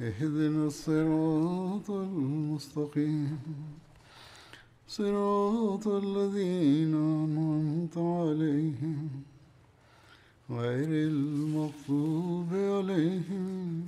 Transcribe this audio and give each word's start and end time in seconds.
اهدنا 0.00 0.66
الصراط 0.66 1.90
المستقيم 1.90 3.38
صراط 4.88 5.86
الذين 5.88 6.94
أنعمت 6.94 7.98
عليهم 7.98 9.08
غير 10.50 10.88
المغضوب 11.08 12.48
عليهم 12.52 13.84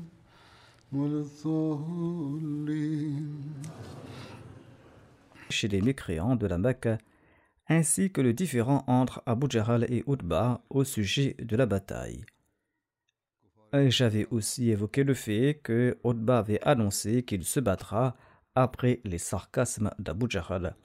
ولا 0.93 1.21
الضالين 1.21 2.61
chez 5.51 5.69
les 5.69 5.83
mécréants 5.83 6.37
de 6.37 6.47
la 6.47 6.59
Mecque, 6.59 6.89
ainsi 7.69 8.11
que 8.11 8.21
le 8.21 8.33
différend 8.33 8.85
entre 8.87 9.23
Abu 9.27 9.47
Jahl 9.51 9.85
et 9.89 10.05
Utba 10.07 10.63
au 10.71 10.85
sujet 10.85 11.37
de 11.39 11.57
la 11.57 11.67
bataille. 11.67 12.25
J'avais 13.88 14.26
aussi 14.32 14.70
évoqué 14.70 15.04
le 15.04 15.14
fait 15.14 15.60
que 15.62 15.98
Utba 16.06 16.40
avait 16.40 16.62
annoncé 16.62 17.24
qu'il 17.24 17.44
se 17.44 17.60
battra 17.60 18.16
après 18.56 19.02
les 19.04 19.18
sarcasmes 19.18 19.92
d'Abu 20.00 20.28
Jahl, 20.30 20.76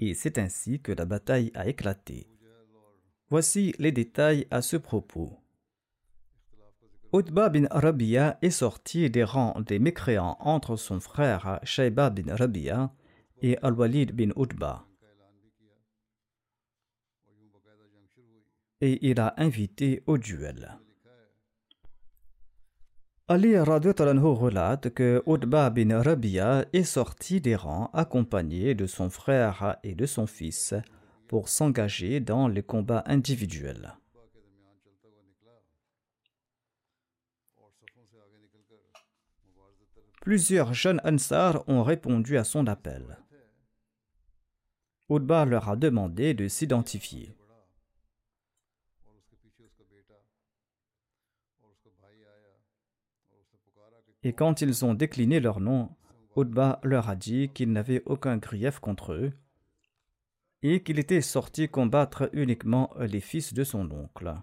et 0.00 0.14
c'est 0.14 0.36
ainsi 0.36 0.80
que 0.80 0.90
la 0.90 1.04
bataille 1.04 1.52
a 1.54 1.68
éclaté. 1.68 2.26
Voici 3.28 3.72
les 3.78 3.92
détails 3.92 4.48
à 4.50 4.62
ce 4.62 4.76
propos. 4.76 5.38
Utba 7.12 7.50
bin 7.50 7.66
Rabia 7.70 8.36
est 8.42 8.50
sorti 8.50 9.08
des 9.10 9.24
rangs 9.24 9.60
des 9.60 9.78
mécréants 9.78 10.36
entre 10.40 10.74
son 10.76 10.98
frère 10.98 11.60
Shaiba 11.62 12.10
bin 12.10 12.34
Rabia 12.34 12.92
et 13.42 13.58
Al-Walid 13.62 14.12
bin 14.12 14.30
Utba. 14.36 14.86
Et 18.80 19.08
il 19.08 19.20
a 19.20 19.34
invité 19.36 20.02
au 20.06 20.18
duel. 20.18 20.80
Ali 23.32 23.56
radhiyallahu 23.56 24.34
relate 24.34 24.90
que 24.90 25.22
Utba 25.24 25.70
bin 25.70 26.02
Rabia 26.02 26.64
est 26.72 26.82
sorti 26.82 27.40
des 27.40 27.54
rangs 27.54 27.88
accompagné 27.92 28.74
de 28.74 28.86
son 28.88 29.08
frère 29.08 29.76
et 29.84 29.94
de 29.94 30.04
son 30.04 30.26
fils 30.26 30.74
pour 31.28 31.48
s'engager 31.48 32.18
dans 32.18 32.48
les 32.48 32.64
combats 32.64 33.04
individuels. 33.06 33.94
Plusieurs 40.22 40.74
jeunes 40.74 41.00
Ansar 41.04 41.62
ont 41.68 41.84
répondu 41.84 42.36
à 42.36 42.42
son 42.42 42.66
appel. 42.66 43.16
Utba 45.08 45.44
leur 45.44 45.68
a 45.68 45.76
demandé 45.76 46.34
de 46.34 46.48
s'identifier. 46.48 47.36
Et 54.22 54.32
quand 54.32 54.60
ils 54.60 54.84
ont 54.84 54.94
décliné 54.94 55.40
leur 55.40 55.60
nom, 55.60 55.90
Utba 56.36 56.80
leur 56.82 57.08
a 57.08 57.16
dit 57.16 57.48
qu'il 57.48 57.72
n'avait 57.72 58.02
aucun 58.06 58.36
grief 58.36 58.78
contre 58.78 59.12
eux 59.12 59.32
et 60.62 60.82
qu'il 60.82 60.98
était 60.98 61.22
sorti 61.22 61.68
combattre 61.68 62.28
uniquement 62.32 62.90
les 62.98 63.20
fils 63.20 63.54
de 63.54 63.64
son 63.64 63.90
oncle. 63.90 64.34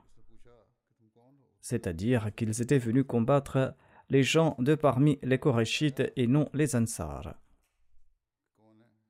C'est-à-dire 1.62 2.34
qu'ils 2.36 2.62
étaient 2.62 2.78
venus 2.78 3.06
combattre 3.08 3.76
les 4.10 4.24
gens 4.24 4.56
de 4.60 4.74
parmi 4.74 5.20
les 5.22 5.38
Korachites 5.38 6.12
et 6.16 6.28
non 6.28 6.50
les 6.54 6.76
Ansar. 6.76 7.36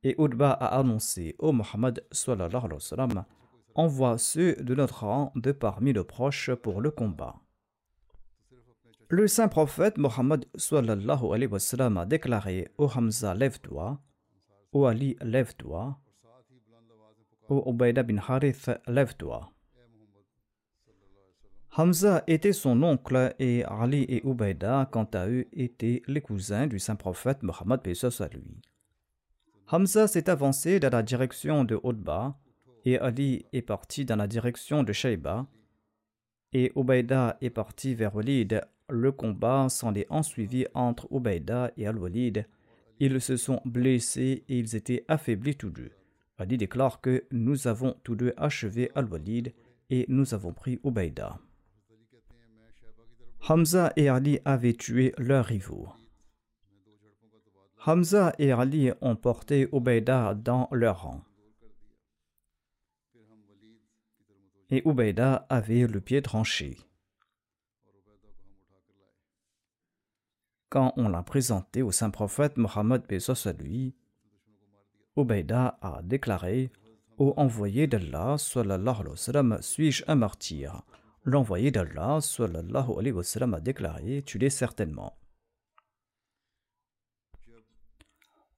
Et 0.03 0.16
Utba 0.19 0.51
a 0.51 0.79
annoncé 0.79 1.35
au 1.39 1.53
sallam, 1.61 3.25
envoie 3.75 4.17
ceux 4.17 4.55
de 4.55 4.75
notre 4.75 5.05
rang 5.05 5.31
de 5.35 5.51
parmi 5.51 5.94
nos 5.94 6.03
proches 6.03 6.53
pour 6.53 6.81
le 6.81 6.91
combat. 6.91 7.35
Le 9.09 9.25
saint 9.28 9.47
prophète 9.47 9.97
Mohammed 9.97 10.45
a 11.97 12.06
déclaré 12.06 12.68
Ô 12.78 12.90
Hamza, 12.94 13.34
lève-toi, 13.34 14.01
Ô 14.73 14.85
Ali, 14.85 15.16
lève-toi, 15.22 15.97
Ô 17.47 17.72
Ubaida 17.72 18.03
bin 18.03 18.17
Harith, 18.17 18.69
lève-toi. 18.85 19.50
Hamza 21.78 22.23
était 22.28 22.51
son 22.51 22.84
oncle 22.84 23.34
et 23.40 23.63
Ali 23.63 24.03
et 24.09 24.28
Ubaida, 24.28 24.90
quant 24.91 25.07
à 25.13 25.29
eux, 25.29 25.46
étaient 25.53 26.01
les 26.07 26.22
cousins 26.22 26.67
du 26.67 26.78
saint 26.78 26.97
prophète 26.97 27.44
Mohammed 27.44 27.79
à 27.85 28.28
lui. 28.28 28.62
Hamza 29.72 30.07
s'est 30.07 30.29
avancé 30.29 30.81
dans 30.81 30.91
la 30.91 31.03
direction 31.03 31.63
de 31.63 31.79
Utba 31.81 32.38
et 32.84 33.00
Ali 33.00 33.46
est 33.53 33.62
parti 33.62 34.03
dans 34.03 34.17
la 34.17 34.28
direction 34.28 34.84
de 34.84 34.91
Shaiba 34.91 35.47
et 36.51 36.73
Ubaida 36.75 37.38
est 37.40 37.50
parti 37.50 37.96
vers 37.96 38.13
Walid. 38.13 38.62
Le 38.89 39.11
combat 39.11 39.67
s'en 39.69 39.93
est 39.95 40.07
ensuivi 40.09 40.65
entre 40.73 41.07
Ubaida 41.11 41.71
et 41.75 41.87
Al-Walid. 41.87 42.47
Ils 42.99 43.19
se 43.19 43.35
sont 43.35 43.61
blessés 43.65 44.45
et 44.47 44.59
ils 44.59 44.75
étaient 44.75 45.03
affaiblis 45.07 45.55
tous 45.55 45.69
deux. 45.69 45.91
Ali 46.37 46.57
déclare 46.57 47.01
que 47.01 47.25
nous 47.31 47.67
avons 47.67 47.95
tous 48.03 48.15
deux 48.15 48.33
achevé 48.37 48.91
Al-Walid 48.95 49.53
et 49.89 50.05
nous 50.07 50.33
avons 50.33 50.53
pris 50.53 50.79
Ubaida. 50.85 51.39
Hamza 53.49 53.91
et 53.95 54.09
Ali 54.09 54.39
avaient 54.45 54.73
tué 54.73 55.13
leurs 55.17 55.45
rivaux. 55.45 55.89
Hamza 57.85 58.33
et 58.39 58.51
Ali 58.51 58.91
ont 59.01 59.15
porté 59.15 59.67
Ubaida 59.73 60.33
dans 60.33 60.67
leur 60.71 61.03
rang. 61.03 61.23
Et 64.69 64.87
Ubaida 64.87 65.45
avait 65.49 65.87
le 65.87 66.01
pied 66.01 66.21
tranché. 66.21 66.77
Quand 70.69 70.94
on 70.97 71.09
l'a 71.09 71.23
présenté 71.23 71.81
au 71.81 71.91
saint 71.91 72.09
prophète 72.09 72.57
Mohammed 72.57 73.03
à 73.09 73.51
lui, 73.53 73.95
a 75.16 76.01
déclaré 76.03 76.72
Ô 77.17 77.33
envoyé 77.38 77.88
d'Allah, 77.88 78.38
sallallahu 78.38 78.95
alayhi 79.00 79.09
wa 79.09 79.17
sallam, 79.17 79.57
suis-je 79.61 80.03
un 80.07 80.16
martyr? 80.16 80.83
L'envoyé 81.23 81.72
d'Allah, 81.72 82.19
sallallahu 82.22 83.00
alayhi 83.00 83.11
wa 83.11 83.23
sallam, 83.23 83.53
a 83.55 83.59
déclaré 83.59 84.23
Tu 84.23 84.38
l'es 84.38 84.51
certainement. 84.51 85.17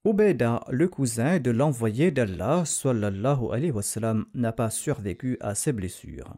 Ubaida, 0.04 0.66
le 0.70 0.88
cousin 0.88 1.40
de 1.40 1.52
l'envoyé 1.52 2.12
d'Allah, 2.12 2.66
sallallahu 2.66 3.52
alayhi 3.54 3.72
wa 3.72 3.82
sallam, 3.82 4.26
n'a 4.34 4.52
pas 4.52 4.70
survécu 4.70 5.38
à 5.40 5.56
ses 5.56 5.72
blessures 5.72 6.36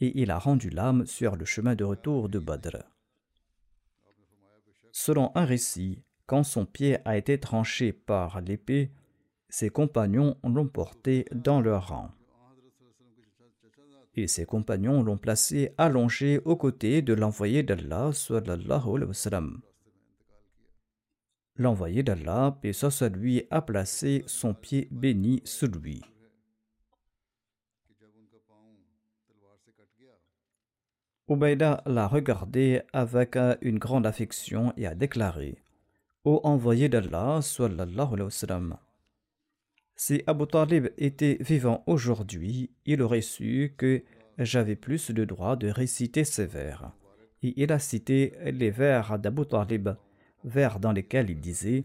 et 0.00 0.20
il 0.20 0.30
a 0.30 0.38
rendu 0.38 0.70
l'âme 0.70 1.06
sur 1.06 1.36
le 1.36 1.44
chemin 1.44 1.74
de 1.74 1.84
retour 1.84 2.28
de 2.28 2.38
Badr. 2.38 2.78
Selon 4.92 5.30
un 5.34 5.44
récit, 5.44 6.02
quand 6.26 6.42
son 6.42 6.66
pied 6.66 6.98
a 7.04 7.16
été 7.16 7.38
tranché 7.38 7.92
par 7.92 8.40
l'épée, 8.40 8.90
ses 9.48 9.70
compagnons 9.70 10.36
l'ont 10.44 10.68
porté 10.68 11.24
dans 11.32 11.60
leur 11.60 11.88
rang. 11.88 12.10
Et 14.14 14.26
ses 14.26 14.44
compagnons 14.44 15.02
l'ont 15.02 15.18
placé 15.18 15.72
allongé 15.78 16.38
aux 16.44 16.56
côtés 16.56 17.02
de 17.02 17.14
l'envoyé 17.14 17.62
d'Allah. 17.62 18.10
L'envoyé 21.56 22.02
d'Allah, 22.02 22.58
soit 22.72 23.08
lui, 23.08 23.46
a 23.50 23.62
placé 23.62 24.24
son 24.26 24.54
pied 24.54 24.88
béni 24.90 25.42
sur 25.44 25.68
lui. 25.68 26.02
Ubaida 31.28 31.82
l'a 31.86 32.06
regardé 32.08 32.82
avec 32.92 33.36
une 33.60 33.78
grande 33.78 34.06
affection 34.06 34.72
et 34.76 34.86
a 34.86 34.94
déclaré 34.94 35.58
Ô 36.24 36.40
envoyé 36.44 36.88
d'Allah, 36.88 37.40
sallallahu 37.40 38.12
alayhi 38.12 38.22
wa 38.22 38.30
sallam, 38.30 38.76
si 40.02 40.22
Abu 40.26 40.46
Talib 40.46 40.88
était 40.96 41.36
vivant 41.40 41.84
aujourd'hui, 41.86 42.70
il 42.86 43.02
aurait 43.02 43.20
su 43.20 43.74
que 43.76 44.02
j'avais 44.38 44.74
plus 44.74 45.10
de 45.10 45.26
droit 45.26 45.56
de 45.56 45.68
réciter 45.68 46.24
ces 46.24 46.46
vers. 46.46 46.92
Et 47.42 47.52
il 47.62 47.70
a 47.70 47.78
cité 47.78 48.32
les 48.50 48.70
vers 48.70 49.18
d'Abu 49.18 49.44
Talib, 49.44 49.90
vers 50.42 50.80
dans 50.80 50.92
lesquels 50.92 51.28
il 51.28 51.38
disait 51.38 51.84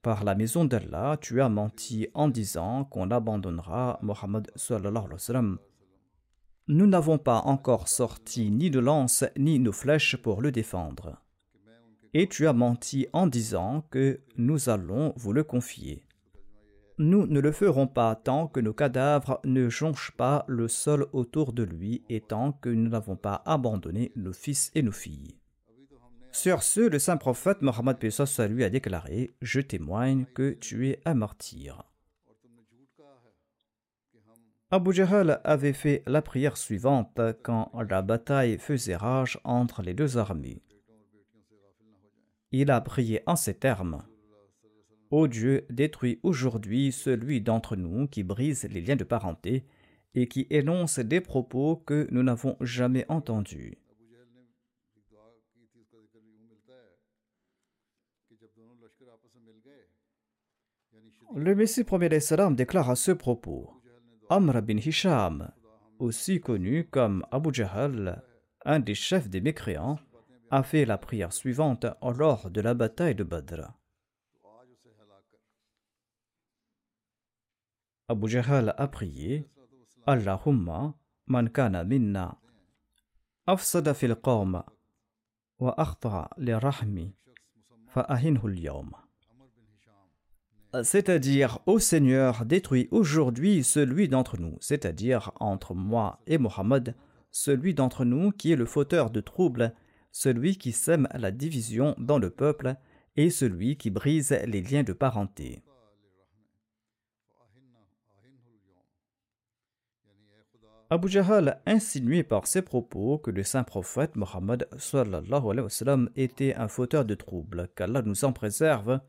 Par 0.00 0.24
la 0.24 0.34
maison 0.34 0.64
d'Allah, 0.64 1.18
tu 1.20 1.42
as 1.42 1.50
menti 1.50 2.08
en 2.14 2.28
disant 2.28 2.84
qu'on 2.84 3.10
abandonnera 3.10 3.98
Mohammed 4.00 4.50
sallallahu 4.56 5.04
alayhi 5.04 5.12
wa 5.12 5.18
sallam. 5.18 5.58
Nous 6.68 6.86
n'avons 6.86 7.18
pas 7.18 7.40
encore 7.40 7.88
sorti 7.88 8.50
ni 8.50 8.70
de 8.70 8.78
lance 8.78 9.24
ni 9.36 9.58
nos 9.58 9.72
flèches 9.72 10.16
pour 10.16 10.40
le 10.42 10.52
défendre. 10.52 11.20
Et 12.14 12.28
tu 12.28 12.46
as 12.46 12.52
menti 12.52 13.06
en 13.12 13.26
disant 13.26 13.84
que 13.90 14.20
nous 14.36 14.68
allons 14.68 15.12
vous 15.16 15.32
le 15.32 15.42
confier. 15.42 16.06
Nous 16.98 17.26
ne 17.26 17.40
le 17.40 17.50
ferons 17.50 17.88
pas 17.88 18.14
tant 18.14 18.46
que 18.46 18.60
nos 18.60 18.74
cadavres 18.74 19.40
ne 19.44 19.68
jonchent 19.68 20.12
pas 20.16 20.44
le 20.46 20.68
sol 20.68 21.08
autour 21.12 21.52
de 21.52 21.64
lui 21.64 22.04
et 22.08 22.20
tant 22.20 22.52
que 22.52 22.68
nous 22.68 22.90
n'avons 22.90 23.16
pas 23.16 23.42
abandonné 23.44 24.12
nos 24.14 24.32
fils 24.32 24.70
et 24.74 24.82
nos 24.82 24.92
filles. 24.92 25.38
Sur 26.30 26.62
ce, 26.62 26.80
le 26.80 26.98
saint 26.98 27.16
prophète 27.16 27.60
Mohammed 27.60 27.98
Pesos 27.98 28.38
lui 28.48 28.62
a 28.62 28.70
déclaré 28.70 29.34
Je 29.42 29.60
témoigne 29.60 30.26
que 30.34 30.52
tu 30.52 30.88
es 30.88 31.00
un 31.04 31.14
martyr. 31.14 31.91
Abu 34.74 34.94
Jahl 34.94 35.38
avait 35.44 35.74
fait 35.74 36.02
la 36.06 36.22
prière 36.22 36.56
suivante 36.56 37.20
quand 37.42 37.70
la 37.90 38.00
bataille 38.00 38.56
faisait 38.56 38.96
rage 38.96 39.38
entre 39.44 39.82
les 39.82 39.92
deux 39.92 40.16
armées. 40.16 40.62
Il 42.52 42.70
a 42.70 42.80
prié 42.80 43.22
en 43.26 43.36
ces 43.36 43.52
termes 43.52 44.02
Ô 45.10 45.28
Dieu, 45.28 45.66
détruis 45.68 46.20
aujourd'hui 46.22 46.90
celui 46.90 47.42
d'entre 47.42 47.76
nous 47.76 48.08
qui 48.08 48.22
brise 48.22 48.66
les 48.70 48.80
liens 48.80 48.96
de 48.96 49.04
parenté 49.04 49.66
et 50.14 50.26
qui 50.26 50.46
énonce 50.48 51.00
des 51.00 51.20
propos 51.20 51.76
que 51.76 52.08
nous 52.10 52.22
n'avons 52.22 52.56
jamais 52.62 53.04
entendus. 53.10 53.76
Le 61.34 61.54
Messie 61.54 61.84
premier 61.84 62.20
salam 62.20 62.56
déclare 62.56 62.88
à 62.88 62.96
ce 62.96 63.12
propos 63.12 63.81
Amr 64.34 64.62
bin 64.62 64.78
Hisham, 64.78 65.52
aussi 65.98 66.40
connu 66.40 66.88
comme 66.88 67.22
Abu 67.30 67.52
Jahl, 67.52 68.22
un 68.64 68.80
des 68.80 68.94
chefs 68.94 69.28
des 69.28 69.42
mécréants, 69.42 69.98
a 70.50 70.62
fait 70.62 70.86
la 70.86 70.96
prière 70.96 71.34
suivante 71.34 71.84
lors 72.00 72.48
de 72.50 72.62
la 72.62 72.72
bataille 72.72 73.14
de 73.14 73.24
Badr. 73.24 73.60
Abu 78.08 78.26
Jahl 78.26 78.74
a 78.78 78.88
prié 78.88 79.50
Allahumma 80.06 80.94
man 81.26 81.50
kana 81.50 81.84
minna 81.84 82.38
afsada 83.46 83.92
fil 83.92 84.16
qawm 84.16 84.62
wa 85.58 85.74
akhta 85.76 86.30
li 86.38 86.54
rahmi 86.54 87.14
fa 87.88 88.00
ahinhu 88.08 88.48
c'est-à-dire 90.82 91.58
Ô 91.66 91.78
Seigneur, 91.78 92.46
détruis 92.46 92.88
aujourd'hui 92.90 93.62
celui 93.62 94.08
d'entre 94.08 94.38
nous, 94.40 94.56
c'est-à-dire 94.60 95.32
entre 95.38 95.74
moi 95.74 96.20
et 96.26 96.38
Mohammed, 96.38 96.94
celui 97.30 97.74
d'entre 97.74 98.04
nous 98.04 98.30
qui 98.30 98.52
est 98.52 98.56
le 98.56 98.64
fauteur 98.64 99.10
de 99.10 99.20
troubles, 99.20 99.74
celui 100.12 100.56
qui 100.56 100.72
sème 100.72 101.08
la 101.14 101.30
division 101.30 101.94
dans 101.98 102.18
le 102.18 102.30
peuple 102.30 102.76
et 103.16 103.28
celui 103.28 103.76
qui 103.76 103.90
brise 103.90 104.36
les 104.46 104.62
liens 104.62 104.82
de 104.82 104.94
parenté. 104.94 105.62
Abu 110.88 111.08
Jahl 111.08 111.58
insinué 111.64 112.22
par 112.22 112.46
ses 112.46 112.60
propos 112.60 113.16
que 113.16 113.30
le 113.30 113.42
saint 113.42 113.64
prophète 113.64 114.14
Mohammed 114.14 114.68
était 116.16 116.54
un 116.54 116.68
fauteur 116.68 117.06
de 117.06 117.14
troubles, 117.14 117.68
qu'Allah 117.74 118.02
nous 118.02 118.26
en 118.26 118.32
préserve, 118.34 119.00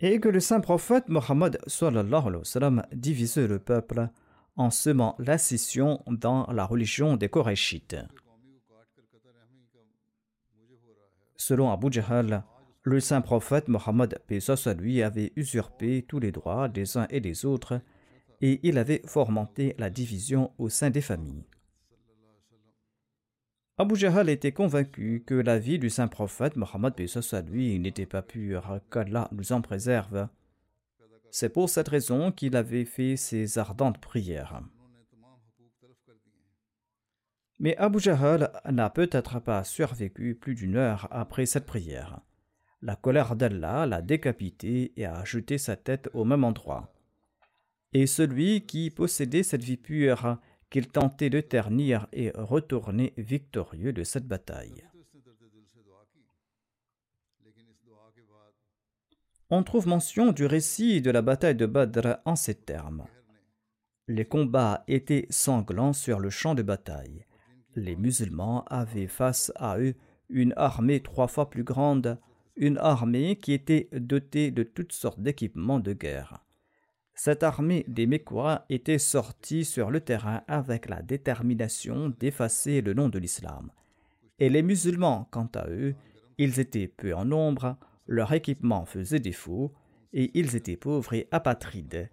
et 0.00 0.20
que 0.20 0.28
le 0.28 0.40
saint 0.40 0.60
prophète 0.60 1.08
Mohammed 1.08 1.58
divisait 2.92 3.46
le 3.46 3.58
peuple 3.58 4.08
en 4.56 4.70
semant 4.70 5.14
la 5.18 5.38
scission 5.38 6.02
dans 6.06 6.46
la 6.52 6.64
religion 6.64 7.16
des 7.16 7.28
Korachites. 7.28 7.96
Selon 11.36 11.70
Abu 11.70 11.90
Jahl, 11.90 12.44
le 12.82 13.00
saint 13.00 13.20
prophète 13.20 13.68
Mohammed 13.68 14.20
lui 14.78 15.02
avait 15.02 15.32
usurpé 15.36 16.04
tous 16.08 16.18
les 16.18 16.32
droits 16.32 16.68
des 16.68 16.96
uns 16.96 17.06
et 17.10 17.20
des 17.20 17.44
autres 17.44 17.80
et 18.40 18.60
il 18.62 18.78
avait 18.78 19.02
fomenté 19.04 19.74
la 19.78 19.90
division 19.90 20.52
au 20.58 20.70
sein 20.70 20.88
des 20.88 21.02
familles. 21.02 21.44
Abu 23.80 23.96
Jahl 23.96 24.28
était 24.28 24.52
convaincu 24.52 25.22
que 25.24 25.32
la 25.32 25.58
vie 25.58 25.78
du 25.78 25.88
saint 25.88 26.06
prophète 26.06 26.54
Mohammed 26.54 26.92
lui 27.48 27.78
n'était 27.78 28.04
pas 28.04 28.20
pure, 28.20 28.78
qu'Allah 28.90 29.30
nous 29.32 29.52
en 29.52 29.62
préserve. 29.62 30.28
C'est 31.30 31.48
pour 31.48 31.70
cette 31.70 31.88
raison 31.88 32.30
qu'il 32.30 32.56
avait 32.56 32.84
fait 32.84 33.16
ses 33.16 33.56
ardentes 33.56 33.96
prières. 33.96 34.60
Mais 37.58 37.74
Abu 37.78 38.00
Jahl 38.00 38.52
n'a 38.70 38.90
peut-être 38.90 39.40
pas 39.40 39.64
survécu 39.64 40.34
plus 40.34 40.54
d'une 40.54 40.76
heure 40.76 41.08
après 41.10 41.46
cette 41.46 41.64
prière. 41.64 42.20
La 42.82 42.96
colère 42.96 43.34
d'Allah 43.34 43.86
l'a 43.86 44.02
décapité 44.02 44.92
et 44.98 45.06
a 45.06 45.24
jeté 45.24 45.56
sa 45.56 45.76
tête 45.76 46.10
au 46.12 46.26
même 46.26 46.44
endroit 46.44 46.92
et 47.92 48.06
celui 48.06 48.66
qui 48.66 48.90
possédait 48.90 49.42
cette 49.42 49.64
vie 49.64 49.76
pure 49.76 50.38
qu'il 50.70 50.88
tentait 50.88 51.30
de 51.30 51.40
ternir 51.40 52.06
et 52.12 52.30
retourner 52.34 53.12
victorieux 53.16 53.92
de 53.92 54.04
cette 54.04 54.26
bataille. 54.26 54.84
On 59.52 59.64
trouve 59.64 59.88
mention 59.88 60.30
du 60.30 60.46
récit 60.46 61.02
de 61.02 61.10
la 61.10 61.22
bataille 61.22 61.56
de 61.56 61.66
Badr 61.66 62.18
en 62.24 62.36
ces 62.36 62.54
termes. 62.54 63.04
Les 64.06 64.24
combats 64.24 64.84
étaient 64.86 65.26
sanglants 65.28 65.92
sur 65.92 66.20
le 66.20 66.30
champ 66.30 66.54
de 66.54 66.62
bataille. 66.62 67.26
Les 67.74 67.96
musulmans 67.96 68.64
avaient 68.66 69.08
face 69.08 69.52
à 69.56 69.78
eux 69.78 69.94
une 70.28 70.54
armée 70.56 71.00
trois 71.00 71.26
fois 71.26 71.50
plus 71.50 71.64
grande, 71.64 72.18
une 72.54 72.78
armée 72.78 73.36
qui 73.36 73.52
était 73.52 73.88
dotée 73.92 74.52
de 74.52 74.62
toutes 74.62 74.92
sortes 74.92 75.20
d'équipements 75.20 75.80
de 75.80 75.92
guerre. 75.92 76.44
Cette 77.22 77.42
armée 77.42 77.84
des 77.86 78.06
Mécois 78.06 78.64
était 78.70 78.96
sortie 78.96 79.66
sur 79.66 79.90
le 79.90 80.00
terrain 80.00 80.40
avec 80.48 80.88
la 80.88 81.02
détermination 81.02 82.14
d'effacer 82.18 82.80
le 82.80 82.94
nom 82.94 83.10
de 83.10 83.18
l'islam. 83.18 83.70
Et 84.38 84.48
les 84.48 84.62
musulmans, 84.62 85.28
quant 85.30 85.50
à 85.54 85.68
eux, 85.68 85.94
ils 86.38 86.60
étaient 86.60 86.88
peu 86.88 87.14
en 87.14 87.26
nombre, 87.26 87.76
leur 88.06 88.32
équipement 88.32 88.86
faisait 88.86 89.20
défaut, 89.20 89.70
et 90.14 90.30
ils 90.32 90.56
étaient 90.56 90.78
pauvres 90.78 91.12
et 91.12 91.28
apatrides. 91.30 92.08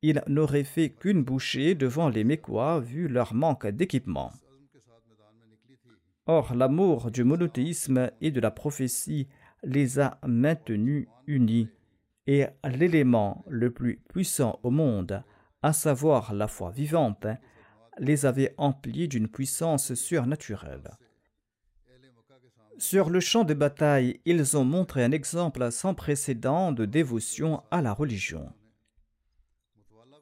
Ils 0.00 0.22
n'auraient 0.28 0.64
fait 0.64 0.88
qu'une 0.88 1.22
bouchée 1.22 1.74
devant 1.74 2.08
les 2.08 2.24
Mécois 2.24 2.80
vu 2.80 3.06
leur 3.06 3.34
manque 3.34 3.66
d'équipement. 3.66 4.32
Or, 6.24 6.54
l'amour 6.54 7.10
du 7.10 7.22
monothéisme 7.22 8.10
et 8.22 8.30
de 8.30 8.40
la 8.40 8.50
prophétie 8.50 9.28
les 9.62 10.00
a 10.00 10.18
maintenus 10.26 11.06
unis 11.26 11.68
et 12.28 12.46
l'élément 12.62 13.42
le 13.48 13.72
plus 13.72 13.96
puissant 14.06 14.60
au 14.62 14.70
monde, 14.70 15.24
à 15.62 15.72
savoir 15.72 16.34
la 16.34 16.46
foi 16.46 16.70
vivante, 16.70 17.26
les 17.98 18.26
avait 18.26 18.54
emplis 18.58 19.08
d'une 19.08 19.28
puissance 19.28 19.94
surnaturelle. 19.94 20.90
Sur 22.76 23.08
le 23.08 23.18
champ 23.18 23.44
de 23.44 23.54
bataille, 23.54 24.20
ils 24.26 24.56
ont 24.58 24.64
montré 24.64 25.02
un 25.02 25.10
exemple 25.10 25.72
sans 25.72 25.94
précédent 25.94 26.70
de 26.70 26.84
dévotion 26.84 27.62
à 27.70 27.80
la 27.80 27.94
religion. 27.94 28.52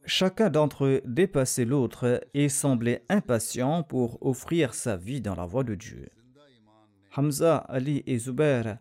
Chacun 0.04 0.48
d'entre 0.48 0.84
eux 0.84 1.02
dépassait 1.04 1.64
l'autre 1.64 2.24
et 2.34 2.48
semblait 2.48 3.04
impatient 3.08 3.82
pour 3.82 4.24
offrir 4.24 4.74
sa 4.74 4.96
vie 4.96 5.20
dans 5.20 5.34
la 5.34 5.44
voie 5.44 5.64
de 5.64 5.74
Dieu. 5.74 6.08
Hamza, 7.16 7.56
Ali 7.56 8.04
et 8.06 8.16
Zubair 8.16 8.78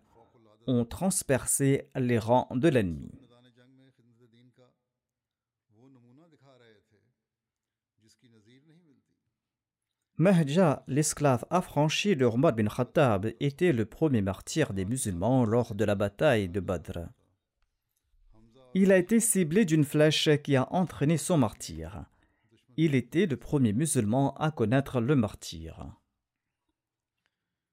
ont 0.66 0.84
transpercé 0.84 1.88
les 1.94 2.18
rangs 2.18 2.48
de 2.52 2.68
l'ennemi. 2.68 3.10
Mahja, 10.18 10.82
l'esclave 10.86 11.44
affranchi 11.50 12.16
de 12.16 12.24
Omar 12.24 12.54
bin 12.54 12.68
Khattab, 12.68 13.26
était 13.38 13.72
le 13.72 13.84
premier 13.84 14.22
martyr 14.22 14.72
des 14.72 14.86
musulmans 14.86 15.44
lors 15.44 15.74
de 15.74 15.84
la 15.84 15.94
bataille 15.94 16.48
de 16.48 16.60
Badr. 16.60 17.00
Il 18.72 18.92
a 18.92 18.96
été 18.96 19.20
ciblé 19.20 19.66
d'une 19.66 19.84
flèche 19.84 20.30
qui 20.42 20.56
a 20.56 20.72
entraîné 20.72 21.18
son 21.18 21.36
martyr. 21.36 22.06
Il 22.78 22.94
était 22.94 23.26
le 23.26 23.36
premier 23.36 23.74
musulman 23.74 24.34
à 24.36 24.50
connaître 24.50 25.02
le 25.02 25.16
martyr. 25.16 25.86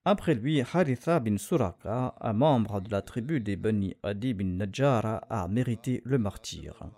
Après 0.06 0.34
lui, 0.34 0.60
Haritha 0.60 1.18
bin 1.18 1.38
Suraka, 1.38 2.14
un 2.20 2.34
membre 2.34 2.82
de 2.82 2.90
la 2.90 3.00
tribu 3.00 3.40
des 3.40 3.56
Bani 3.56 3.96
Adi 4.02 4.34
bin 4.34 4.44
Najara, 4.44 5.16
a 5.30 5.48
mérité 5.48 6.02
le 6.04 6.18
martyr. 6.18 6.90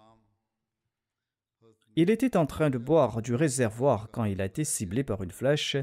Il 1.95 2.11
était 2.11 2.37
en 2.37 2.47
train 2.47 2.69
de 2.69 2.79
boire 2.79 3.23
du 3.23 3.37
réservoir 3.37 4.11
quand 4.11 4.25
il 4.25 4.41
a 4.41 4.45
été 4.45 4.65
ciblé 4.65 5.05
par 5.05 5.23
une 5.23 5.31
flèche 5.31 5.77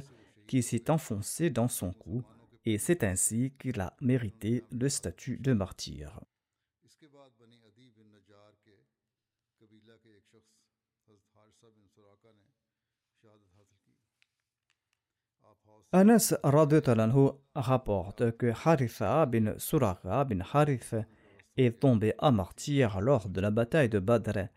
qui 0.48 0.62
s'est 0.62 0.90
enfoncée 0.92 1.50
dans 1.50 1.70
son 1.70 1.94
cou, 1.94 2.24
et 2.66 2.78
c'est 2.78 3.06
ainsi 3.06 3.54
qu'il 3.58 3.80
a 3.80 3.96
mérité 4.02 4.66
le 4.72 4.90
statut 4.90 5.38
de 5.38 5.54
martyr. 5.54 6.20
Anas 15.96 16.34
anhu 16.44 17.30
rapporte 17.54 18.32
que 18.32 18.52
Haritha 18.52 19.28
bin 19.28 19.54
Suraka 19.60 20.24
bin 20.24 20.40
Harith 20.42 20.96
est 21.56 21.80
tombé 21.80 22.16
à 22.18 22.32
martyr 22.32 23.00
lors 23.00 23.30
de 23.30 23.40
la 23.40 23.52
bataille 23.52 23.90
de 23.90 24.00
Badr. 24.00 24.48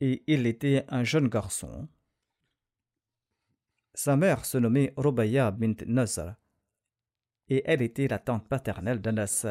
Et 0.00 0.22
il 0.26 0.46
était 0.46 0.84
un 0.88 1.02
jeune 1.02 1.28
garçon. 1.28 1.88
Sa 3.94 4.16
mère 4.16 4.44
se 4.44 4.58
nommait 4.58 4.92
Rubaya 4.98 5.50
bint 5.50 5.76
Nazar 5.86 6.34
et 7.48 7.62
elle 7.64 7.80
était 7.80 8.08
la 8.08 8.18
tante 8.18 8.46
paternelle 8.46 9.00
d'Anas. 9.00 9.46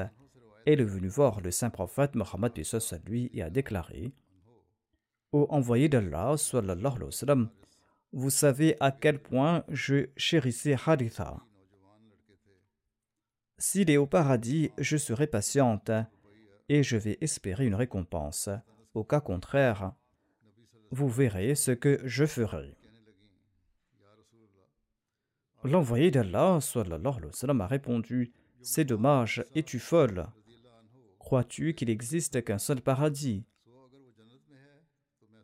Elle 0.67 0.81
est 0.81 0.85
venue 0.85 1.07
voir 1.07 1.41
le 1.41 1.49
saint 1.49 1.71
prophète 1.71 2.13
Mohammed 2.13 2.53
lui 3.07 3.31
et 3.33 3.41
a 3.41 3.49
déclaré 3.49 4.13
Ô 5.31 5.47
envoyé 5.49 5.89
d'Allah, 5.89 6.37
sallallahu 6.37 6.85
alayhi 6.85 7.05
wa 7.05 7.11
sallam, 7.11 7.49
vous 8.13 8.29
savez 8.29 8.77
à 8.79 8.91
quel 8.91 9.19
point 9.19 9.63
je 9.67 10.07
chérissais 10.15 10.75
Haritha. 10.85 11.41
S'il 13.57 13.89
est 13.89 13.97
au 13.97 14.05
paradis, 14.05 14.71
je 14.77 14.97
serai 14.97 15.25
patiente 15.25 15.91
et 16.69 16.83
je 16.83 16.95
vais 16.95 17.17
espérer 17.21 17.65
une 17.65 17.75
récompense. 17.75 18.49
Au 18.93 19.03
cas 19.03 19.19
contraire, 19.19 19.93
vous 20.91 21.09
verrez 21.09 21.55
ce 21.55 21.71
que 21.71 21.99
je 22.05 22.25
ferai. 22.25 22.77
L'envoyé 25.63 26.11
d'Allah 26.11 26.59
a 26.59 27.67
répondu 27.67 28.31
C'est 28.61 28.85
dommage, 28.85 29.43
es-tu 29.55 29.79
folle? 29.79 30.27
Crois-tu 31.17 31.73
qu'il 31.73 31.89
existe 31.89 32.43
qu'un 32.43 32.59
seul 32.59 32.81
paradis? 32.81 33.45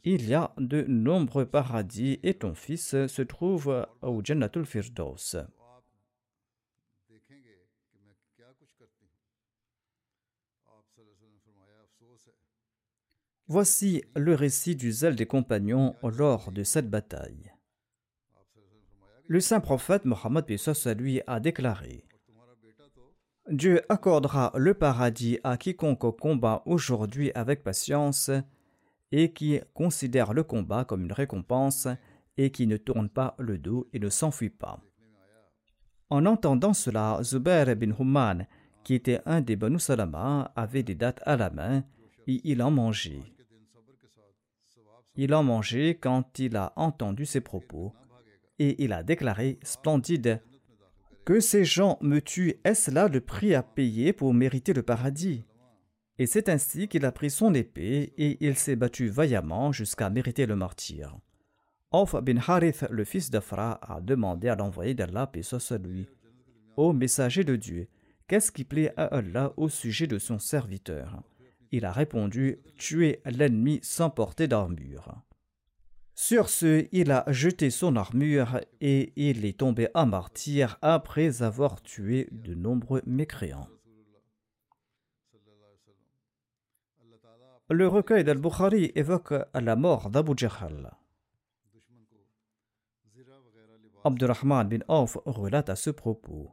il 0.03 0.27
y 0.27 0.33
a 0.33 0.53
de 0.57 0.83
nombreux 0.87 1.45
paradis 1.45 2.19
et 2.23 2.33
ton 2.33 2.53
fils 2.53 3.05
se 3.07 3.21
trouve 3.21 3.87
au 4.01 4.21
Jannatul 4.23 4.65
Firdaus. 4.65 5.37
Voici 13.47 14.03
le 14.15 14.35
récit 14.35 14.75
du 14.75 14.91
zèle 14.91 15.15
des 15.15 15.25
compagnons 15.25 15.95
lors 16.03 16.51
de 16.51 16.63
cette 16.63 16.87
bataille. 16.89 17.51
Le 19.25 19.39
saint 19.39 19.59
prophète 19.59 20.05
Mohammed 20.05 20.45
à 20.85 20.93
lui 20.93 21.21
a 21.25 21.39
déclaré 21.39 22.05
Dieu 23.49 23.81
accordera 23.89 24.51
le 24.55 24.75
paradis 24.75 25.39
à 25.43 25.57
quiconque 25.57 26.15
combat 26.19 26.61
aujourd'hui 26.67 27.31
avec 27.33 27.63
patience 27.63 28.29
et 29.11 29.31
qui 29.33 29.59
considère 29.73 30.33
le 30.33 30.43
combat 30.43 30.85
comme 30.85 31.03
une 31.03 31.13
récompense 31.13 31.87
et 32.37 32.51
qui 32.51 32.67
ne 32.67 32.77
tourne 32.77 33.09
pas 33.09 33.35
le 33.39 33.57
dos 33.57 33.87
et 33.93 33.99
ne 33.99 34.09
s'enfuit 34.09 34.49
pas. 34.49 34.79
En 36.09 36.25
entendant 36.25 36.73
cela, 36.73 37.19
Zubair 37.21 37.75
bin 37.75 37.93
Humman, 37.99 38.47
qui 38.83 38.95
était 38.95 39.21
un 39.25 39.41
des 39.41 39.55
Banu 39.55 39.79
Salama, 39.79 40.51
avait 40.55 40.83
des 40.83 40.95
dates 40.95 41.21
à 41.25 41.37
la 41.37 41.49
main 41.49 41.83
et 42.27 42.41
il 42.43 42.63
en 42.63 42.71
mangeait. 42.71 43.23
Il 45.15 45.33
en 45.33 45.43
mangeait 45.43 45.95
quand 45.95 46.39
il 46.39 46.55
a 46.55 46.73
entendu 46.75 47.25
ces 47.25 47.41
propos 47.41 47.93
et 48.57 48.83
il 48.83 48.93
a 48.93 49.03
déclaré 49.03 49.59
splendide 49.63 50.41
que 51.25 51.39
ces 51.39 51.63
gens 51.63 51.99
me 52.01 52.21
tuent, 52.21 52.55
est-ce 52.63 52.89
là 52.89 53.07
le 53.07 53.21
prix 53.21 53.53
à 53.53 53.61
payer 53.61 54.13
pour 54.13 54.33
mériter 54.33 54.73
le 54.73 54.81
paradis? 54.81 55.43
Et 56.19 56.27
c'est 56.27 56.49
ainsi 56.49 56.89
qu'il 56.89 57.05
a 57.05 57.13
pris 57.13 57.29
son 57.29 57.53
épée 57.53 58.13
et 58.17 58.45
il 58.45 58.57
s'est 58.57 58.75
battu 58.75 59.07
vaillamment 59.07 59.71
jusqu'à 59.71 60.09
mériter 60.09 60.45
le 60.45 60.57
martyr. 60.57 61.17
Auf 61.91 62.13
bin 62.21 62.37
Harith, 62.45 62.85
le 62.91 63.05
fils 63.05 63.31
d'Afra, 63.31 63.79
a 63.81 64.01
demandé 64.01 64.49
à 64.49 64.55
l'envoyé 64.55 64.93
d'Allah, 64.93 65.27
paix 65.27 65.43
soit 65.43 65.77
lui, 65.77 66.07
Ô 66.75 66.91
messager 66.91 67.45
de 67.45 67.55
Dieu, 67.55 67.87
qu'est-ce 68.27 68.51
qui 68.51 68.65
plaît 68.65 68.93
à 68.97 69.05
Allah 69.05 69.53
au 69.55 69.69
sujet 69.69 70.07
de 70.07 70.19
son 70.19 70.39
serviteur? 70.39 71.23
Il 71.71 71.85
a 71.85 71.91
répondu 71.91 72.59
Tuer 72.77 73.21
l'ennemi 73.25 73.79
sans 73.81 74.09
porter 74.09 74.49
d'armure. 74.49 75.15
Sur 76.15 76.49
ce, 76.49 76.85
il 76.91 77.11
a 77.11 77.23
jeté 77.27 77.69
son 77.69 77.95
armure 77.95 78.59
et 78.81 79.13
il 79.15 79.45
est 79.45 79.57
tombé 79.57 79.87
à 79.93 80.05
martyr 80.05 80.77
après 80.81 81.41
avoir 81.43 81.81
tué 81.81 82.27
de 82.31 82.53
nombreux 82.55 83.01
mécréants. 83.05 83.69
Le 87.71 87.87
recueil 87.87 88.23
d'Al-Bukhari 88.23 88.91
évoque 88.95 89.35
la 89.53 89.75
mort 89.75 90.09
d'Abu 90.09 90.33
Jahl. 90.35 90.91
Abdurrahman 94.03 94.67
bin 94.67 94.79
Auf 94.87 95.19
relate 95.25 95.69
à 95.69 95.75
ce 95.75 95.91
propos. 95.91 96.51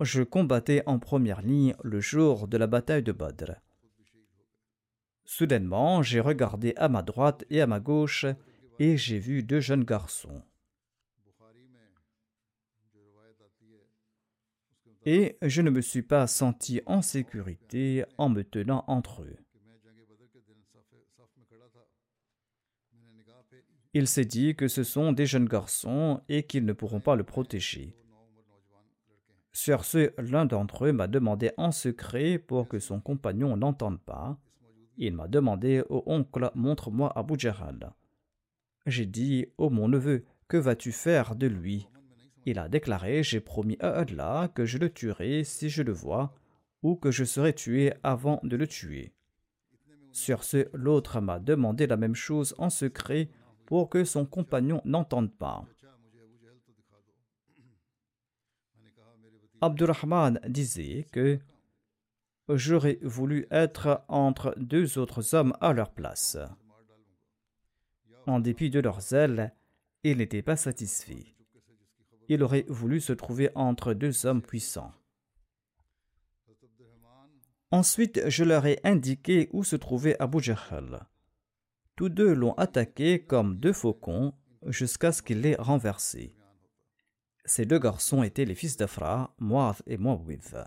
Je 0.00 0.22
combattais 0.22 0.82
en 0.84 0.98
première 0.98 1.40
ligne 1.40 1.74
le 1.82 1.98
jour 1.98 2.46
de 2.46 2.58
la 2.58 2.66
bataille 2.66 3.02
de 3.02 3.12
Badr. 3.12 3.52
Soudainement, 5.24 6.02
j'ai 6.02 6.20
regardé 6.20 6.74
à 6.76 6.90
ma 6.90 7.00
droite 7.00 7.46
et 7.48 7.62
à 7.62 7.66
ma 7.66 7.80
gauche 7.80 8.26
et 8.78 8.98
j'ai 8.98 9.18
vu 9.18 9.42
deux 9.42 9.60
jeunes 9.60 9.84
garçons. 9.84 10.42
Et 15.06 15.38
je 15.40 15.62
ne 15.62 15.70
me 15.70 15.80
suis 15.80 16.02
pas 16.02 16.26
senti 16.26 16.82
en 16.84 17.00
sécurité 17.00 18.04
en 18.18 18.28
me 18.28 18.42
tenant 18.42 18.84
entre 18.88 19.22
eux. 19.22 19.43
Il 23.96 24.08
s'est 24.08 24.24
dit 24.24 24.56
que 24.56 24.66
ce 24.66 24.82
sont 24.82 25.12
des 25.12 25.24
jeunes 25.24 25.46
garçons 25.46 26.20
et 26.28 26.42
qu'ils 26.42 26.64
ne 26.64 26.72
pourront 26.72 27.00
pas 27.00 27.14
le 27.14 27.22
protéger. 27.22 27.94
Sur 29.52 29.84
ce, 29.84 30.10
l'un 30.20 30.46
d'entre 30.46 30.86
eux 30.86 30.92
m'a 30.92 31.06
demandé 31.06 31.52
en 31.56 31.70
secret 31.70 32.38
pour 32.38 32.66
que 32.66 32.80
son 32.80 33.00
compagnon 33.00 33.56
n'entende 33.56 34.00
pas. 34.00 34.36
Il 34.96 35.14
m'a 35.14 35.28
demandé 35.28 35.84
au 35.88 36.02
oncle 36.06 36.50
Montre-moi 36.56 37.16
Abu 37.16 37.34
Jahl. 37.38 37.92
J'ai 38.86 39.06
dit 39.06 39.46
Ô 39.58 39.70
mon 39.70 39.86
neveu, 39.86 40.24
que 40.48 40.56
vas-tu 40.56 40.90
faire 40.90 41.36
de 41.36 41.46
lui? 41.46 41.88
Il 42.46 42.58
a 42.58 42.68
déclaré 42.68 43.22
J'ai 43.22 43.40
promis 43.40 43.76
à 43.78 43.90
Allah 43.90 44.50
que 44.56 44.66
je 44.66 44.78
le 44.78 44.90
tuerai 44.90 45.44
si 45.44 45.70
je 45.70 45.84
le 45.84 45.92
vois, 45.92 46.34
ou 46.82 46.96
que 46.96 47.12
je 47.12 47.22
serai 47.22 47.54
tué 47.54 47.92
avant 48.02 48.40
de 48.42 48.56
le 48.56 48.66
tuer. 48.66 49.14
Sur 50.10 50.42
ce, 50.42 50.68
l'autre 50.72 51.20
m'a 51.20 51.38
demandé 51.38 51.86
la 51.86 51.96
même 51.96 52.16
chose 52.16 52.56
en 52.58 52.70
secret 52.70 53.30
pour 53.66 53.88
que 53.88 54.04
son 54.04 54.26
compagnon 54.26 54.80
n'entende 54.84 55.32
pas. 55.32 55.64
Abdurrahman 59.60 60.40
disait 60.46 61.06
que 61.10 61.38
j'aurais 62.48 62.98
voulu 63.02 63.46
être 63.50 64.04
entre 64.08 64.54
deux 64.58 64.98
autres 64.98 65.34
hommes 65.34 65.54
à 65.60 65.72
leur 65.72 65.90
place. 65.90 66.36
En 68.26 68.40
dépit 68.40 68.70
de 68.70 68.80
leur 68.80 69.00
zèle, 69.00 69.54
il 70.02 70.18
n'était 70.18 70.42
pas 70.42 70.56
satisfait. 70.56 71.34
Il 72.28 72.42
aurait 72.42 72.66
voulu 72.68 73.00
se 73.00 73.12
trouver 73.12 73.50
entre 73.54 73.94
deux 73.94 74.26
hommes 74.26 74.42
puissants. 74.42 74.92
Ensuite, 77.70 78.28
je 78.28 78.44
leur 78.44 78.66
ai 78.66 78.78
indiqué 78.84 79.48
où 79.52 79.64
se 79.64 79.76
trouvait 79.76 80.16
Abu 80.20 80.40
Jahl. 80.40 81.06
Tous 81.96 82.08
deux 82.08 82.34
l'ont 82.34 82.54
attaqué 82.54 83.24
comme 83.24 83.56
deux 83.56 83.72
faucons 83.72 84.32
jusqu'à 84.66 85.12
ce 85.12 85.22
qu'il 85.22 85.40
les 85.42 85.54
renversé. 85.54 86.34
Ces 87.44 87.66
deux 87.66 87.78
garçons 87.78 88.22
étaient 88.22 88.44
les 88.44 88.54
fils 88.54 88.76
d'Afra, 88.76 89.34
Mu'adh 89.38 89.82
et 89.86 89.96
Muawwidh. 89.96 90.64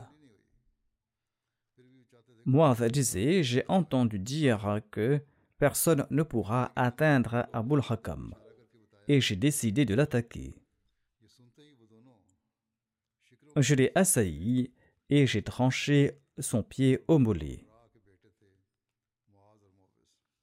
Mu'adh 2.46 2.92
disait 2.92 3.44
J'ai 3.44 3.66
entendu 3.68 4.20
dire 4.20 4.80
que 4.92 5.22
personne 5.58 6.06
ne 6.12 6.24
pourra 6.24 6.72
atteindre 6.76 7.48
Abul 7.52 7.82
Hakam, 7.90 8.34
et 9.08 9.20
j'ai 9.20 9.36
décidé 9.36 9.84
de 9.84 9.96
l'attaquer. 9.96 10.56
Je 13.58 13.76
l'ai 13.76 13.92
assailli 13.96 14.72
et 15.10 15.26
j'ai 15.26 15.42
tranché 15.42 16.20
son 16.38 16.64
pied 16.64 17.04
au 17.08 17.18
mollet. 17.18 17.67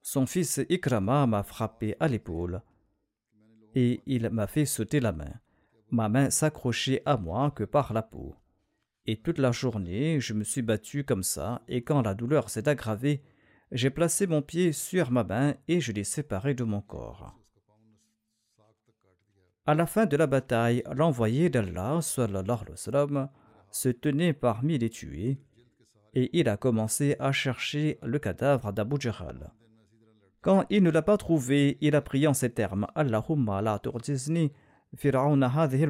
Son 0.06 0.26
fils 0.26 0.60
Ikrama 0.68 1.26
m'a 1.26 1.42
frappé 1.42 1.96
à 1.98 2.08
l'épaule 2.08 2.60
et 3.74 4.02
il 4.04 4.28
m'a 4.28 4.46
fait 4.46 4.66
sauter 4.66 5.00
la 5.00 5.12
main. 5.12 5.32
ma 5.90 6.10
main 6.10 6.28
s'accrochait 6.28 7.00
à 7.06 7.16
moi 7.16 7.50
que 7.50 7.64
par 7.64 7.94
la 7.94 8.02
peau. 8.02 8.36
Et 9.06 9.16
toute 9.16 9.38
la 9.38 9.50
journée, 9.50 10.20
je 10.20 10.34
me 10.34 10.44
suis 10.44 10.60
battu 10.60 11.04
comme 11.04 11.22
ça, 11.22 11.62
et 11.68 11.82
quand 11.82 12.02
la 12.02 12.12
douleur 12.14 12.50
s'est 12.50 12.68
aggravée, 12.68 13.22
j'ai 13.72 13.88
placé 13.88 14.26
mon 14.26 14.42
pied 14.42 14.72
sur 14.72 15.10
ma 15.10 15.24
main 15.24 15.54
et 15.68 15.80
je 15.80 15.92
l'ai 15.92 16.04
séparé 16.04 16.52
de 16.52 16.64
mon 16.64 16.82
corps. 16.82 17.34
À 19.64 19.74
la 19.74 19.86
fin 19.86 20.04
de 20.04 20.18
la 20.18 20.26
bataille, 20.26 20.82
l'envoyé 20.92 21.48
d'Allah 21.48 22.00
se 22.02 23.88
tenait 23.88 24.34
parmi 24.34 24.76
les 24.76 24.90
tués 24.90 25.40
et 26.12 26.38
il 26.38 26.50
a 26.50 26.58
commencé 26.58 27.16
à 27.18 27.32
chercher 27.32 27.98
le 28.02 28.18
cadavre 28.18 28.70
d'Abu 28.70 28.96
Jahl. 29.00 29.50
Quand 30.44 30.66
il 30.68 30.82
ne 30.82 30.90
l'a 30.90 31.00
pas 31.00 31.16
trouvé, 31.16 31.78
il 31.80 31.96
a 31.96 32.02
prié 32.02 32.26
en 32.26 32.34
ces 32.34 32.52
termes 32.52 32.86
Allahumma 32.94 33.62
la 33.62 33.78
turjizni 33.78 34.52
fir'auna 34.94 35.48
hadhihi 35.48 35.86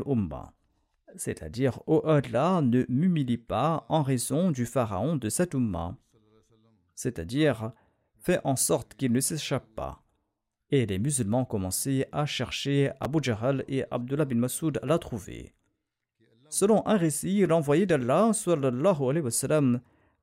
c'est-à-dire 1.17 1.81
ô 1.89 2.07
Allah 2.07 2.61
ne 2.63 2.85
m'humilie 2.89 3.37
pas 3.37 3.85
en 3.89 4.03
raison 4.03 4.53
du 4.53 4.65
pharaon 4.65 5.17
de 5.17 5.29
cette 5.29 5.55
umma, 5.55 5.97
c'est-à-dire 6.95 7.73
fais 8.21 8.39
en 8.45 8.55
sorte 8.55 8.95
qu'il 8.95 9.11
ne 9.11 9.19
s'échappe 9.19 9.67
pas. 9.75 10.05
Et 10.71 10.87
les 10.87 11.01
musulmans 11.01 11.45
commencé 11.45 12.07
à 12.13 12.25
chercher 12.25 12.93
Abu 13.01 13.19
Jahl 13.23 13.65
et 13.67 13.85
Abdullah 13.91 14.25
bin 14.25 14.37
Masoud 14.37 14.79
l'a 14.85 15.01
trouver. 15.01 15.53
Selon 16.49 16.87
un 16.87 16.97
récit, 16.97 17.45
l'envoyé 17.45 17.87
d'Allah 17.87 18.31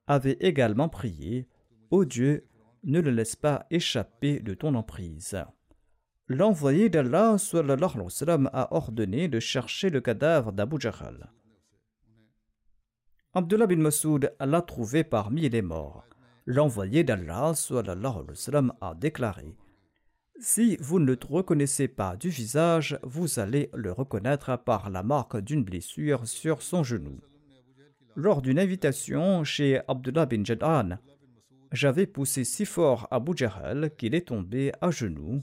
avait 0.08 0.38
également 0.40 0.88
prié 0.88 1.50
Ô 1.90 2.06
Dieu, 2.06 2.48
ne 2.84 3.00
le 3.00 3.12
laisse 3.12 3.36
pas 3.36 3.66
échapper 3.70 4.40
de 4.40 4.54
ton 4.54 4.76
emprise 4.76 5.38
l'envoyé 6.32 6.90
d'Allah 6.90 7.36
a 8.54 8.74
ordonné 8.76 9.28
de 9.28 9.40
chercher 9.40 9.90
le 9.90 10.02
cadavre 10.02 10.52
d'Abu 10.52 10.80
Jahl. 10.80 11.30
Abdullah 13.34 13.68
bin 13.68 13.78
Masoud 13.78 14.34
l'a 14.40 14.62
trouvé 14.62 15.04
parmi 15.04 15.50
les 15.50 15.62
morts. 15.62 16.06
L'envoyé 16.46 17.04
d'Allah 17.04 17.54
a 18.82 18.96
déclaré 18.96 19.56
Si 20.40 20.78
vous 20.78 21.00
ne 21.00 21.06
le 21.06 21.18
reconnaissez 21.30 21.88
pas 21.88 22.16
du 22.16 22.30
visage, 22.30 23.00
vous 23.04 23.40
allez 23.40 23.70
le 23.74 23.92
reconnaître 23.92 24.58
par 24.58 24.90
la 24.90 25.04
marque 25.04 25.38
d'une 25.38 25.64
blessure 25.64 26.28
sur 26.28 26.62
son 26.62 26.84
genou. 26.84 27.20
Lors 28.16 28.42
d'une 28.42 28.60
invitation 28.60 29.44
chez 29.46 29.80
Abdullah 29.88 30.26
bin 30.26 30.44
Jad'an, 30.44 30.98
j'avais 31.72 32.06
poussé 32.06 32.44
si 32.44 32.66
fort 32.66 33.08
Abu 33.12 33.32
Jahl 33.36 33.96
qu'il 33.96 34.16
est 34.16 34.28
tombé 34.28 34.72
à 34.82 34.92
genoux 34.92 35.42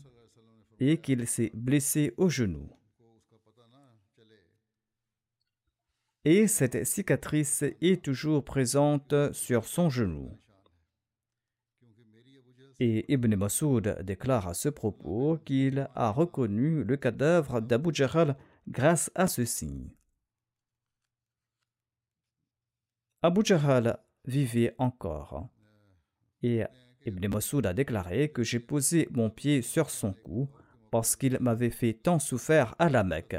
et 0.81 0.99
qu'il 0.99 1.27
s'est 1.27 1.51
blessé 1.55 2.15
au 2.17 2.29
genou. 2.29 2.69
Et 6.25 6.47
cette 6.47 6.85
cicatrice 6.85 7.65
est 7.81 8.05
toujours 8.05 8.45
présente 8.45 9.15
sur 9.33 9.65
son 9.65 9.89
genou. 9.89 10.39
Et 12.81 13.13
Ibn 13.13 13.35
Masoud 13.35 14.03
déclare 14.03 14.49
à 14.49 14.55
ce 14.55 14.69
propos 14.69 15.39
qu'il 15.45 15.89
a 15.95 16.11
reconnu 16.11 16.85
le 16.85 16.97
cadavre 16.97 17.61
d'Abu 17.61 17.91
Jahl 17.93 18.37
grâce 18.69 19.11
à 19.15 19.27
ce 19.27 19.45
signe. 19.45 19.91
Abu 23.23 23.41
Jahl 23.45 23.99
vivait 24.27 24.75
encore. 24.79 25.49
Et 26.43 26.63
Ibn 27.07 27.29
Masoud 27.29 27.67
a 27.67 27.73
déclaré 27.73 28.31
que 28.31 28.43
j'ai 28.43 28.61
posé 28.61 29.09
mon 29.11 29.31
pied 29.31 29.63
sur 29.63 29.91
son 29.91 30.13
cou 30.13 30.49
parce 30.91 31.17
qu'il 31.17 31.39
m'avait 31.41 31.71
fait 31.71 31.95
tant 31.95 32.19
souffert 32.19 32.75
à 32.79 32.89
la 32.89 33.05
Mecque. 33.05 33.37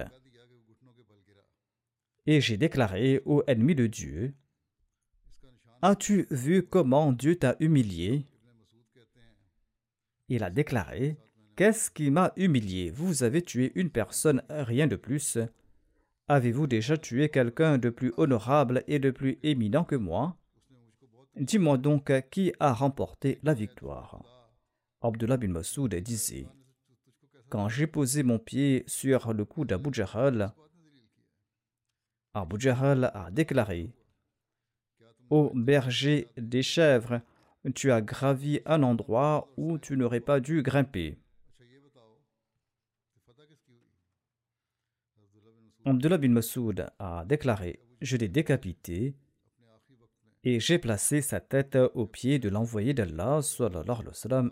Et 2.26 2.42
j'ai 2.42 2.58
déclaré 2.58 3.22
au 3.26 3.44
ennemi 3.48 3.76
de 3.76 3.88
Dieu 3.88 4.34
As-tu 5.82 6.28
vu 6.30 6.64
comment 6.64 7.14
Dieu 7.14 7.38
t'a 7.38 7.56
humilié? 7.60 8.26
Il 10.28 10.44
a 10.44 10.50
déclaré 10.50 11.18
Qu'est-ce 11.56 11.92
qui 11.92 12.12
m'a 12.12 12.32
humilié? 12.38 12.90
Vous 12.90 13.24
avez 13.24 13.42
tué 13.42 13.74
une 13.76 13.90
personne, 13.90 14.44
rien 14.50 14.88
de 14.88 14.96
plus. 14.96 15.38
Avez-vous 16.28 16.68
déjà 16.68 16.98
tué 16.98 17.28
quelqu'un 17.30 17.78
de 17.78 17.90
plus 17.90 18.14
honorable 18.16 18.84
et 18.88 19.00
de 19.00 19.12
plus 19.12 19.40
éminent 19.44 19.84
que 19.84 19.96
moi? 19.96 20.39
Dis-moi 21.36 21.78
donc 21.78 22.12
qui 22.30 22.54
a 22.60 22.74
remporté 22.74 23.40
la 23.44 23.54
victoire? 23.54 24.22
Abdullah 25.02 25.38
bin 25.38 25.50
Masoud 25.50 25.94
disait 25.96 26.48
quand 27.50 27.68
j'ai 27.68 27.88
posé 27.88 28.22
mon 28.22 28.38
pied 28.38 28.84
sur 28.86 29.34
le 29.34 29.44
cou 29.44 29.66
d'Abu 29.66 29.90
Jahl, 29.92 30.54
Abu 32.36 32.60
Jahl 32.60 33.12
a 33.16 33.32
déclaré 33.32 33.92
Ô 35.32 35.52
berger 35.56 36.28
des 36.38 36.62
chèvres, 36.62 37.22
tu 37.74 37.92
as 37.92 38.02
gravi 38.02 38.62
un 38.66 38.84
endroit 38.84 39.52
où 39.58 39.80
tu 39.80 39.98
n'aurais 39.98 40.20
pas 40.20 40.40
dû 40.40 40.62
grimper. 40.62 41.18
Abdullah 45.86 46.18
bin 46.20 46.30
Masoud 46.30 46.88
a 47.00 47.26
déclaré 47.26 47.80
Je 48.02 48.16
l'ai 48.16 48.28
décapité 48.28 49.16
et 50.44 50.60
j'ai 50.60 50.80
placé 50.80 51.22
sa 51.22 51.40
tête 51.40 51.78
au 51.94 52.06
pied 52.06 52.40
de 52.40 52.50
l'envoyé 52.50 52.94
d'Allah 52.94 53.42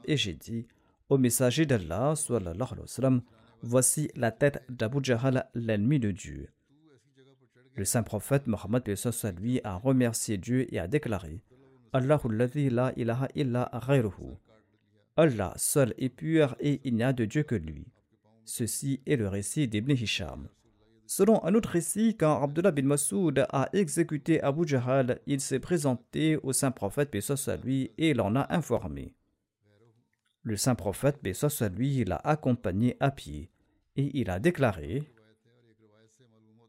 et 0.06 0.18
j'ai 0.18 0.34
dit 0.34 0.68
au 1.10 1.18
messager 1.18 1.66
d'Allah, 1.66 2.14
voici 3.62 4.12
la 4.16 4.32
tête 4.32 4.64
d'Abu 4.70 5.00
Jahl, 5.02 5.46
l'ennemi 5.54 6.00
de 6.00 6.12
Dieu. 6.12 6.50
Le 7.76 7.86
saint 7.86 8.04
prophète 8.04 8.48
Mohammed 8.48 8.84
lui 9.40 9.62
a 9.64 9.76
remercié 9.76 10.38
Dieu 10.38 10.74
et 10.74 10.80
a 10.80 10.88
déclaré 10.88 11.42
Allah 15.20 15.54
seul 15.56 15.94
est 15.98 16.10
pur 16.10 16.56
et 16.60 16.82
il 16.84 16.96
n'y 16.96 17.04
a 17.04 17.14
de 17.14 17.26
Dieu 17.26 17.44
que 17.44 17.56
lui. 17.56 17.88
Ceci 18.46 19.02
est 19.06 19.16
le 19.16 19.28
récit 19.28 19.68
d'Ibn 19.68 19.92
Hisham. 19.92 20.50
Selon 21.08 21.42
un 21.46 21.56
autre 21.56 21.70
récit, 21.70 22.18
quand 22.18 22.44
Abdullah 22.44 22.72
bin 22.72 22.84
Masoud 22.84 23.46
a 23.50 23.70
exécuté 23.72 24.42
Abu 24.42 24.68
Jahl, 24.68 25.22
il 25.26 25.40
s'est 25.40 25.62
présenté 25.62 26.36
au 26.44 26.52
saint 26.52 26.72
prophète 26.72 27.10
lui 27.64 27.92
et 27.98 28.14
l'en 28.14 28.36
a 28.36 28.54
informé. 28.54 29.14
Le 30.44 30.58
saint 30.58 30.76
prophète, 30.76 31.20
soit 31.34 31.70
lui, 31.70 32.04
l'a 32.04 32.18
accompagné 32.26 32.98
à 33.00 33.12
pied 33.12 33.50
et 33.96 34.20
il 34.20 34.30
a 34.30 34.40
déclaré 34.40 35.04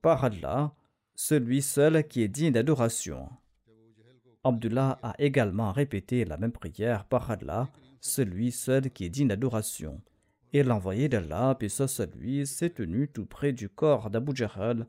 Par 0.02 0.24
celui 1.16 1.60
seul 1.60 2.06
qui 2.06 2.22
est 2.22 2.28
digne 2.28 2.52
d'adoration. 2.52 3.28
Abdullah 4.44 5.00
a 5.02 5.14
également 5.18 5.72
répété 5.72 6.24
la 6.24 6.36
même 6.36 6.52
prière 6.52 7.04
par 7.06 7.28
Allah, 7.28 7.68
celui 8.00 8.52
seul 8.52 8.88
qui 8.90 9.04
est 9.04 9.10
digne 9.10 9.26
d'adoration. 9.26 10.00
Et 10.52 10.62
l'envoyé 10.62 11.08
d'Allah, 11.08 11.56
soit 11.68 12.14
lui, 12.16 12.46
s'est 12.46 12.70
tenu 12.70 13.08
tout 13.08 13.26
près 13.26 13.52
du 13.52 13.68
corps 13.68 14.10
d'Abu 14.10 14.34
Jahl 14.34 14.86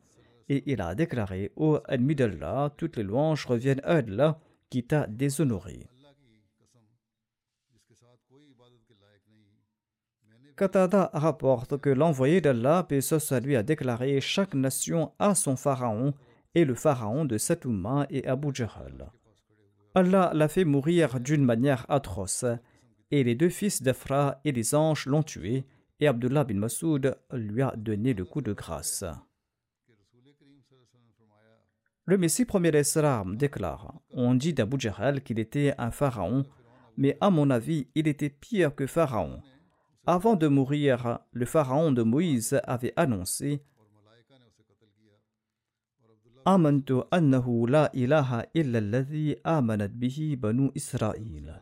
et 0.50 0.64
il 0.66 0.82
a 0.82 0.96
déclaré 0.96 1.52
Ô 1.56 1.80
ennemi 1.88 2.16
d'Allah, 2.16 2.74
toutes 2.76 2.98
les 2.98 3.04
louanges 3.04 3.46
reviennent 3.46 3.82
à 3.84 3.98
Allah 3.98 4.40
qui 4.70 4.84
t'a 4.84 5.08
déshonoré. 5.08 5.88
Qatada 10.58 11.10
rapporte 11.14 11.78
que 11.78 11.90
l'envoyé 11.90 12.42
d'Allah, 12.42 12.84
paix 12.84 13.00
lui, 13.42 13.56
a 13.56 13.64
déclaré 13.64 14.20
Chaque 14.20 14.56
nation 14.56 15.14
a 15.18 15.34
son 15.34 15.56
pharaon, 15.56 16.14
et 16.54 16.66
le 16.66 16.76
pharaon 16.76 17.24
de 17.24 17.38
Satouma 17.38 18.08
est 18.10 18.26
Abu 18.26 18.50
Jahl. 18.54 19.10
Allah 19.96 20.32
l'a 20.34 20.48
fait 20.50 20.66
mourir 20.66 21.20
d'une 21.20 21.46
manière 21.46 21.86
atroce, 21.90 22.46
et 23.12 23.24
les 23.24 23.36
deux 23.36 23.50
fils 23.50 23.82
d'Afra 23.82 24.40
et 24.46 24.52
les 24.52 24.76
anges 24.76 25.06
l'ont 25.06 25.24
tué, 25.24 25.66
et 26.00 26.08
Abdullah 26.08 26.44
bin 26.44 26.56
Masoud 26.56 27.18
lui 27.34 27.62
a 27.62 27.74
donné 27.76 28.14
le 28.14 28.26
coup 28.26 28.42
de 28.42 28.54
grâce. 28.54 29.04
Le 32.06 32.18
Messie 32.18 32.46
premier 32.46 32.72
d'Islam 32.72 33.36
déclare 33.36 33.94
On 34.12 34.34
dit 34.34 34.54
d'Abu 34.54 34.80
Jahl 34.80 35.22
qu'il 35.22 35.40
était 35.40 35.76
un 35.78 35.92
pharaon, 35.92 36.44
mais 36.98 37.18
à 37.22 37.30
mon 37.30 37.50
avis, 37.50 37.88
il 37.96 38.08
était 38.08 38.30
pire 38.30 38.74
que 38.74 38.88
pharaon. 38.88 39.42
Avant 40.08 40.36
de 40.36 40.48
mourir, 40.48 41.20
le 41.32 41.46
pharaon 41.46 41.92
de 41.92 42.02
Moïse 42.02 42.60
avait 42.64 42.94
annoncé 42.96 43.62
la 46.46 47.90
ilaha 47.94 48.46
illa 48.56 48.82
amanat 49.44 49.88
bihi 49.90 50.36
banu 50.36 50.72
Israël. 50.74 51.62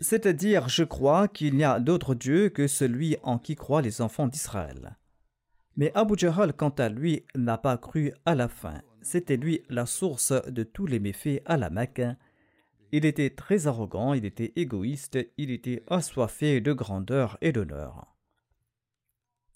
C'est-à-dire, 0.00 0.68
je 0.68 0.84
crois 0.84 1.28
qu'il 1.28 1.54
n'y 1.54 1.64
a 1.64 1.80
d'autre 1.80 2.14
Dieu 2.14 2.50
que 2.50 2.66
celui 2.66 3.16
en 3.22 3.38
qui 3.38 3.56
croient 3.56 3.82
les 3.82 4.00
enfants 4.00 4.26
d'Israël. 4.26 4.96
Mais 5.76 5.92
Abu 5.94 6.14
Jahl, 6.16 6.52
quant 6.52 6.70
à 6.70 6.88
lui, 6.88 7.24
n'a 7.34 7.58
pas 7.58 7.76
cru 7.76 8.12
à 8.24 8.34
la 8.34 8.48
fin. 8.48 8.82
C'était 9.02 9.36
lui 9.36 9.62
la 9.68 9.86
source 9.86 10.32
de 10.48 10.62
tous 10.62 10.86
les 10.86 10.98
méfaits 10.98 11.42
à 11.44 11.56
la 11.56 11.70
Mecque 11.70 12.02
Il 12.92 13.04
était 13.04 13.30
très 13.30 13.66
arrogant, 13.66 14.12
il 14.12 14.24
était 14.24 14.52
égoïste, 14.56 15.18
il 15.36 15.50
était 15.50 15.82
assoiffé 15.88 16.60
de 16.60 16.72
grandeur 16.72 17.38
et 17.40 17.52
d'honneur. 17.52 18.16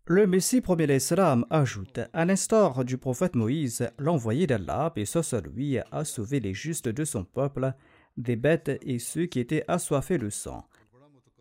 Le 0.06 0.26
Messie 0.26 0.60
premier 0.60 0.86
l'Islam 0.86 1.46
ajoute 1.50 2.00
À 2.12 2.24
l'instar 2.24 2.84
du 2.84 2.98
prophète 2.98 3.36
Moïse, 3.36 3.88
l'envoyé 3.98 4.46
d'Allah, 4.46 4.92
et 4.96 5.04
soit 5.04 5.40
lui, 5.40 5.78
a 5.78 6.04
sauvé 6.04 6.40
les 6.40 6.52
justes 6.54 6.88
de 6.88 7.04
son 7.04 7.24
peuple, 7.24 7.74
des 8.16 8.36
bêtes 8.36 8.78
et 8.82 8.98
ceux 8.98 9.26
qui 9.26 9.40
étaient 9.40 9.64
assoiffés 9.68 10.18
de 10.18 10.30
sang. 10.30 10.66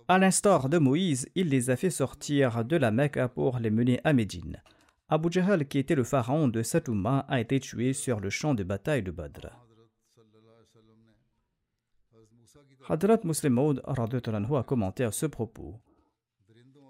À 0.08 0.17
l'instar 0.17 0.69
de 0.69 0.77
Moïse, 0.77 1.29
il 1.36 1.49
les 1.49 1.69
a 1.69 1.75
fait 1.75 1.89
sortir 1.89 2.65
de 2.65 2.75
la 2.75 2.91
Mecque 2.91 3.19
pour 3.36 3.60
les 3.60 3.69
mener 3.69 3.99
à 4.03 4.13
Médine. 4.13 4.62
Abu 5.08 5.32
Jahl, 5.32 5.67
qui 5.67 5.77
était 5.77 5.95
le 5.95 6.03
pharaon 6.03 6.47
de 6.47 6.62
Satouma, 6.63 7.25
a 7.27 7.39
été 7.39 7.60
tué 7.60 7.93
sur 7.93 8.19
le 8.19 8.29
champ 8.29 8.53
de 8.53 8.63
bataille 8.63 9.03
de 9.03 9.12
Badr. 9.12 9.49
Hadrat 12.88 13.19
Muslim 13.23 13.53
Maud 13.53 13.84
a 13.86 14.63
commenté 14.63 15.03
à 15.03 15.12
ce 15.12 15.27
propos. 15.27 15.79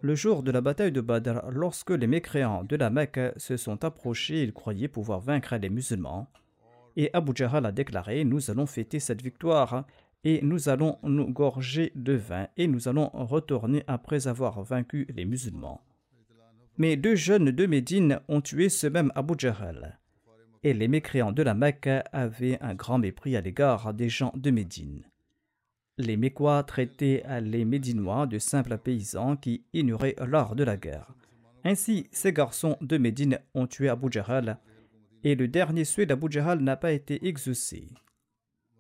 Le 0.02 0.16
jour 0.16 0.44
de 0.44 0.52
la 0.52 0.62
bataille 0.62 0.94
de 0.94 1.02
Badr, 1.02 1.50
lorsque 1.52 1.92
les 1.92 2.08
mécréants 2.08 2.64
de 2.64 2.78
la 2.78 2.90
Mecque 2.90 3.34
se 3.36 3.58
sont 3.58 3.84
approchés, 3.84 4.44
ils 4.44 4.54
croyaient 4.54 4.88
pouvoir 4.88 5.20
vaincre 5.20 5.58
les 5.58 5.70
musulmans. 5.70 6.32
Et 7.00 7.10
Abu 7.14 7.32
Jahl 7.34 7.66
a 7.66 7.72
déclaré 7.72 8.26
Nous 8.26 8.52
allons 8.52 8.66
fêter 8.66 9.00
cette 9.00 9.22
victoire 9.22 9.86
et 10.26 10.42
nous 10.44 10.68
allons 10.68 10.98
nous 11.04 11.32
gorger 11.32 11.94
de 11.96 12.12
vin 12.14 12.50
et 12.58 12.68
nous 12.68 12.90
allons 12.90 13.10
retourner 13.14 13.84
après 13.88 14.28
avoir 14.28 14.62
vaincu 14.64 15.08
les 15.16 15.24
musulmans. 15.24 15.82
Mais 16.78 16.98
deux 16.98 17.16
jeunes 17.16 17.52
de 17.52 17.66
Médine 17.66 18.20
ont 18.28 18.42
tué 18.42 18.68
ce 18.68 18.88
même 18.88 19.14
Abu 19.16 19.36
Jahl. 19.38 19.98
Et 20.64 20.74
les 20.74 20.90
mécréants 20.90 21.32
de 21.32 21.42
la 21.42 21.54
Mecque 21.54 21.90
avaient 22.12 22.60
un 22.60 22.76
grand 22.76 22.98
mépris 22.98 23.38
à 23.38 23.42
l'égard 23.42 23.94
des 23.94 24.10
gens 24.10 24.34
de 24.36 24.52
Médine 24.52 25.06
les 26.00 26.16
Mécois 26.16 26.64
traitaient 26.64 27.24
les 27.42 27.66
Médinois 27.66 28.26
de 28.26 28.40
simples 28.40 28.78
paysans 28.78 29.36
qui 29.36 29.66
ignoraient 29.74 30.16
l'art 30.26 30.56
de 30.56 30.64
la 30.64 30.78
guerre. 30.78 31.14
Ainsi, 31.66 32.08
ces 32.12 32.32
garçons 32.32 32.78
de 32.80 32.98
Médine 32.98 33.40
ont 33.54 33.68
tué 33.68 33.90
Abu 33.90 34.08
Jahl 34.10 34.58
et 35.24 35.36
le 35.36 35.48
dernier 35.48 35.86
souhait 35.86 36.06
d'Abu 36.06 36.32
Jahl 36.32 36.60
n'a 36.60 36.78
pas 36.78 36.92
été 36.92 37.28
exaucé. 37.28 37.88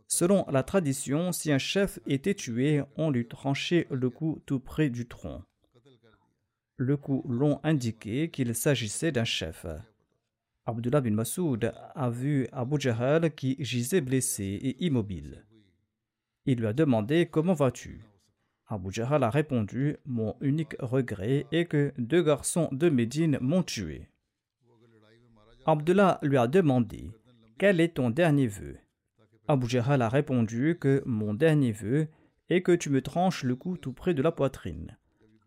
Selon 0.07 0.45
la 0.49 0.63
tradition, 0.63 1.31
si 1.31 1.51
un 1.51 1.59
chef 1.59 1.99
était 2.07 2.33
tué, 2.33 2.81
on 2.97 3.11
lui 3.11 3.27
tranchait 3.27 3.85
le 3.91 4.09
cou 4.09 4.41
tout 4.45 4.59
près 4.59 4.89
du 4.89 5.07
tronc. 5.07 5.43
Le 6.77 6.97
cou 6.97 7.23
long 7.29 7.59
indiquait 7.63 8.29
qu'il 8.29 8.55
s'agissait 8.55 9.11
d'un 9.11 9.23
chef. 9.23 9.65
Abdullah 10.65 11.01
bin 11.01 11.11
Masoud 11.11 11.73
a 11.95 12.09
vu 12.09 12.47
Abu 12.51 12.79
Jahl 12.79 13.31
qui 13.35 13.55
gisait 13.59 14.01
blessé 14.01 14.43
et 14.43 14.83
immobile. 14.85 15.45
Il 16.45 16.59
lui 16.59 16.67
a 16.67 16.73
demandé 16.73 17.27
Comment 17.27 17.53
vas-tu? 17.53 18.01
Abu 18.65 18.91
Jahl 18.91 19.23
a 19.23 19.29
répondu 19.29 19.97
Mon 20.05 20.35
unique 20.41 20.75
regret 20.79 21.45
est 21.51 21.65
que 21.65 21.93
deux 21.97 22.23
garçons 22.23 22.69
de 22.71 22.89
Médine 22.89 23.37
m'ont 23.41 23.63
tué. 23.63 24.08
Abdullah 25.71 26.17
lui 26.23 26.37
a 26.37 26.47
demandé 26.47 27.11
Quel 27.59 27.79
est 27.79 27.97
ton 27.97 28.09
dernier 28.09 28.47
vœu? 28.47 28.79
Abu 29.47 29.69
Jahl 29.69 30.01
a 30.01 30.09
répondu 30.09 30.79
que 30.81 31.03
mon 31.05 31.35
dernier 31.35 31.73
vœu 31.73 32.07
est 32.49 32.63
que 32.63 32.71
tu 32.71 32.89
me 32.89 33.03
tranches 33.03 33.43
le 33.43 33.55
cou 33.55 33.77
tout 33.77 33.93
près 33.93 34.15
de 34.15 34.23
la 34.23 34.31
poitrine. 34.31 34.97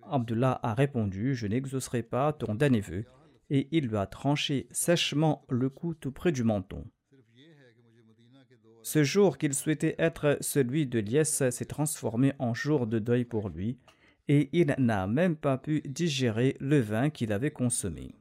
Abdullah 0.08 0.60
a 0.62 0.74
répondu 0.74 1.34
Je 1.34 1.48
n'exaucerai 1.48 2.04
pas 2.04 2.32
ton 2.32 2.54
dernier 2.54 2.82
vœu, 2.82 3.04
et 3.50 3.66
il 3.72 3.88
lui 3.88 3.96
a 3.96 4.06
tranché 4.06 4.68
sèchement 4.70 5.44
le 5.48 5.68
cou 5.68 5.92
tout 5.92 6.12
près 6.12 6.30
du 6.30 6.44
menton. 6.44 6.84
Ce 8.84 9.02
jour 9.02 9.38
qu'il 9.38 9.54
souhaitait 9.54 9.96
être 9.98 10.38
celui 10.40 10.86
de 10.86 11.00
liesse 11.00 11.50
s'est 11.50 11.64
transformé 11.64 12.32
en 12.38 12.54
jour 12.54 12.86
de 12.86 13.00
deuil 13.00 13.24
pour 13.24 13.48
lui, 13.48 13.80
et 14.28 14.50
il 14.52 14.72
n'a 14.78 15.08
même 15.08 15.34
pas 15.34 15.58
pu 15.58 15.80
digérer 15.80 16.56
le 16.60 16.78
vin 16.78 17.10
qu'il 17.10 17.32
avait 17.32 17.50
consommé. 17.50 18.14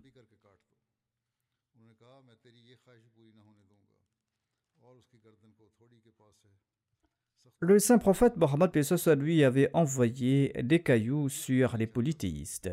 Le 7.64 7.78
saint 7.78 8.00
prophète 8.00 8.38
Mohammed 8.38 8.72
lui 9.20 9.44
avait 9.44 9.70
envoyé 9.74 10.52
des 10.64 10.82
cailloux 10.82 11.30
sur 11.30 11.78
les 11.78 11.86
polythéistes. 11.86 12.72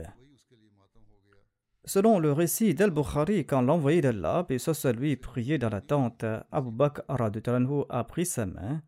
Selon 1.84 2.18
le 2.18 2.32
récit 2.32 2.72
d'Al-Bukhari, 2.72 3.44
quand 3.44 3.60
l'envoyé 3.60 4.00
d'Allah, 4.00 4.46
soit 4.56 4.92
lui, 4.92 5.16
priait 5.16 5.58
dans 5.58 5.68
la 5.68 5.82
tente, 5.82 6.24
Abu 6.50 6.70
Bakr 6.70 7.02
a 7.06 8.04
pris 8.04 8.24
sa 8.24 8.46
main 8.46 8.82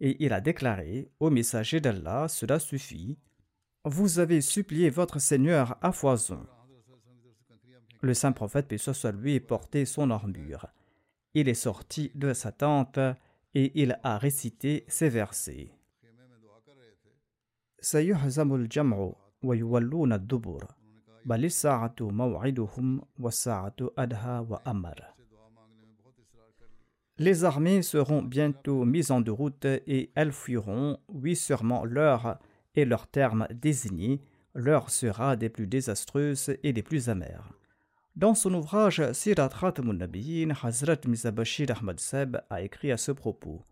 et 0.00 0.24
il 0.24 0.32
a 0.32 0.40
déclaré 0.40 1.10
au 1.20 1.28
messager 1.28 1.80
d'Allah 1.80 2.28
Cela 2.28 2.58
suffit, 2.58 3.18
vous 3.84 4.18
avez 4.18 4.40
supplié 4.40 4.88
votre 4.88 5.18
Seigneur 5.18 5.76
à 5.82 5.92
foison. 5.92 6.46
Le 8.00 8.14
saint 8.14 8.32
prophète, 8.32 8.74
soit 8.78 9.12
lui, 9.12 9.38
portait 9.38 9.84
son 9.84 10.10
armure. 10.10 10.66
Il 11.34 11.46
est 11.50 11.54
sorti 11.54 12.10
de 12.14 12.32
sa 12.32 12.52
tente 12.52 12.98
et 13.56 13.72
il 13.74 13.98
a 14.02 14.18
récité 14.18 14.84
ces 14.86 15.08
versets. 15.08 15.70
Les 27.18 27.44
armées 27.44 27.80
seront 27.80 28.22
bientôt 28.22 28.84
mises 28.84 29.10
en 29.10 29.22
route 29.26 29.64
et 29.64 30.10
elles 30.14 30.32
fuiront, 30.32 30.98
oui 31.08 31.34
sûrement 31.34 31.86
l'heure 31.86 32.38
et 32.74 32.84
leur 32.84 33.06
terme 33.06 33.48
désigné, 33.50 34.20
l'heure 34.54 34.90
sera 34.90 35.34
des 35.34 35.48
plus 35.48 35.66
désastreuses 35.66 36.54
et 36.62 36.74
des 36.74 36.82
plus 36.82 37.08
amères. 37.08 37.54
Dans 38.16 38.34
son 38.34 38.54
ouvrage 38.54 39.12
Sirat 39.12 39.50
Khatamun 39.50 39.98
Hazrat 40.62 40.96
Mizabashir 41.06 41.70
Ahmad 41.70 42.00
Seb 42.00 42.38
a 42.48 42.62
écrit 42.62 42.90
à 42.90 42.96
ce 42.96 43.12
propos 43.12 43.62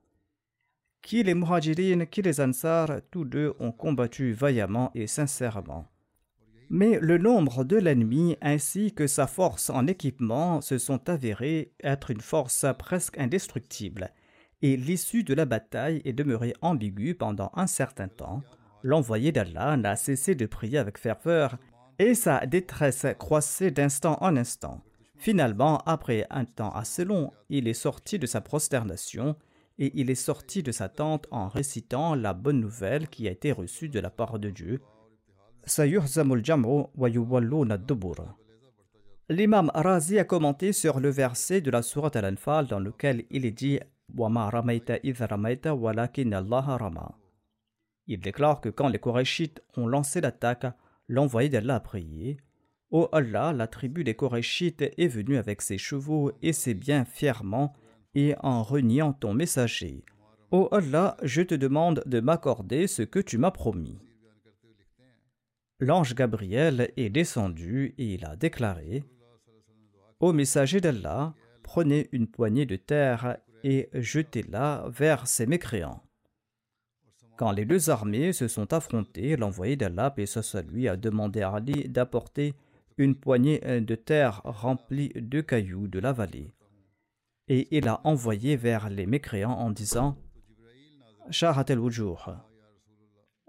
Qui 1.00 1.22
les 1.22 1.32
Muhajirin, 1.32 2.04
qui 2.04 2.20
les 2.20 2.42
Ansar, 2.42 2.90
tous 3.10 3.24
deux 3.24 3.54
ont 3.58 3.72
combattu 3.72 4.34
vaillamment 4.34 4.90
et 4.94 5.06
sincèrement. 5.06 5.86
Mais 6.68 6.98
le 7.00 7.16
nombre 7.16 7.64
de 7.64 7.78
l'ennemi 7.78 8.36
ainsi 8.42 8.92
que 8.92 9.06
sa 9.06 9.26
force 9.26 9.70
en 9.70 9.86
équipement 9.86 10.60
se 10.60 10.76
sont 10.76 11.08
avérés 11.08 11.72
être 11.82 12.10
une 12.10 12.20
force 12.20 12.66
presque 12.78 13.16
indestructible, 13.16 14.12
et 14.60 14.76
l'issue 14.76 15.24
de 15.24 15.32
la 15.32 15.46
bataille 15.46 16.02
est 16.04 16.12
demeurée 16.12 16.52
ambiguë 16.60 17.14
pendant 17.14 17.50
un 17.54 17.66
certain 17.66 18.08
temps. 18.08 18.42
L'envoyé 18.82 19.32
d'Allah 19.32 19.78
n'a 19.78 19.96
cessé 19.96 20.34
de 20.34 20.44
prier 20.44 20.76
avec 20.76 20.98
ferveur, 20.98 21.56
et 21.98 22.14
sa 22.14 22.46
détresse 22.46 23.06
croissait 23.18 23.70
d'instant 23.70 24.18
en 24.20 24.36
instant. 24.36 24.82
Finalement, 25.16 25.78
après 25.86 26.26
un 26.30 26.44
temps 26.44 26.72
assez 26.72 27.04
long, 27.04 27.30
il 27.48 27.68
est 27.68 27.74
sorti 27.74 28.18
de 28.18 28.26
sa 28.26 28.40
prosternation 28.40 29.36
et 29.78 29.92
il 29.94 30.10
est 30.10 30.14
sorti 30.14 30.62
de 30.62 30.72
sa 30.72 30.88
tente 30.88 31.26
en 31.30 31.48
récitant 31.48 32.14
la 32.14 32.34
bonne 32.34 32.60
nouvelle 32.60 33.08
qui 33.08 33.28
a 33.28 33.30
été 33.30 33.52
reçue 33.52 33.88
de 33.88 34.00
la 34.00 34.10
part 34.10 34.38
de 34.38 34.50
Dieu. 34.50 34.80
L'imam 39.30 39.70
Razi 39.74 40.18
a 40.18 40.24
commenté 40.24 40.72
sur 40.72 41.00
le 41.00 41.08
verset 41.08 41.62
de 41.62 41.70
la 41.70 41.82
sourate 41.82 42.16
Al-Anfal 42.16 42.66
dans 42.66 42.78
lequel 42.78 43.24
il 43.30 43.46
est 43.46 43.50
dit 43.50 43.80
Il 48.06 48.20
déclare 48.20 48.60
que 48.60 48.68
quand 48.68 48.88
les 48.88 48.98
Korachites 48.98 49.62
ont 49.76 49.86
lancé 49.86 50.20
l'attaque, 50.20 50.66
l'envoyé 51.08 51.48
d'Allah 51.48 51.76
a 51.76 51.80
prié 51.80 52.38
Ô 52.90 53.08
Allah, 53.12 53.52
la 53.52 53.66
tribu 53.66 54.04
des 54.04 54.14
Korachites 54.14 54.82
est 54.82 55.08
venue 55.08 55.36
avec 55.36 55.62
ses 55.62 55.78
chevaux 55.78 56.32
et 56.42 56.52
ses 56.52 56.74
biens 56.74 57.04
fièrement 57.04 57.72
et 58.14 58.34
en 58.40 58.62
reniant 58.62 59.12
ton 59.12 59.34
messager. 59.34 60.04
Ô 60.50 60.68
Allah, 60.70 61.16
je 61.22 61.42
te 61.42 61.54
demande 61.54 62.02
de 62.06 62.20
m'accorder 62.20 62.86
ce 62.86 63.02
que 63.02 63.18
tu 63.18 63.38
m'as 63.38 63.50
promis 63.50 63.98
l'ange 65.80 66.14
Gabriel 66.14 66.92
est 66.96 67.10
descendu 67.10 67.94
et 67.98 68.14
il 68.14 68.24
a 68.24 68.36
déclaré 68.36 69.04
Ô 70.20 70.32
messager 70.32 70.80
d'Allah, 70.80 71.34
prenez 71.62 72.08
une 72.12 72.26
poignée 72.26 72.66
de 72.66 72.76
terre 72.76 73.38
et 73.62 73.90
jetez-la 73.92 74.86
vers 74.88 75.26
ces 75.26 75.46
mécréants. 75.46 76.02
Quand 77.36 77.52
les 77.52 77.64
deux 77.64 77.90
armées 77.90 78.32
se 78.32 78.46
sont 78.48 78.72
affrontées, 78.72 79.36
l'envoyé 79.36 79.76
d'Allah, 79.76 80.14
et 80.16 80.26
soit 80.26 80.62
lui, 80.62 80.88
a 80.88 80.96
demandé 80.96 81.42
à 81.42 81.50
Ali 81.50 81.88
d'apporter 81.88 82.54
une 82.96 83.16
poignée 83.16 83.58
de 83.80 83.94
terre 83.94 84.40
remplie 84.44 85.10
de 85.14 85.40
cailloux 85.40 85.88
de 85.88 85.98
la 85.98 86.12
vallée. 86.12 86.52
Et 87.48 87.76
il 87.76 87.88
a 87.88 88.00
envoyé 88.04 88.56
vers 88.56 88.88
les 88.88 89.06
mécréants 89.06 89.52
en 89.52 89.70
disant 89.70 90.16
Shahat 91.30 91.66
el 91.68 91.80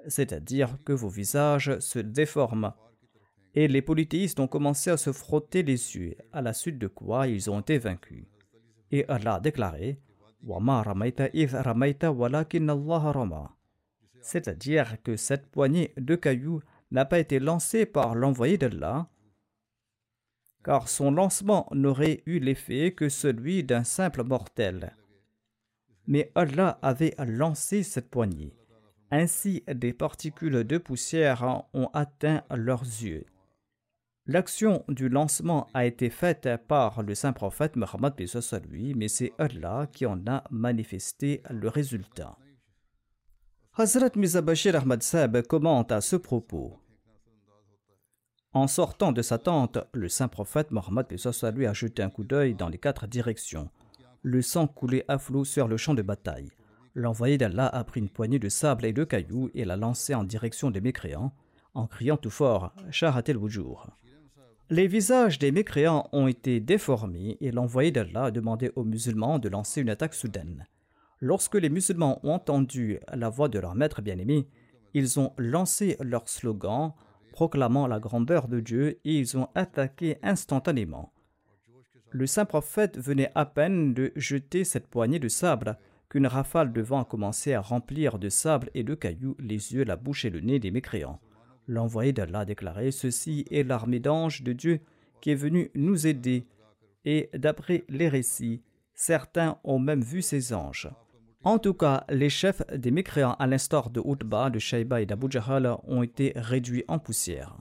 c'est-à-dire 0.08 0.78
que 0.86 0.94
vos 0.94 1.10
visages 1.10 1.80
se 1.80 2.00
déforment. 2.00 2.74
Et 3.54 3.68
les 3.68 3.82
polythéistes 3.82 4.40
ont 4.40 4.48
commencé 4.48 4.90
à 4.90 4.98
se 4.98 5.12
frotter 5.12 5.64
les 5.64 5.96
yeux, 5.96 6.16
à 6.34 6.42
la 6.42 6.54
suite 6.54 6.78
de 6.78 6.88
quoi 6.88 7.28
ils 7.28 7.50
ont 7.50 7.62
été 7.62 7.78
vaincus. 7.78 8.26
Et 8.92 9.06
Allah 9.08 9.36
a 9.36 9.40
déclaré 9.40 10.00
Wama 10.44 10.84
ramaita 10.84 11.30
ramaita 11.64 12.10
Allah. 12.10 13.55
C'est-à-dire 14.26 14.98
que 15.04 15.18
cette 15.18 15.46
poignée 15.52 15.94
de 15.98 16.16
cailloux 16.16 16.60
n'a 16.90 17.06
pas 17.06 17.20
été 17.20 17.38
lancée 17.38 17.86
par 17.86 18.16
l'envoyé 18.16 18.58
d'Allah, 18.58 19.08
car 20.64 20.90
son 20.90 21.12
lancement 21.12 21.68
n'aurait 21.72 22.24
eu 22.26 22.40
l'effet 22.40 22.92
que 22.92 23.08
celui 23.08 23.64
d'un 23.64 23.84
simple 23.84 24.24
mortel. 24.24 24.96
Mais 26.08 26.32
Allah 26.34 26.80
avait 26.82 27.14
lancé 27.20 27.84
cette 27.84 28.10
poignée. 28.10 28.56
Ainsi, 29.12 29.64
des 29.68 29.94
particules 29.94 30.64
de 30.64 30.78
poussière 30.80 31.64
ont 31.76 31.92
atteint 31.94 32.44
leurs 32.50 32.82
yeux. 32.82 33.28
L'action 34.26 34.84
du 34.88 35.08
lancement 35.08 35.68
a 35.76 35.86
été 35.86 36.10
faite 36.10 36.50
par 36.68 37.04
le 37.04 37.14
saint 37.14 37.34
prophète 37.34 37.76
Muhammad 37.76 38.20
lui, 38.72 38.96
mais 38.96 39.08
c'est 39.08 39.34
Allah 39.38 39.88
qui 39.94 40.08
en 40.08 40.26
a 40.26 40.44
manifesté 40.50 41.44
le 41.52 41.70
résultat. 41.70 42.40
Hazrat 43.78 44.12
Mizabashir 44.16 44.74
Ahmad 44.78 45.04
Sab 45.04 45.42
commente 45.42 45.92
à 45.92 46.00
ce 46.00 46.16
propos. 46.16 46.80
En 48.54 48.68
sortant 48.68 49.12
de 49.12 49.22
sa 49.22 49.38
tente, 49.38 49.80
le 49.92 50.08
saint 50.08 50.30
prophète 50.30 50.72
Mohammed 50.72 51.08
lui 51.54 51.66
a 51.68 51.74
jeté 51.74 52.02
un 52.02 52.10
coup 52.10 52.24
d'œil 52.24 52.56
dans 52.56 52.70
les 52.70 52.78
quatre 52.78 53.06
directions. 53.06 53.70
Le 54.22 54.42
sang 54.42 54.68
coulait 54.68 55.04
à 55.10 55.18
flot 55.18 55.44
sur 55.44 55.68
le 55.68 55.76
champ 55.76 55.94
de 55.94 56.02
bataille. 56.02 56.52
L'envoyé 56.94 57.38
d'Allah 57.38 57.68
a 57.68 57.84
pris 57.84 58.00
une 58.00 58.08
poignée 58.08 58.40
de 58.40 58.48
sable 58.48 58.86
et 58.86 58.94
de 58.94 59.04
cailloux 59.04 59.52
et 59.54 59.66
l'a 59.66 59.76
lancé 59.76 60.16
en 60.16 60.24
direction 60.24 60.72
des 60.72 60.80
mécréants, 60.80 61.34
en 61.74 61.86
criant 61.86 62.16
tout 62.16 62.30
fort 62.30 62.72
Shahat 62.92 63.24
el 63.28 63.40
Les 64.70 64.88
visages 64.88 65.38
des 65.38 65.52
mécréants 65.52 66.08
ont 66.14 66.28
été 66.28 66.62
déformés 66.62 67.36
et 67.42 67.52
l'envoyé 67.52 67.92
d'Allah 67.92 68.24
a 68.24 68.32
demandé 68.32 68.72
aux 68.78 68.86
musulmans 68.86 69.38
de 69.38 69.50
lancer 69.50 69.82
une 69.82 69.90
attaque 69.90 70.14
soudaine. 70.14 70.66
Lorsque 71.22 71.56
les 71.56 71.70
musulmans 71.70 72.20
ont 72.24 72.34
entendu 72.34 73.00
la 73.14 73.30
voix 73.30 73.48
de 73.48 73.60
leur 73.60 73.76
maître 73.76 74.02
bien-aimé, 74.02 74.48
ils 74.94 75.20
ont 75.20 75.34
lancé 75.38 75.98
leur 76.00 76.28
slogan 76.30 76.94
proclamant 77.32 77.88
la 77.88 78.00
grandeur 78.00 78.48
de 78.48 78.60
Dieu 78.60 79.00
et 79.04 79.20
ils 79.20 79.38
ont 79.38 79.50
attaqué 79.56 80.18
instantanément. 80.24 81.12
Le 82.12 82.28
saint 82.28 82.46
prophète 82.46 82.98
venait 82.98 83.32
à 83.36 83.46
peine 83.46 83.94
de 83.94 84.14
jeter 84.16 84.64
cette 84.64 84.88
poignée 84.88 85.20
de 85.20 85.28
sable 85.28 85.78
qu'une 86.08 86.28
rafale 86.28 86.72
de 86.72 86.82
vent 86.82 87.02
a 87.02 87.06
commencé 87.06 87.54
à 87.54 87.60
remplir 87.60 88.20
de 88.20 88.30
sable 88.30 88.70
et 88.74 88.84
de 88.84 88.96
cailloux 88.96 89.36
les 89.40 89.74
yeux, 89.74 89.84
la 89.84 89.98
bouche 89.98 90.24
et 90.24 90.30
le 90.30 90.40
nez 90.40 90.60
des 90.60 90.72
mécréants. 90.72 91.20
L'envoyé 91.68 92.14
d'Allah 92.14 92.40
a 92.40 92.46
déclaré 92.46 92.92
Ceci 92.92 93.46
est 93.52 93.64
l'armée 93.64 94.00
d'anges 94.00 94.44
de 94.44 94.54
Dieu 94.54 94.80
qui 95.20 95.32
est 95.32 95.36
venue 95.36 95.72
nous 95.76 96.08
aider. 96.08 96.48
Et 97.04 97.30
d'après 97.34 97.84
les 97.90 98.08
récits, 98.08 98.62
certains 98.94 99.60
ont 99.64 99.80
même 99.80 100.02
vu 100.02 100.22
ces 100.22 100.54
anges. 100.54 100.90
En 101.46 101.60
tout 101.60 101.76
cas, 101.76 102.06
les 102.10 102.32
chefs 102.32 102.64
des 102.76 102.90
mécréants, 102.90 103.36
à 103.38 103.46
l'instar 103.46 103.92
de 103.92 104.02
Utba, 104.04 104.50
de 104.50 104.58
Shaiba 104.58 105.02
et 105.02 105.06
d'Abu 105.06 105.28
Jahal, 105.30 105.78
ont 105.84 106.02
été 106.02 106.34
réduits 106.36 106.84
en 106.88 106.98
poussière. 106.98 107.56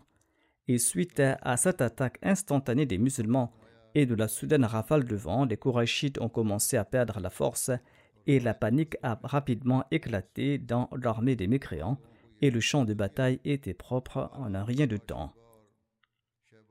Et 0.69 0.79
suite 0.79 1.21
à 1.21 1.57
cette 1.59 1.83
attaque 1.83 2.19
instantanée 2.23 2.87
des 2.87 2.97
musulmans 2.97 3.53
et 3.95 4.07
de 4.07 4.15
la 4.15 4.27
soudaine 4.27 4.65
rafale 4.65 5.05
de 5.05 5.17
vent, 5.17 5.45
les 5.45 5.59
Kourachites 5.59 6.19
ont 6.19 6.31
commencé 6.31 6.79
à 6.79 6.87
perdre 6.87 7.21
la 7.21 7.29
force 7.29 7.71
et 8.27 8.41
la 8.41 8.55
panique 8.55 8.97
a 9.03 9.21
rapidement 9.23 9.85
éclaté 9.91 10.57
dans 10.57 10.89
l'armée 10.97 11.37
des 11.37 11.47
mécréants 11.47 11.99
et 12.41 12.51
le 12.51 12.61
champ 12.61 12.87
de 12.87 12.95
bataille 12.95 13.39
était 13.45 13.75
propre 13.75 14.31
en 14.33 14.55
un 14.55 14.65
rien 14.65 14.87
de 14.87 14.97
temps. 14.97 15.35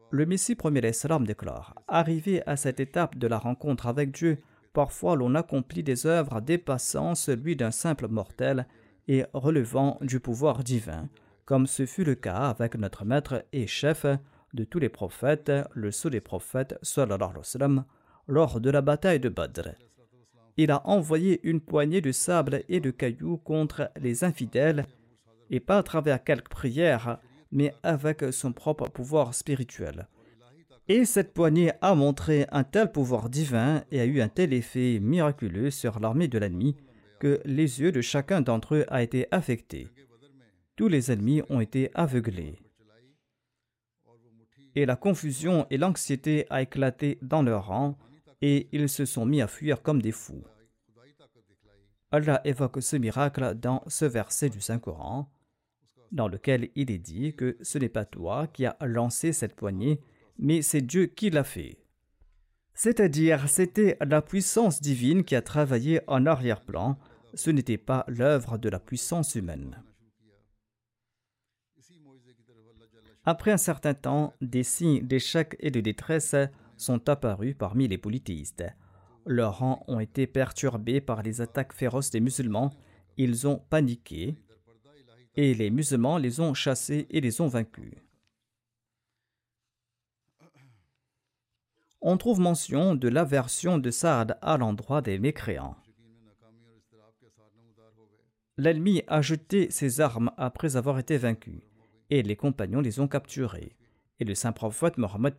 Le 0.10 0.26
Messie 0.26 0.56
premier 0.56 0.82
l'Islam 0.82 1.28
déclare 1.28 1.76
Arrivé 1.88 2.42
à 2.48 2.56
cette 2.56 2.80
étape 2.80 3.20
de 3.20 3.28
la 3.28 3.38
rencontre 3.38 3.86
avec 3.86 4.10
Dieu, 4.10 4.40
Parfois 4.74 5.16
l'on 5.16 5.36
accomplit 5.36 5.84
des 5.84 6.08
œuvres 6.08 6.42
dépassant 6.42 7.14
celui 7.14 7.56
d'un 7.56 7.72
simple 7.72 8.08
mortel 8.08 8.68
et 9.08 9.24
relevant 9.34 10.00
du 10.02 10.20
pouvoir 10.20 10.64
divin, 10.64 11.10
comme 11.46 11.68
ce 11.68 11.86
fut 11.86 12.04
le 12.04 12.16
cas 12.16 12.50
avec 12.50 12.76
notre 12.76 13.06
maître 13.06 13.46
et 13.54 13.68
chef 13.68 14.06
de 14.54 14.64
tous 14.64 14.80
les 14.80 14.90
prophètes, 14.90 15.52
le 15.74 15.92
sceau 15.92 16.10
des 16.10 16.22
prophètes, 16.22 16.80
lors 18.28 18.60
de 18.60 18.70
la 18.70 18.82
bataille 18.82 19.20
de 19.20 19.30
Badr. 19.30 19.70
Il 20.58 20.72
a 20.72 20.88
envoyé 20.88 21.40
une 21.44 21.62
poignée 21.62 22.02
de 22.02 22.12
sable 22.12 22.64
et 22.70 22.80
de 22.80 22.92
cailloux 22.92 23.38
contre 23.38 23.92
les 24.00 24.24
infidèles, 24.24 24.86
et 25.50 25.60
pas 25.60 25.80
à 25.80 25.84
travers 25.84 26.24
quelques 26.24 26.50
prières, 26.50 27.20
mais 27.52 27.74
avec 27.84 28.24
son 28.32 28.54
propre 28.54 28.90
pouvoir 28.90 29.34
spirituel. 29.34 30.08
Et 30.90 31.06
cette 31.06 31.34
poignée 31.34 31.72
a 31.82 31.96
montré 31.96 32.46
un 32.52 32.66
tel 32.66 32.92
pouvoir 32.92 33.30
divin 33.30 33.84
et 33.92 34.02
a 34.02 34.06
eu 34.06 34.20
un 34.20 34.28
tel 34.28 34.52
effet 34.52 35.00
miraculeux 35.00 35.72
sur 35.72 36.00
l'armée 36.00 36.28
de 36.28 36.38
l'ennemi 36.38 36.76
que 37.20 37.40
les 37.46 37.80
yeux 37.80 37.94
de 37.94 38.02
chacun 38.02 38.42
d'entre 38.42 38.76
eux 38.76 38.86
a 38.90 39.02
été 39.02 39.28
affectés. 39.32 39.88
Tous 40.76 40.90
les 40.90 41.12
ennemis 41.12 41.42
ont 41.50 41.62
été 41.62 41.90
aveuglés. 41.94 42.60
Et 44.76 44.86
la 44.86 44.98
confusion 44.98 45.68
et 45.70 45.78
l'anxiété 45.78 46.48
a 46.50 46.62
éclaté 46.62 47.18
dans 47.22 47.44
leurs 47.44 47.68
rangs 47.68 47.98
et 48.42 48.68
ils 48.74 48.90
se 48.90 49.06
sont 49.06 49.26
mis 49.26 49.42
à 49.42 49.48
fuir 49.48 49.84
comme 49.84 50.02
des 50.02 50.12
fous. 50.12 50.44
Allah 52.12 52.42
évoque 52.44 52.82
ce 52.82 52.98
miracle 52.98 53.56
dans 53.56 53.84
ce 53.88 54.04
verset 54.04 54.50
du 54.50 54.60
Saint-Coran, 54.60 55.32
dans 56.12 56.28
lequel 56.28 56.70
il 56.76 56.92
est 56.92 57.00
dit 57.00 57.36
que 57.36 57.58
ce 57.62 57.78
n'est 57.78 57.90
pas 57.90 58.06
toi 58.06 58.48
qui 58.48 58.66
as 58.66 58.76
lancé 58.82 59.32
cette 59.32 59.56
poignée, 59.56 60.02
mais 60.38 60.62
c'est 60.62 60.82
Dieu 60.82 61.06
qui 61.06 61.30
l'a 61.30 61.44
fait. 61.44 61.78
C'est-à-dire, 62.74 63.48
c'était 63.50 63.98
la 64.02 64.22
puissance 64.22 64.82
divine 64.82 65.24
qui 65.24 65.36
a 65.36 65.42
travaillé 65.42 66.02
en 66.08 66.26
arrière-plan, 66.26 66.98
ce 67.34 67.50
n'était 67.50 67.78
pas 67.78 68.04
l'œuvre 68.08 68.58
de 68.58 68.70
la 68.70 68.80
puissance 68.80 69.36
humaine. 69.36 69.84
Après 73.26 73.52
un 73.52 73.58
certain 73.58 73.94
temps, 73.94 74.34
des 74.42 74.64
signes 74.64 75.06
d'échec 75.06 75.56
et 75.60 75.72
de 75.72 75.80
détresse 75.80 76.36
sont 76.76 77.08
apparus 77.08 77.56
parmi 77.58 77.88
les 77.88 77.98
polythéistes. 77.98 78.66
Leurs 79.26 79.60
rangs 79.60 79.84
ont 79.88 80.02
été 80.02 80.28
perturbés 80.28 81.00
par 81.00 81.24
les 81.24 81.40
attaques 81.40 81.74
féroces 81.74 82.10
des 82.10 82.20
musulmans, 82.20 82.72
ils 83.16 83.48
ont 83.48 83.62
paniqué, 83.70 84.36
et 85.36 85.54
les 85.54 85.70
musulmans 85.70 86.18
les 86.18 86.42
ont 86.42 86.54
chassés 86.54 87.08
et 87.10 87.22
les 87.22 87.40
ont 87.40 87.48
vaincus. 87.48 87.94
On 92.06 92.18
trouve 92.18 92.42
mention 92.42 92.96
de 92.96 93.08
l'aversion 93.08 93.78
de 93.78 93.90
Saad 93.90 94.38
à 94.42 94.58
l'endroit 94.58 95.02
des 95.02 95.18
mécréants. 95.20 95.78
L'ennemi 98.58 99.04
a 99.08 99.22
jeté 99.22 99.72
ses 99.72 100.02
armes 100.02 100.30
après 100.38 100.76
avoir 100.76 101.00
été 101.00 101.18
vaincu, 101.18 101.64
et 102.10 102.22
les 102.22 102.36
compagnons 102.36 102.82
les 102.82 103.00
ont 103.00 103.08
capturés. 103.08 103.78
Et 104.20 104.26
le 104.26 104.36
saint 104.36 104.52
prophète 104.52 104.98
Mohammed 104.98 105.34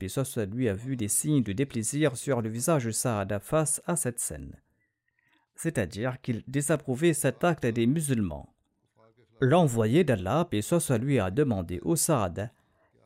lui 0.52 0.68
a 0.68 0.74
vu 0.74 0.96
des 0.96 1.08
signes 1.08 1.42
de 1.42 1.52
déplaisir 1.52 2.16
sur 2.16 2.40
le 2.40 2.48
visage 2.48 2.86
de 2.86 2.90
Saad 2.90 3.38
face 3.40 3.82
à 3.86 3.94
cette 3.94 4.18
scène. 4.18 4.56
C'est-à-dire 5.54 6.20
qu'il 6.22 6.42
désapprouvait 6.48 7.12
cet 7.12 7.44
acte 7.44 7.66
des 7.66 7.86
musulmans. 7.86 8.54
L'envoyé 9.40 10.02
d'Allah, 10.02 10.48
lui, 10.98 11.18
a 11.20 11.30
demandé 11.30 11.78
au 11.82 11.94
Saad 11.94 12.50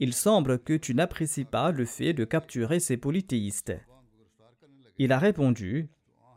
il 0.00 0.14
semble 0.14 0.58
que 0.58 0.74
tu 0.74 0.94
n'apprécies 0.94 1.44
pas 1.44 1.72
le 1.72 1.84
fait 1.84 2.12
de 2.12 2.24
capturer 2.24 2.80
ces 2.80 2.96
polythéistes. 2.96 3.74
Il 4.98 5.12
a 5.12 5.18
répondu 5.18 5.88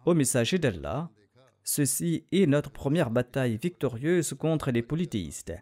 Au 0.05 0.13
messager 0.13 0.57
d'Allah, 0.57 1.09
ceci 1.63 2.25
est 2.31 2.47
notre 2.47 2.71
première 2.71 3.11
bataille 3.11 3.57
victorieuse 3.57 4.33
contre 4.33 4.71
les 4.71 4.81
polythéistes. 4.81 5.53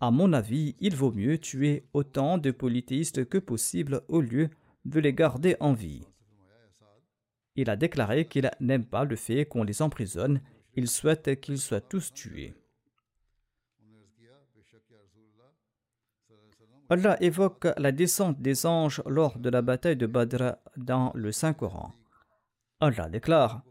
À 0.00 0.10
mon 0.10 0.32
avis, 0.32 0.76
il 0.80 0.94
vaut 0.94 1.12
mieux 1.12 1.38
tuer 1.38 1.84
autant 1.92 2.38
de 2.38 2.50
polythéistes 2.50 3.28
que 3.28 3.38
possible 3.38 4.02
au 4.08 4.20
lieu 4.20 4.50
de 4.84 5.00
les 5.00 5.12
garder 5.12 5.56
en 5.60 5.72
vie. 5.72 6.06
Il 7.56 7.68
a 7.70 7.76
déclaré 7.76 8.26
qu'il 8.26 8.48
n'aime 8.60 8.84
pas 8.84 9.04
le 9.04 9.16
fait 9.16 9.44
qu'on 9.46 9.64
les 9.64 9.82
emprisonne, 9.82 10.40
il 10.74 10.86
souhaite 10.86 11.40
qu'ils 11.40 11.58
soient 11.58 11.80
tous 11.80 12.12
tués. 12.12 12.54
Allah 16.90 17.22
évoque 17.22 17.68
la 17.76 17.92
descente 17.92 18.40
des 18.40 18.64
anges 18.64 19.02
lors 19.04 19.38
de 19.38 19.50
la 19.50 19.60
bataille 19.60 19.96
de 19.96 20.06
Badr 20.06 20.54
dans 20.78 21.12
le 21.14 21.32
Saint-Coran. 21.32 21.92
Allah 22.80 23.10
déclare 23.10 23.62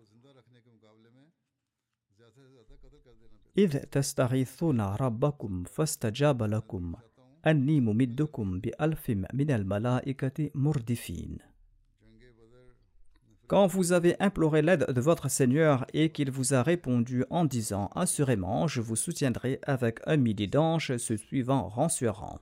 Quand 13.47 13.65
vous 13.65 13.93
avez 13.93 14.15
imploré 14.19 14.61
l'aide 14.61 14.85
de 14.91 15.01
votre 15.01 15.29
Seigneur 15.29 15.87
et 15.93 16.11
qu'il 16.11 16.29
vous 16.29 16.53
a 16.53 16.61
répondu 16.61 17.23
en 17.31 17.45
disant 17.45 17.89
Assurément, 17.95 18.67
je 18.67 18.81
vous 18.81 18.97
soutiendrai 18.97 19.59
avec 19.63 20.01
un 20.05 20.17
millier 20.17 20.45
d'anges 20.45 20.97
se 20.97 21.15
suivant 21.15 21.67
rang 21.67 21.89
sur 21.89 22.17
rang. 22.17 22.39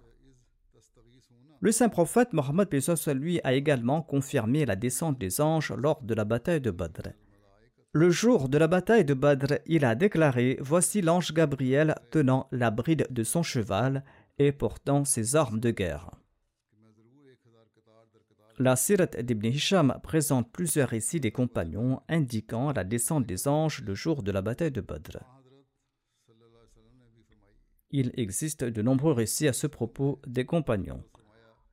Le 1.66 1.72
saint 1.72 1.90
prophète 1.90 2.32
Mohammed 2.34 2.70
lui 3.16 3.42
a 3.44 3.56
également 3.56 4.04
confirmé 4.04 4.68
la 4.68 4.76
descente 4.76 5.18
des 5.18 5.42
anges 5.42 5.74
lors 5.76 6.04
de 6.04 6.14
la 6.14 6.24
bataille 6.24 6.62
de 6.62 6.70
Badr. 6.70 7.08
Le 7.92 8.12
jour 8.12 8.50
de 8.50 8.60
la 8.60 8.68
bataille 8.68 9.04
de 9.04 9.16
Badr, 9.16 9.56
il 9.66 9.84
a 9.84 9.96
déclaré 9.96 10.60
Voici 10.62 11.02
l'ange 11.02 11.34
Gabriel 11.34 11.96
tenant 12.12 12.48
la 12.52 12.70
bride 12.70 13.08
de 13.10 13.24
son 13.24 13.42
cheval 13.42 14.04
et 14.38 14.52
portant 14.52 15.06
ses 15.06 15.36
armes 15.36 15.60
de 15.60 15.72
guerre. 15.72 16.12
La 18.60 18.76
Sirat 18.76 19.24
d'Ibn 19.24 19.48
Hisham 19.48 20.00
présente 20.04 20.52
plusieurs 20.52 20.90
récits 20.90 21.20
des 21.20 21.32
compagnons 21.32 22.00
indiquant 22.08 22.74
la 22.74 22.84
descente 22.84 23.26
des 23.26 23.48
anges 23.48 23.82
le 23.82 23.96
jour 23.96 24.22
de 24.22 24.32
la 24.32 24.44
bataille 24.44 24.70
de 24.70 24.82
Badr. 24.82 25.18
Il 27.90 28.12
existe 28.14 28.64
de 28.64 28.82
nombreux 28.84 29.14
récits 29.14 29.48
à 29.48 29.54
ce 29.54 29.66
propos 29.66 30.22
des 30.28 30.46
compagnons. 30.46 31.04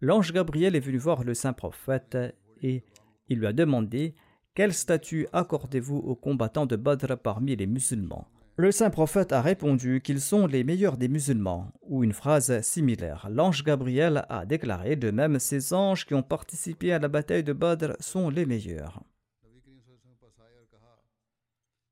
L'ange 0.04 0.32
Gabriel 0.32 0.74
est 0.74 0.80
venu 0.80 0.98
voir 0.98 1.22
le 1.22 1.32
saint 1.32 1.52
prophète 1.52 2.18
et 2.60 2.82
il 3.28 3.38
lui 3.38 3.46
a 3.46 3.52
demandé 3.52 4.16
quel 4.52 4.74
statut 4.74 5.28
accordez-vous 5.32 5.96
aux 5.96 6.16
combattants 6.16 6.66
de 6.66 6.74
Badr 6.74 7.16
parmi 7.16 7.54
les 7.54 7.68
musulmans? 7.68 8.26
Le 8.56 8.72
saint 8.72 8.90
prophète 8.90 9.30
a 9.32 9.40
répondu 9.40 10.00
qu'ils 10.02 10.20
sont 10.20 10.48
les 10.48 10.64
meilleurs 10.64 10.96
des 10.96 11.06
musulmans, 11.06 11.72
ou 11.82 12.02
une 12.02 12.12
phrase 12.12 12.62
similaire. 12.62 13.28
L'ange 13.30 13.62
Gabriel 13.62 14.26
a 14.28 14.44
déclaré 14.44 14.96
de 14.96 15.12
même 15.12 15.38
ces 15.38 15.72
anges 15.72 16.04
qui 16.04 16.14
ont 16.14 16.24
participé 16.24 16.92
à 16.92 16.98
la 16.98 17.06
bataille 17.06 17.44
de 17.44 17.52
Badr 17.52 17.92
sont 18.00 18.28
les 18.28 18.44
meilleurs. 18.44 19.04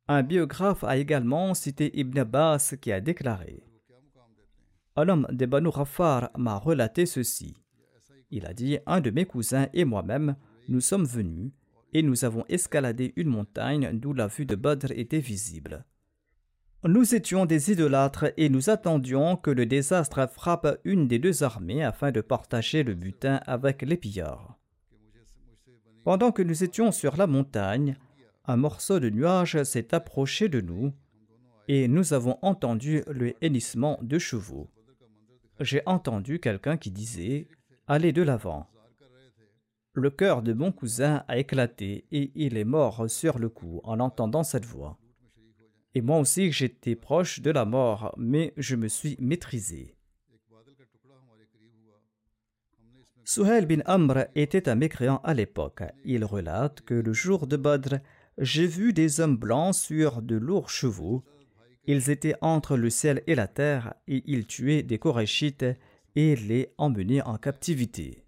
Un 0.09 0.25
biographe 0.25 0.83
a 0.83 0.97
également 0.97 1.55
cité 1.55 1.97
Ibn 1.97 2.19
Abbas 2.19 2.75
qui 2.81 2.91
a 2.91 3.01
déclaré 3.01 3.63
Un 4.97 5.09
homme 5.09 5.29
des 5.31 5.47
Banu 5.47 5.69
Rafar 5.69 6.31
m'a 6.37 6.57
relaté 6.57 7.07
ceci. 7.07 7.55
Il 8.31 8.47
a 8.47 8.55
dit 8.55 8.79
Un 8.87 9.01
de 9.01 9.11
mes 9.11 9.25
cousins 9.25 9.69
et 9.73 9.85
moi-même, 9.85 10.37
nous 10.69 10.81
sommes 10.81 11.05
venus 11.05 11.53
et 11.93 12.03
nous 12.03 12.25
avons 12.25 12.45
escaladé 12.49 13.13
une 13.17 13.29
montagne 13.29 13.91
d'où 13.93 14.13
la 14.13 14.29
vue 14.29 14.47
de 14.47 14.55
Badr 14.55 14.93
était 14.93 15.19
visible. 15.19 15.85
Nous 16.85 17.15
étions 17.15 17.45
des 17.45 17.73
idolâtres 17.73 18.33
et 18.37 18.49
nous 18.49 18.71
attendions 18.71 19.37
que 19.37 19.51
le 19.51 19.67
désastre 19.67 20.27
frappe 20.31 20.79
une 20.85 21.09
des 21.09 21.19
deux 21.19 21.43
armées 21.43 21.85
afin 21.85 22.11
de 22.11 22.21
partager 22.21 22.83
le 22.83 22.95
butin 22.95 23.41
avec 23.47 23.83
les 23.83 23.97
pillards. 23.97 24.57
Pendant 26.05 26.33
que 26.33 26.43
nous 26.43 26.65
étions 26.65 26.91
sur 26.93 27.17
la 27.17 27.27
montagne, 27.27 27.97
un 28.47 28.57
morceau 28.57 28.99
de 28.99 29.11
nuage 29.11 29.63
s'est 29.65 29.95
approché 29.95 30.49
de 30.49 30.63
nous 30.63 30.95
et 31.69 31.87
nous 31.87 32.15
avons 32.15 32.39
entendu 32.41 33.03
le 33.11 33.35
hennissement 33.43 33.99
de 34.01 34.19
chevaux. 34.19 34.71
J'ai 35.61 35.83
entendu 35.85 36.41
quelqu'un 36.41 36.79
qui 36.79 36.91
disait 36.91 37.47
Allez 37.93 38.13
de 38.13 38.23
l'avant. 38.23 38.69
Le 39.95 40.11
cœur 40.11 40.43
de 40.43 40.53
mon 40.53 40.71
cousin 40.71 41.25
a 41.27 41.39
éclaté 41.39 42.05
et 42.13 42.31
il 42.37 42.57
est 42.57 42.63
mort 42.63 43.11
sur 43.11 43.41
le 43.41 43.49
coup 43.49 43.81
en 43.83 43.99
entendant 43.99 44.45
cette 44.45 44.65
voix. 44.65 44.97
Et 45.97 46.01
moi 46.01 46.21
aussi 46.21 46.53
j'étais 46.53 46.95
proche 46.95 47.41
de 47.41 47.51
la 47.51 47.65
mort, 47.65 48.15
mais 48.17 48.55
je 48.57 48.77
me 48.77 48.87
suis 48.87 49.17
maîtrisé. 49.19 49.97
Suhail 53.25 53.67
bin 53.67 53.83
Amr 53.87 54.27
était 54.37 54.69
un 54.69 54.77
mécréant 54.77 55.21
à 55.25 55.35
l'époque. 55.35 55.83
Il 56.05 56.25
relate 56.25 56.83
que 56.83 56.95
le 56.95 57.13
jour 57.13 57.49
de 57.49 57.57
Badr, 57.57 57.97
j'ai 58.39 58.69
vu 58.69 58.93
des 58.93 59.19
hommes 59.19 59.37
blancs 59.37 59.75
sur 59.75 60.23
de 60.23 60.37
lourds 60.37 60.71
chevaux. 60.71 61.25
Ils 61.87 62.09
étaient 62.09 62.37
entre 62.41 62.77
le 62.77 62.89
ciel 62.89 63.25
et 63.27 63.35
la 63.35 63.49
terre 63.49 63.95
et 64.07 64.23
ils 64.27 64.47
tuaient 64.47 64.85
des 64.85 65.01
Korachites 65.01 65.67
et 66.17 66.37
les 66.37 66.73
emmenaient 66.79 67.23
en 67.23 67.37
captivité. 67.39 68.25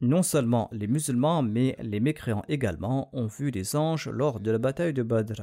Non 0.00 0.22
seulement 0.22 0.68
les 0.72 0.86
musulmans, 0.86 1.42
mais 1.42 1.76
les 1.80 2.00
mécréants 2.00 2.44
également 2.48 3.14
ont 3.14 3.26
vu 3.26 3.50
des 3.50 3.76
anges 3.76 4.08
lors 4.08 4.40
de 4.40 4.50
la 4.50 4.58
bataille 4.58 4.94
de 4.94 5.02
Badr. 5.02 5.42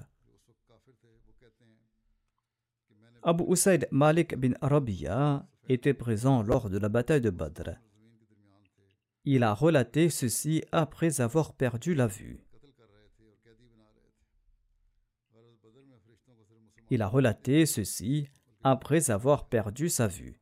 Abu 3.21 3.43
Usaid 3.47 3.88
Malik 3.91 4.36
bin 4.36 4.53
Arabiya 4.62 5.47
était 5.69 5.93
présent 5.93 6.41
lors 6.41 6.69
de 6.69 6.77
la 6.77 6.89
bataille 6.89 7.21
de 7.21 7.29
Badr. 7.29 7.71
Il 9.25 9.43
a 9.43 9.53
relaté 9.53 10.10
ceci 10.10 10.63
après 10.71 11.21
avoir 11.21 11.53
perdu 11.53 11.93
la 11.93 12.07
vue. 12.07 12.39
Il 16.89 17.01
a 17.01 17.07
relaté 17.07 17.65
ceci 17.65 18.29
après 18.71 19.10
avoir 19.10 19.47
perdu 19.47 19.89
sa 19.89 20.08
vue. 20.08 20.39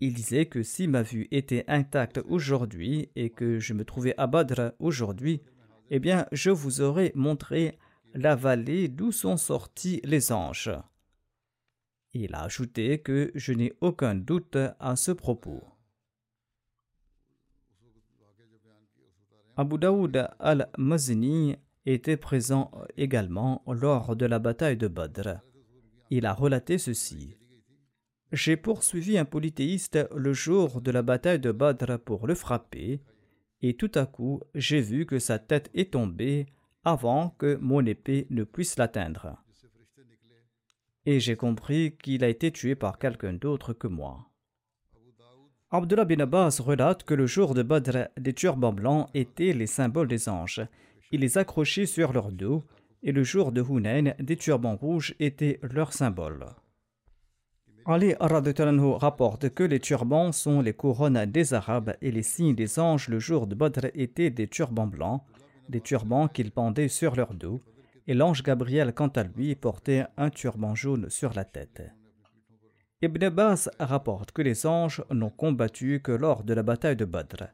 Il 0.00 0.14
disait 0.14 0.46
que 0.46 0.62
si 0.62 0.88
ma 0.88 1.02
vue 1.02 1.26
était 1.30 1.64
intacte 1.68 2.20
aujourd'hui 2.28 3.10
et 3.16 3.30
que 3.30 3.58
je 3.58 3.72
me 3.72 3.84
trouvais 3.84 4.14
à 4.18 4.26
Badr 4.26 4.72
aujourd'hui, 4.78 5.40
eh 5.90 5.98
bien 5.98 6.26
je 6.32 6.50
vous 6.50 6.80
aurais 6.80 7.12
montré 7.14 7.78
la 8.14 8.34
vallée 8.34 8.88
d'où 8.88 9.12
sont 9.12 9.36
sortis 9.36 10.00
les 10.04 10.32
anges. 10.32 10.72
Il 12.12 12.34
a 12.34 12.42
ajouté 12.42 13.00
que 13.00 13.30
je 13.34 13.52
n'ai 13.52 13.72
aucun 13.80 14.14
doute 14.14 14.56
à 14.78 14.96
ce 14.96 15.12
propos. 15.12 15.62
Abu 19.56 19.78
Daoud 19.78 20.28
al-Mazini 20.38 21.56
était 21.86 22.16
présent 22.18 22.70
également 22.96 23.62
lors 23.66 24.16
de 24.16 24.26
la 24.26 24.38
bataille 24.38 24.76
de 24.76 24.88
Badr. 24.88 25.40
Il 26.10 26.26
a 26.26 26.32
relaté 26.32 26.78
ceci. 26.78 27.36
J'ai 28.32 28.56
poursuivi 28.56 29.18
un 29.18 29.24
polythéiste 29.24 29.98
le 30.14 30.32
jour 30.32 30.80
de 30.80 30.90
la 30.90 31.02
bataille 31.02 31.40
de 31.40 31.52
Badr 31.52 31.98
pour 31.98 32.26
le 32.26 32.34
frapper, 32.34 33.00
et 33.62 33.74
tout 33.74 33.90
à 33.94 34.06
coup 34.06 34.40
j'ai 34.54 34.80
vu 34.80 35.06
que 35.06 35.18
sa 35.18 35.38
tête 35.38 35.70
est 35.74 35.92
tombée 35.92 36.46
avant 36.84 37.30
que 37.38 37.56
mon 37.56 37.84
épée 37.84 38.26
ne 38.30 38.44
puisse 38.44 38.78
l'atteindre. 38.78 39.36
Et 41.06 41.20
j'ai 41.20 41.36
compris 41.36 41.96
qu'il 42.02 42.24
a 42.24 42.28
été 42.28 42.50
tué 42.50 42.74
par 42.74 42.98
quelqu'un 42.98 43.32
d'autre 43.32 43.72
que 43.72 43.86
moi. 43.86 44.28
Abdullah 45.70 46.04
bin 46.04 46.20
Abbas 46.20 46.60
relate 46.60 47.02
que 47.02 47.14
le 47.14 47.26
jour 47.26 47.54
de 47.54 47.62
Badr, 47.62 48.08
des 48.16 48.34
turbans 48.34 48.72
blancs 48.72 49.08
étaient 49.14 49.52
les 49.52 49.66
symboles 49.66 50.08
des 50.08 50.28
anges. 50.28 50.64
Ils 51.10 51.20
les 51.20 51.38
accrochaient 51.38 51.86
sur 51.86 52.12
leur 52.12 52.30
dos, 52.30 52.64
et 53.02 53.12
le 53.12 53.22
jour 53.22 53.52
de 53.52 53.62
Hunayn, 53.62 54.14
des 54.18 54.36
turbans 54.36 54.76
rouges 54.76 55.14
étaient 55.20 55.60
leurs 55.62 55.92
symboles. 55.92 56.46
Ali 57.88 58.14
rapporte 58.18 59.50
que 59.50 59.62
les 59.62 59.78
turbans 59.78 60.32
sont 60.32 60.60
les 60.60 60.72
couronnes 60.72 61.24
des 61.26 61.54
Arabes 61.54 61.94
et 62.02 62.10
les 62.10 62.24
signes 62.24 62.56
des 62.56 62.80
anges 62.80 63.08
le 63.08 63.20
jour 63.20 63.46
de 63.46 63.54
Badr 63.54 63.86
étaient 63.94 64.30
des 64.30 64.48
turbans 64.48 64.88
blancs, 64.88 65.22
des 65.68 65.80
turbans 65.80 66.26
qu'ils 66.26 66.50
pendaient 66.50 66.88
sur 66.88 67.14
leur 67.14 67.32
dos, 67.32 67.62
et 68.08 68.14
l'ange 68.14 68.42
Gabriel, 68.42 68.92
quant 68.92 69.08
à 69.08 69.22
lui, 69.22 69.54
portait 69.54 70.04
un 70.16 70.30
turban 70.30 70.74
jaune 70.74 71.10
sur 71.10 71.32
la 71.32 71.44
tête. 71.44 71.82
Ibn 73.02 73.24
Abbas 73.24 73.68
rapporte 73.78 74.32
que 74.32 74.42
les 74.42 74.66
anges 74.66 75.04
n'ont 75.10 75.30
combattu 75.30 76.00
que 76.02 76.12
lors 76.12 76.42
de 76.42 76.54
la 76.54 76.62
bataille 76.62 76.96
de 76.96 77.04
Badr. 77.04 77.48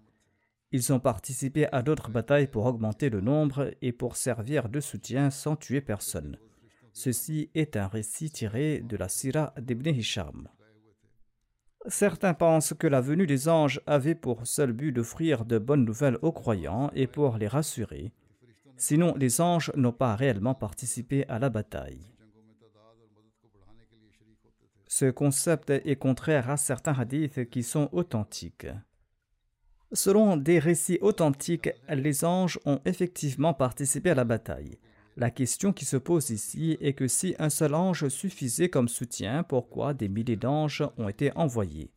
Ils 0.73 0.93
ont 0.93 1.01
participé 1.01 1.67
à 1.71 1.83
d'autres 1.83 2.11
batailles 2.11 2.47
pour 2.47 2.65
augmenter 2.65 3.11
le 3.11 3.21
nombre 3.21 3.71
et 3.83 3.93
pour 3.93 4.17
servir 4.17 4.71
de 4.71 4.81
soutien 4.81 5.31
sans 5.31 5.55
tuer 5.55 5.83
personne. 5.83 6.39
Ceci 6.95 7.51
est 7.55 7.77
un 7.77 7.89
récit 7.89 8.31
tiré 8.31 8.81
de 8.81 8.97
la 8.97 9.09
Sira 9.09 9.53
d'Ibn 9.61 9.89
Hisham. 9.89 10.49
Certains 11.87 12.33
pensent 12.33 12.75
que 12.75 12.87
la 12.87 13.01
venue 13.01 13.27
des 13.27 13.49
anges 13.49 13.81
avait 13.87 14.15
pour 14.15 14.47
seul 14.47 14.73
but 14.73 14.93
d'offrir 14.93 15.45
de 15.45 15.59
bonnes 15.59 15.85
nouvelles 15.85 16.19
aux 16.23 16.33
croyants 16.33 16.91
et 16.95 17.07
pour 17.07 17.37
les 17.37 17.49
rassurer. 17.49 18.13
Sinon, 18.77 19.15
les 19.17 19.41
anges 19.41 19.73
n'ont 19.77 19.93
pas 19.93 20.17
réellement 20.17 20.55
participé 20.55 21.27
à 21.29 21.39
la 21.39 21.51
bataille. 21.51 22.07
Ce 24.87 25.11
concept 25.11 25.71
est 25.71 25.97
contraire 25.97 26.51
à 26.51 26.57
certains 26.57 26.99
hadiths 26.99 27.49
qui 27.51 27.63
sont 27.63 27.89
authentiques. 27.93 28.67
Selon 29.95 30.39
des 30.39 30.59
récits 30.59 30.99
authentiques, 31.03 31.71
les 31.89 32.25
anges 32.25 32.59
ont 32.65 32.81
effectivement 32.87 33.53
participé 33.53 34.11
à 34.11 34.15
la 34.15 34.25
bataille. 34.25 34.79
La 35.19 35.31
question 35.31 35.75
qui 35.75 35.85
se 35.85 35.99
pose 35.99 36.31
ici 36.31 36.79
est 36.81 36.95
que 36.95 37.07
si 37.07 37.35
un 37.39 37.51
seul 37.51 37.75
ange 37.75 38.09
suffisait 38.09 38.71
comme 38.71 38.89
soutien, 38.89 39.43
pourquoi 39.43 39.93
des 39.93 40.09
milliers 40.09 40.37
d'anges 40.37 40.83
ont 40.97 41.11
été 41.11 41.31
envoyés? 41.37 41.91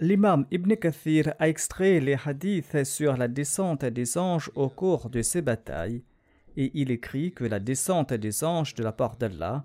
L'imam 0.00 0.46
Ibn 0.50 0.74
Kathir 0.76 1.34
a 1.38 1.48
extrait 1.48 2.00
les 2.00 2.16
hadiths 2.24 2.84
sur 2.84 3.18
la 3.18 3.28
descente 3.28 3.84
des 3.84 4.16
anges 4.16 4.50
au 4.54 4.70
cours 4.70 5.10
de 5.10 5.20
ces 5.20 5.42
batailles, 5.42 6.02
et 6.56 6.70
il 6.72 6.90
écrit 6.90 7.32
que 7.32 7.44
la 7.44 7.60
descente 7.60 8.14
des 8.14 8.42
anges 8.42 8.74
de 8.74 8.82
la 8.82 8.92
part 8.92 9.16
d'Allah 9.16 9.64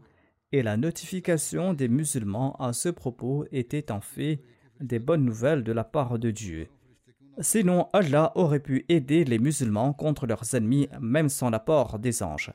et 0.51 0.63
la 0.63 0.75
notification 0.75 1.73
des 1.73 1.87
musulmans 1.87 2.55
à 2.59 2.73
ce 2.73 2.89
propos 2.89 3.45
étaient 3.51 3.91
en 3.91 4.01
fait 4.01 4.41
des 4.79 4.99
bonnes 4.99 5.25
nouvelles 5.25 5.63
de 5.63 5.71
la 5.71 5.83
part 5.83 6.19
de 6.19 6.31
Dieu. 6.31 6.67
Sinon, 7.39 7.87
Allah 7.93 8.31
aurait 8.35 8.59
pu 8.59 8.85
aider 8.89 9.23
les 9.23 9.39
musulmans 9.39 9.93
contre 9.93 10.27
leurs 10.27 10.53
ennemis 10.53 10.87
même 11.01 11.29
sans 11.29 11.49
l'apport 11.49 11.97
des 11.99 12.21
anges. 12.21 12.51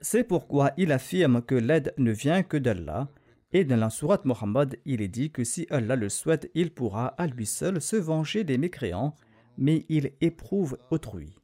C'est 0.00 0.24
pourquoi 0.24 0.72
il 0.76 0.92
affirme 0.92 1.42
que 1.42 1.54
l'aide 1.54 1.92
ne 1.98 2.12
vient 2.12 2.42
que 2.42 2.56
d'Allah, 2.56 3.08
et 3.52 3.64
dans 3.64 3.76
la 3.76 3.90
sourate 3.90 4.24
Muhammad, 4.24 4.76
il 4.84 5.00
est 5.02 5.08
dit 5.08 5.30
que 5.30 5.42
si 5.42 5.66
Allah 5.70 5.96
le 5.96 6.08
souhaite, 6.08 6.50
il 6.54 6.72
pourra 6.72 7.08
à 7.18 7.26
lui 7.26 7.46
seul 7.46 7.80
se 7.80 7.96
venger 7.96 8.44
des 8.44 8.58
mécréants, 8.58 9.14
mais 9.56 9.86
il 9.88 10.12
éprouve 10.20 10.78
autrui. 10.90 11.34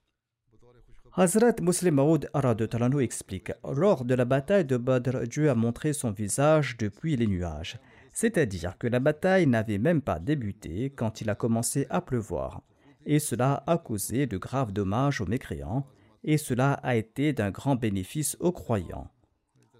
Hazrat 1.15 1.57
Muslim 1.61 1.97
Maud 1.97 2.31
Talano 2.71 3.01
explique 3.01 3.53
Lors 3.65 4.05
de 4.05 4.15
la 4.15 4.25
bataille 4.25 4.65
de 4.65 4.77
Badr, 4.77 5.27
Dieu 5.27 5.51
a 5.51 5.55
montré 5.55 5.93
son 5.93 6.11
visage 6.11 6.77
depuis 6.79 7.17
les 7.17 7.27
nuages. 7.27 7.79
C'est-à-dire 8.13 8.77
que 8.79 8.87
la 8.87 9.01
bataille 9.01 9.47
n'avait 9.47 9.79
même 9.79 10.03
pas 10.03 10.19
débuté 10.19 10.91
quand 10.91 11.21
il 11.21 11.31
a 11.31 11.35
commencé 11.35 11.87
à 11.91 12.01
pleuvoir. 12.01 12.63
Et 13.07 13.19
cela 13.19 13.65
a 13.67 13.79
causé 13.79 14.27
de 14.27 14.37
graves 14.37 14.73
dommages 14.73 15.21
aux 15.21 15.27
mécréants, 15.27 15.87
et 16.25 16.37
cela 16.37 16.75
a 16.75 16.95
été 16.95 17.33
d'un 17.33 17.51
grand 17.51 17.75
bénéfice 17.75 18.37
aux 18.39 18.53
croyants. 18.53 19.11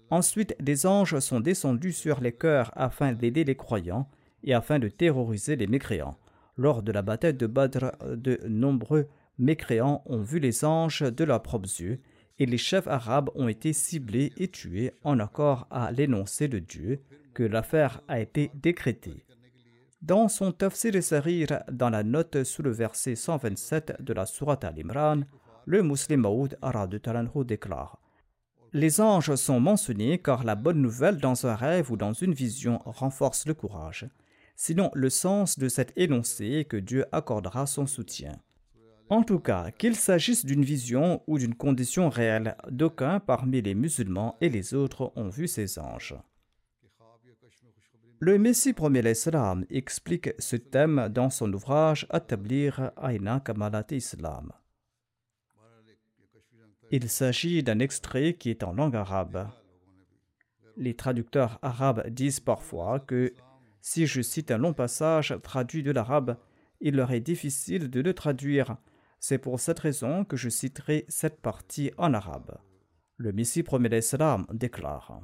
Ensuite, 0.09 0.55
des 0.59 0.85
anges 0.85 1.19
sont 1.19 1.39
descendus 1.39 1.93
sur 1.93 2.19
les 2.21 2.33
cœurs 2.33 2.71
afin 2.75 3.13
d'aider 3.13 3.43
les 3.43 3.55
croyants 3.55 4.09
et 4.43 4.53
afin 4.53 4.77
de 4.77 4.89
terroriser 4.89 5.55
les 5.55 5.67
mécréants. 5.67 6.17
Lors 6.57 6.83
de 6.83 6.91
la 6.91 7.01
bataille 7.01 7.33
de 7.33 7.47
Badr, 7.47 7.91
de 8.05 8.39
nombreux 8.47 9.07
mécréants 9.37 10.03
ont 10.05 10.21
vu 10.21 10.39
les 10.39 10.65
anges 10.65 11.01
de 11.01 11.23
leurs 11.23 11.41
propres 11.41 11.79
yeux, 11.79 11.99
et 12.39 12.45
les 12.45 12.57
chefs 12.57 12.87
arabes 12.87 13.29
ont 13.35 13.47
été 13.47 13.73
ciblés 13.73 14.33
et 14.37 14.49
tués 14.49 14.91
en 15.03 15.19
accord 15.19 15.67
à 15.71 15.91
l'énoncé 15.91 16.47
de 16.47 16.59
Dieu 16.59 17.01
que 17.33 17.43
l'affaire 17.43 18.01
a 18.07 18.19
été 18.19 18.51
décrétée. 18.53 19.25
Dans 20.01 20.27
son 20.27 20.51
Tafsir 20.51 21.01
Sarir, 21.01 21.63
dans 21.71 21.89
la 21.89 22.03
note 22.03 22.43
sous 22.43 22.61
le 22.61 22.71
verset 22.71 23.15
127 23.15 24.01
de 24.01 24.13
la 24.13 24.25
Sourate 24.25 24.65
Al-Imran, 24.65 25.21
le 25.65 25.81
musulman 25.81 26.29
Maoud 26.29 26.57
Arad 26.61 27.01
Talanhu 27.01 27.45
déclare 27.45 28.01
Les 28.73 28.99
anges 28.99 29.35
sont 29.35 29.59
mentionnés 29.59 30.17
car 30.17 30.43
la 30.43 30.55
bonne 30.55 30.81
nouvelle 30.81 31.17
dans 31.17 31.47
un 31.47 31.55
rêve 31.55 31.89
ou 31.91 31.95
dans 31.95 32.13
une 32.13 32.33
vision 32.33 32.79
renforce 32.85 33.45
le 33.47 33.53
courage. 33.53 34.07
Sinon, 34.55 34.91
le 34.93 35.09
sens 35.09 35.57
de 35.57 35.69
cet 35.69 35.93
énoncé 35.97 36.45
est 36.47 36.65
que 36.65 36.77
Dieu 36.77 37.05
accordera 37.11 37.65
son 37.65 37.85
soutien. 37.87 38.33
En 39.09 39.23
tout 39.23 39.39
cas, 39.39 39.71
qu'il 39.71 39.95
s'agisse 39.95 40.45
d'une 40.45 40.63
vision 40.63 41.21
ou 41.27 41.37
d'une 41.37 41.55
condition 41.55 42.09
réelle, 42.09 42.57
d'aucuns 42.69 43.19
parmi 43.19 43.61
les 43.61 43.73
musulmans 43.75 44.37
et 44.41 44.49
les 44.49 44.73
autres 44.73 45.11
ont 45.15 45.29
vu 45.29 45.47
ces 45.47 45.79
anges. 45.79 46.15
Le 48.25 48.37
Messie 48.37 48.71
premier 48.71 49.01
l'Islam 49.01 49.65
explique 49.69 50.29
ce 50.39 50.55
thème 50.55 51.09
dans 51.09 51.29
son 51.29 51.51
ouvrage 51.51 52.07
Atablir 52.09 52.93
Aina 53.05 53.41
Kamalat 53.41 53.87
Islam. 53.91 54.53
Il 56.89 57.09
s'agit 57.09 57.63
d'un 57.63 57.79
extrait 57.79 58.35
qui 58.35 58.49
est 58.49 58.63
en 58.63 58.71
langue 58.71 58.95
arabe. 58.95 59.49
Les 60.77 60.93
traducteurs 60.93 61.59
arabes 61.61 62.07
disent 62.11 62.39
parfois 62.39 63.01
que 63.01 63.33
si 63.81 64.07
je 64.07 64.21
cite 64.21 64.51
un 64.51 64.57
long 64.57 64.73
passage 64.73 65.35
traduit 65.43 65.83
de 65.83 65.91
l'arabe, 65.91 66.37
il 66.79 66.95
leur 66.95 67.11
est 67.11 67.19
difficile 67.19 67.89
de 67.89 67.99
le 67.99 68.13
traduire 68.13 68.77
c'est 69.19 69.37
pour 69.37 69.59
cette 69.59 69.79
raison 69.79 70.23
que 70.23 70.37
je 70.37 70.47
citerai 70.47 71.03
cette 71.09 71.41
partie 71.41 71.91
en 71.97 72.13
arabe. 72.13 72.57
Le 73.17 73.33
Messie 73.33 73.63
premier 73.63 73.89
l'Islam 73.89 74.45
déclare 74.53 75.19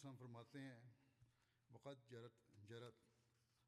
السلام 0.00 0.16
فرماتے 0.16 0.58
ہیں 0.58 0.76
وقت 1.70 2.10
جرت 2.10 2.36
جرت 2.68 3.00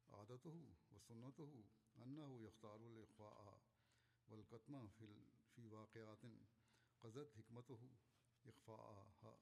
عادت 0.09 0.45
ہو 0.45 0.61
و 0.91 0.99
سنت 0.99 1.39
ہو 1.39 1.61
انا 1.95 2.25
ہو 2.25 2.39
یختار 2.41 2.85
الخوا 2.85 3.51
والقتمہ 4.27 4.77
فی 4.95 5.09
فی 5.55 5.67
واقعات 5.73 6.25
قزت 7.03 7.37
حکمت 7.37 7.69
ہو 7.71 7.89
اخوا 8.45 9.35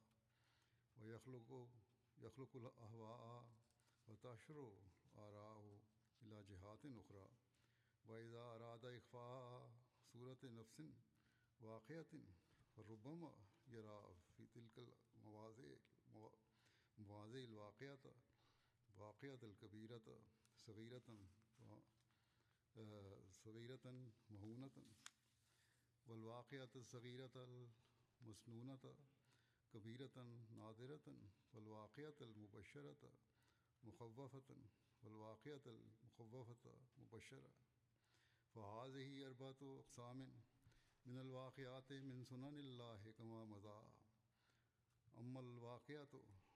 و 0.98 1.10
یخلق 1.10 1.52
و 1.52 1.64
یخلق 2.18 2.56
الحوا 2.56 3.16
و 4.08 4.16
تاشر 4.22 4.58
و 4.58 4.68
آرا 5.20 5.48
ہو 5.54 5.78
الا 6.22 6.42
جہات 6.50 6.86
نخرا 6.88 7.26
و 8.06 8.14
اذا 8.16 8.44
ارادہ 8.50 8.94
اخوا 8.98 9.30
صورت 10.12 10.44
نفسن 10.52 10.92
واقعتن 11.62 12.30
ربما 12.84 13.34
یرا 13.70 14.00
فی 14.36 14.46
تلک 14.46 14.80
مواضع 15.16 15.74
من 41.06 41.18
الواقعات 41.18 41.92
من 41.92 42.24
سنن 42.24 42.60
الله 42.60 43.12
كما 43.18 43.46
مضى. 43.46 43.90
أما 45.18 45.40
الواقعة 45.40 46.08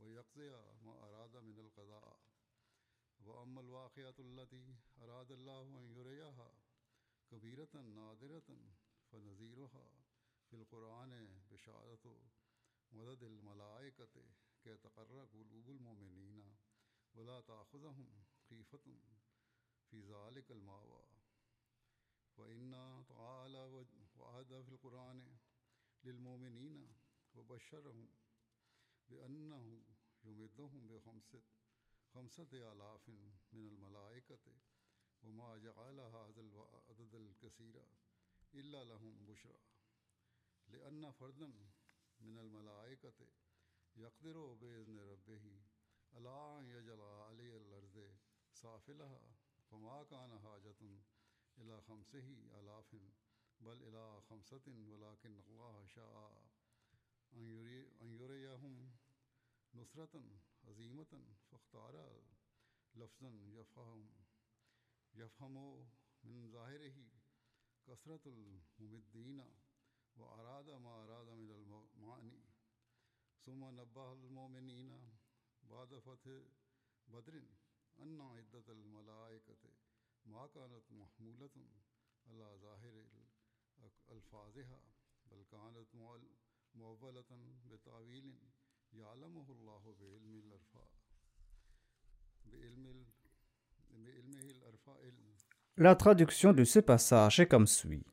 ويقضي 0.00 0.50
ما 0.84 0.92
أراد 0.92 1.36
من 1.36 1.58
القضاء. 1.58 2.20
وأما 3.24 3.60
الواقعة 3.60 4.14
التي 4.18 4.74
أراد 4.98 5.32
الله 5.32 5.78
أن 5.78 5.90
يريها 5.96 6.52
كبيرة 7.30 7.74
نادرة 7.74 8.58
فنذيرها 9.12 9.90
في 10.50 10.56
القرآن 10.56 11.40
بشارة 11.50 12.20
مدد 12.92 13.22
الملائكة 13.22 14.24
كي 14.64 14.76
تقر 14.76 15.24
قلوب 15.24 15.70
المؤمنين 15.70 16.56
ولا 17.14 17.40
تأخذهم 17.40 18.24
خيفة 18.48 18.98
في 19.90 20.00
ذلك 20.00 20.50
المأوى. 20.50 21.04
وإن 22.36 23.04
تعالى 23.08 23.86
وعد 24.16 24.62
في 24.62 24.68
القرآن 24.68 25.36
للمؤمنين 26.04 26.92
وبشرهم 27.34 28.08
بنا 29.08 29.82
يمدهم 30.24 30.86
بخمسة 30.88 31.42
خمسة 32.14 32.72
آلاف 32.72 33.08
من 33.52 33.66
الملائكة 33.68 34.52
وما 35.22 35.56
جعل 35.56 36.10
حاضل 36.12 36.66
عدد 36.88 37.14
الكثير 37.14 37.82
إلا 38.54 38.84
لهم 38.84 39.24
بشرى. 39.26 39.60
لأن 40.68 41.10
فردا 41.12 41.52
من 42.20 42.38
الملائكة 42.38 43.28
يقدر 43.96 44.52
بإذن 44.54 45.00
ربه 45.00 45.62
ألا 46.14 46.58
أن 46.58 46.68
يجل 46.68 47.00
علي 47.00 47.56
الأرض 47.56 48.16
سافلها 48.52 49.34
فما 49.70 50.04
كان 50.04 50.38
حاجتن 50.38 51.02
إلى 51.58 51.80
خمس 51.80 52.14
آلاف 52.14 52.96
بل 53.60 53.82
إلى 53.82 54.20
خمسة 54.20 54.62
ولكن 54.66 55.40
الله 55.48 55.86
شاء. 55.86 56.53
أن, 57.34 57.48
يري 57.48 57.88
أن 58.02 58.12
يريهم 58.12 58.90
نصرة 59.74 60.22
عظيمة 60.64 61.24
فاختار 61.50 62.22
لفظا 62.94 63.30
يفهم 63.30 64.10
يفهم 65.14 65.86
من 66.24 66.50
ظاهره 66.52 67.10
كثرة 67.86 68.20
الممدين 68.26 69.44
وأراد 70.16 70.70
ما 70.70 71.04
أراد 71.04 71.28
من 71.28 71.50
المعاني. 71.50 72.42
ثم 73.46 73.64
نبه 73.64 74.12
المؤمنين 74.12 75.16
بعد 75.62 75.98
فتح 75.98 76.42
بدر 77.08 77.42
أن 77.98 78.20
عدة 78.20 78.72
الملائكة 78.72 79.70
ما 80.24 80.46
كانت 80.46 80.92
محمولة 80.92 81.68
على 82.26 82.58
ظاهر 82.62 83.04
ألفاظها 84.10 84.80
بل 85.26 85.44
كانت 85.50 85.94
La 95.76 95.96
traduction 95.96 96.52
de 96.52 96.64
ce 96.64 96.78
passage 96.78 97.40
est 97.40 97.46
comme 97.46 97.66
suit. 97.66 98.06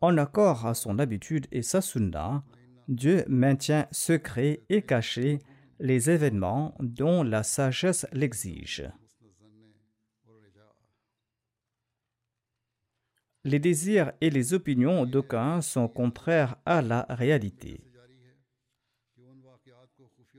En 0.00 0.16
accord 0.16 0.66
à 0.66 0.74
son 0.74 0.98
habitude 0.98 1.46
et 1.50 1.62
sa 1.62 1.80
sunna, 1.80 2.44
Dieu 2.88 3.24
maintient 3.28 3.86
secrets 3.90 4.62
et 4.68 4.82
cachés 4.82 5.40
les 5.80 6.10
événements 6.10 6.76
dont 6.78 7.22
la 7.22 7.42
sagesse 7.42 8.06
l'exige. 8.12 8.88
Les 13.44 13.58
désirs 13.58 14.12
et 14.20 14.28
les 14.28 14.52
opinions 14.52 15.06
d'aucuns 15.06 15.62
sont 15.62 15.88
contraires 15.88 16.56
à 16.66 16.82
la 16.82 17.06
réalité. 17.08 17.80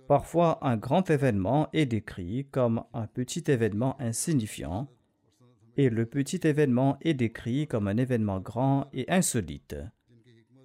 Parfois, 0.07 0.59
un 0.61 0.77
grand 0.77 1.09
événement 1.09 1.69
est 1.73 1.87
décrit 1.87 2.45
comme 2.51 2.83
un 2.93 3.07
petit 3.07 3.43
événement 3.47 3.99
insignifiant, 3.99 4.87
et 5.77 5.89
le 5.89 6.05
petit 6.05 6.41
événement 6.43 6.97
est 7.01 7.13
décrit 7.13 7.65
comme 7.65 7.87
un 7.87 7.97
événement 7.97 8.39
grand 8.39 8.87
et 8.93 9.09
insolite. 9.09 9.75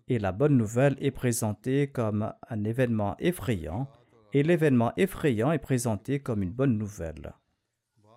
Et 0.09 0.19
la 0.19 0.33
bonne 0.33 0.57
nouvelle 0.57 0.97
est 1.01 1.13
présentée 1.13 1.87
comme 1.87 2.33
un 2.51 2.65
événement 2.65 3.17
effrayant, 3.19 3.89
et 4.33 4.43
l'événement 4.43 4.93
effrayant 4.97 5.53
est 5.53 5.59
présenté 5.59 6.21
comme 6.21 6.43
une 6.43 6.53
bonne 6.53 6.77
nouvelle. 6.77 7.33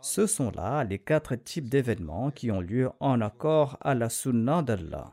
Ce 0.02 0.28
sont 0.28 0.52
là 0.52 0.84
les 0.84 1.00
quatre 1.00 1.36
types 1.36 1.70
d'événements 1.70 2.32
qui 2.32 2.52
ont 2.52 2.62
lieu 2.62 2.90
en 3.00 3.20
accord 3.22 3.78
à 3.82 3.96
la 3.96 4.10
sunna 4.10 4.62
d'Allah. 4.62 5.12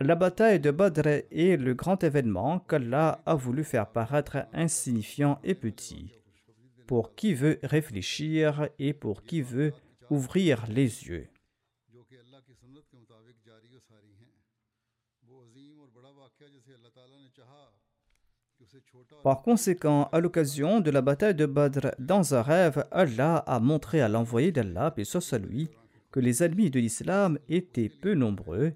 La 0.00 0.14
bataille 0.14 0.60
de 0.60 0.70
Badr 0.70 1.06
est 1.06 1.58
le 1.58 1.74
grand 1.74 2.02
événement 2.02 2.60
qu'Allah 2.60 3.20
a 3.26 3.34
voulu 3.34 3.64
faire 3.64 3.90
paraître 3.90 4.46
insignifiant 4.54 5.38
et 5.44 5.54
petit, 5.54 6.10
pour 6.86 7.14
qui 7.14 7.34
veut 7.34 7.58
réfléchir 7.62 8.70
et 8.78 8.94
pour 8.94 9.24
qui 9.24 9.42
veut 9.42 9.74
ouvrir 10.08 10.66
les 10.68 11.06
yeux. 11.06 11.28
Par 19.22 19.42
conséquent, 19.42 20.08
à 20.12 20.20
l'occasion 20.20 20.80
de 20.80 20.90
la 20.90 21.02
bataille 21.02 21.34
de 21.34 21.46
Badr, 21.46 21.90
dans 21.98 22.34
un 22.34 22.42
rêve, 22.42 22.84
Allah 22.90 23.36
a 23.46 23.60
montré 23.60 24.00
à 24.00 24.08
l'envoyé 24.08 24.52
d'Allah, 24.52 24.94
et 24.96 25.04
soit 25.04 25.20
que 26.10 26.20
les 26.20 26.42
ennemis 26.42 26.70
de 26.70 26.80
l'islam 26.80 27.38
étaient 27.48 27.88
peu 27.88 28.14
nombreux, 28.14 28.72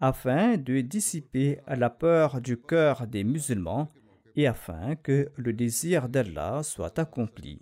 afin 0.00 0.56
de 0.56 0.80
dissiper 0.80 1.60
la 1.66 1.90
peur 1.90 2.40
du 2.40 2.56
cœur 2.56 3.06
des 3.06 3.24
musulmans 3.24 3.88
et 4.36 4.46
afin 4.46 4.96
que 4.96 5.30
le 5.36 5.52
désir 5.52 6.08
d'Allah 6.08 6.62
soit 6.62 6.98
accompli. 6.98 7.60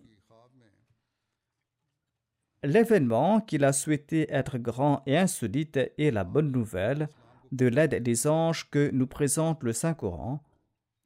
L'événement 2.65 3.41
qu'il 3.41 3.65
a 3.65 3.73
souhaité 3.73 4.33
être 4.33 4.59
grand 4.59 5.03
et 5.07 5.19
insolite 5.19 5.79
est 5.99 6.13
la 6.13 6.25
bonne 6.25 6.53
nouvelle 6.53 7.09
de 7.51 7.67
l'aide 7.67 8.03
des 8.03 8.27
anges 8.27 8.71
que 8.71 8.91
nous 8.93 9.07
présente 9.07 9.63
le 9.63 9.73
Saint-Coran, 9.73 10.43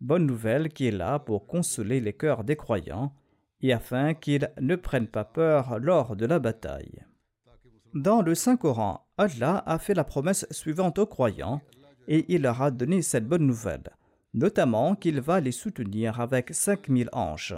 bonne 0.00 0.26
nouvelle 0.26 0.68
qui 0.68 0.88
est 0.88 0.92
là 0.92 1.18
pour 1.18 1.46
consoler 1.46 2.00
les 2.00 2.12
cœurs 2.12 2.44
des 2.44 2.56
croyants 2.56 3.14
et 3.60 3.72
afin 3.72 4.14
qu'ils 4.14 4.50
ne 4.60 4.76
prennent 4.76 5.08
pas 5.08 5.24
peur 5.24 5.78
lors 5.78 6.16
de 6.16 6.26
la 6.26 6.38
bataille. 6.38 7.04
Dans 7.94 8.20
le 8.20 8.34
Saint-Coran, 8.34 9.06
Allah 9.16 9.62
a 9.66 9.78
fait 9.78 9.94
la 9.94 10.04
promesse 10.04 10.46
suivante 10.50 10.98
aux 10.98 11.06
croyants 11.06 11.62
et 12.08 12.26
il 12.28 12.42
leur 12.42 12.60
a 12.60 12.70
donné 12.70 13.00
cette 13.02 13.26
bonne 13.26 13.46
nouvelle, 13.46 13.90
notamment 14.34 14.94
qu'il 14.94 15.20
va 15.20 15.40
les 15.40 15.52
soutenir 15.52 16.20
avec 16.20 16.54
5000 16.54 17.08
anges. 17.12 17.56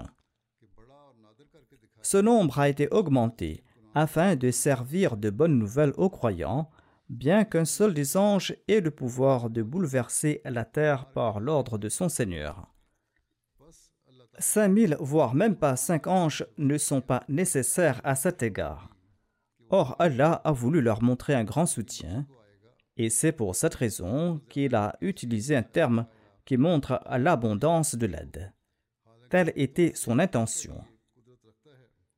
Ce 2.03 2.17
nombre 2.17 2.61
a 2.61 2.69
été 2.69 2.89
augmenté 2.91 3.65
afin 3.95 4.37
de 4.37 4.51
servir 4.51 5.17
de 5.17 5.31
bonne 5.31 5.59
nouvelle 5.59 5.93
aux 5.97 6.09
croyants 6.09 6.71
bien 7.09 7.45
qu'un 7.45 7.65
seul 7.65 7.95
des 7.95 8.17
anges 8.17 8.55
ait 8.69 8.81
le 8.81 8.91
pouvoir 8.91 9.51
de 9.51 9.63
bouleverser 9.63 10.41
la 10.45 10.65
terre 10.65 11.11
par 11.13 11.41
l'ordre 11.41 11.79
de 11.79 11.89
son 11.89 12.09
Seigneur. 12.09 12.73
Cinq 14.39 14.69
mille, 14.69 14.97
voire 15.01 15.35
même 15.35 15.57
pas 15.57 15.77
cinq 15.77 16.07
anges, 16.07 16.47
ne 16.59 16.79
sont 16.79 17.01
pas 17.01 17.25
nécessaires 17.29 18.01
à 18.05 18.15
cet 18.15 18.43
égard. 18.43 18.91
Or, 19.71 19.97
Allah 19.99 20.41
a 20.45 20.53
voulu 20.53 20.81
leur 20.81 21.03
montrer 21.03 21.35
un 21.35 21.45
grand 21.45 21.67
soutien, 21.67 22.27
et 22.97 23.11
c'est 23.11 23.33
pour 23.33 23.55
cette 23.55 23.75
raison 23.75 24.41
qu'il 24.49 24.75
a 24.75 24.97
utilisé 25.01 25.57
un 25.57 25.63
terme 25.63 26.07
qui 26.45 26.57
montre 26.57 27.01
l'abondance 27.11 27.95
de 27.97 28.07
l'aide. 28.07 28.53
Telle 29.29 29.53
était 29.57 29.93
son 29.95 30.19
intention. 30.19 30.83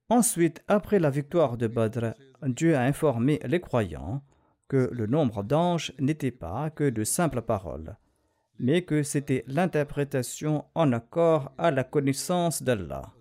Ensuite, 0.09 0.63
après 0.69 0.99
la 0.99 1.11
victoire 1.11 1.57
de 1.57 1.67
Badr, 1.67 2.15
Dieu 2.43 2.77
a 2.77 2.83
informé 2.83 3.41
les 3.45 3.61
croyants 3.61 4.23
que 4.71 4.89
le 4.93 5.09
nombre 5.09 5.43
d'anges 5.43 5.93
n'était 5.99 6.31
pas 6.31 6.71
que 6.71 6.89
de 6.89 7.03
simples 7.03 7.43
paroles, 7.43 7.97
mais 8.61 8.83
que 8.83 9.03
c'était 9.03 9.43
l'interprétation 9.49 10.65
en 10.77 10.93
accord 10.93 11.53
à 11.59 11.73
la 11.73 11.83
connaissance 11.83 12.63
d'Allah. 12.63 13.13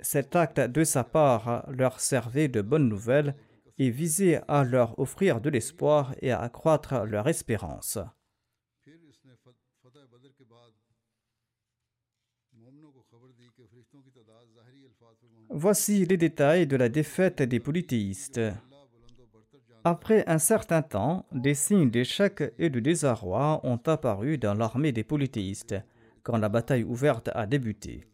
Cet 0.00 0.36
acte 0.36 0.60
de 0.60 0.84
sa 0.84 1.02
part 1.02 1.64
leur 1.70 1.98
servait 1.98 2.48
de 2.48 2.60
bonne 2.60 2.90
nouvelle 2.90 3.34
et 3.78 3.90
visait 3.90 4.42
à 4.48 4.64
leur 4.64 4.98
offrir 4.98 5.40
de 5.40 5.48
l'espoir 5.48 6.14
et 6.20 6.30
à 6.30 6.40
accroître 6.40 7.06
leur 7.06 7.26
espérance. 7.26 7.98
Voici 15.48 16.04
les 16.04 16.18
détails 16.18 16.66
de 16.66 16.76
la 16.76 16.90
défaite 16.90 17.40
des 17.40 17.60
polythéistes. 17.60 18.40
Après 19.84 20.24
un 20.28 20.38
certain 20.38 20.82
temps, 20.82 21.26
des 21.32 21.54
signes 21.54 21.90
d'échec 21.90 22.42
et 22.58 22.68
de 22.68 22.80
désarroi 22.80 23.60
ont 23.64 23.80
apparu 23.86 24.36
dans 24.36 24.54
l'armée 24.54 24.92
des 24.92 25.04
polythéistes 25.04 25.76
quand 26.22 26.36
la 26.36 26.48
bataille 26.48 26.84
ouverte 26.84 27.30
a 27.34 27.46
débuté. 27.46 28.04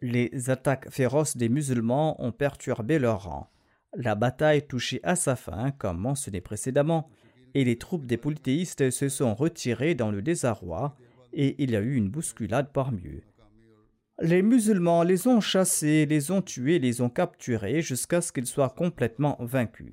Les 0.00 0.50
attaques 0.50 0.90
féroces 0.90 1.36
des 1.36 1.48
musulmans 1.48 2.22
ont 2.22 2.32
perturbé 2.32 2.98
leur 2.98 3.24
rang. 3.24 3.50
La 3.96 4.14
bataille 4.14 4.66
touchait 4.66 5.00
à 5.02 5.16
sa 5.16 5.36
fin, 5.36 5.70
comme 5.72 5.98
mentionné 5.98 6.40
précédemment, 6.40 7.08
et 7.54 7.64
les 7.64 7.78
troupes 7.78 8.06
des 8.06 8.16
polythéistes 8.16 8.90
se 8.90 9.08
sont 9.08 9.34
retirées 9.34 9.94
dans 9.94 10.10
le 10.10 10.22
désarroi 10.22 10.96
et 11.32 11.56
il 11.62 11.72
y 11.72 11.76
a 11.76 11.80
eu 11.80 11.94
une 11.94 12.10
bousculade 12.10 12.70
parmi 12.72 13.06
eux. 13.06 13.22
Les 14.20 14.42
musulmans 14.42 15.02
les 15.02 15.26
ont 15.26 15.40
chassés, 15.40 16.06
les 16.06 16.30
ont 16.30 16.42
tués, 16.42 16.78
les 16.78 17.00
ont 17.00 17.10
capturés 17.10 17.82
jusqu'à 17.82 18.20
ce 18.20 18.32
qu'ils 18.32 18.46
soient 18.46 18.70
complètement 18.70 19.36
vaincus. 19.40 19.92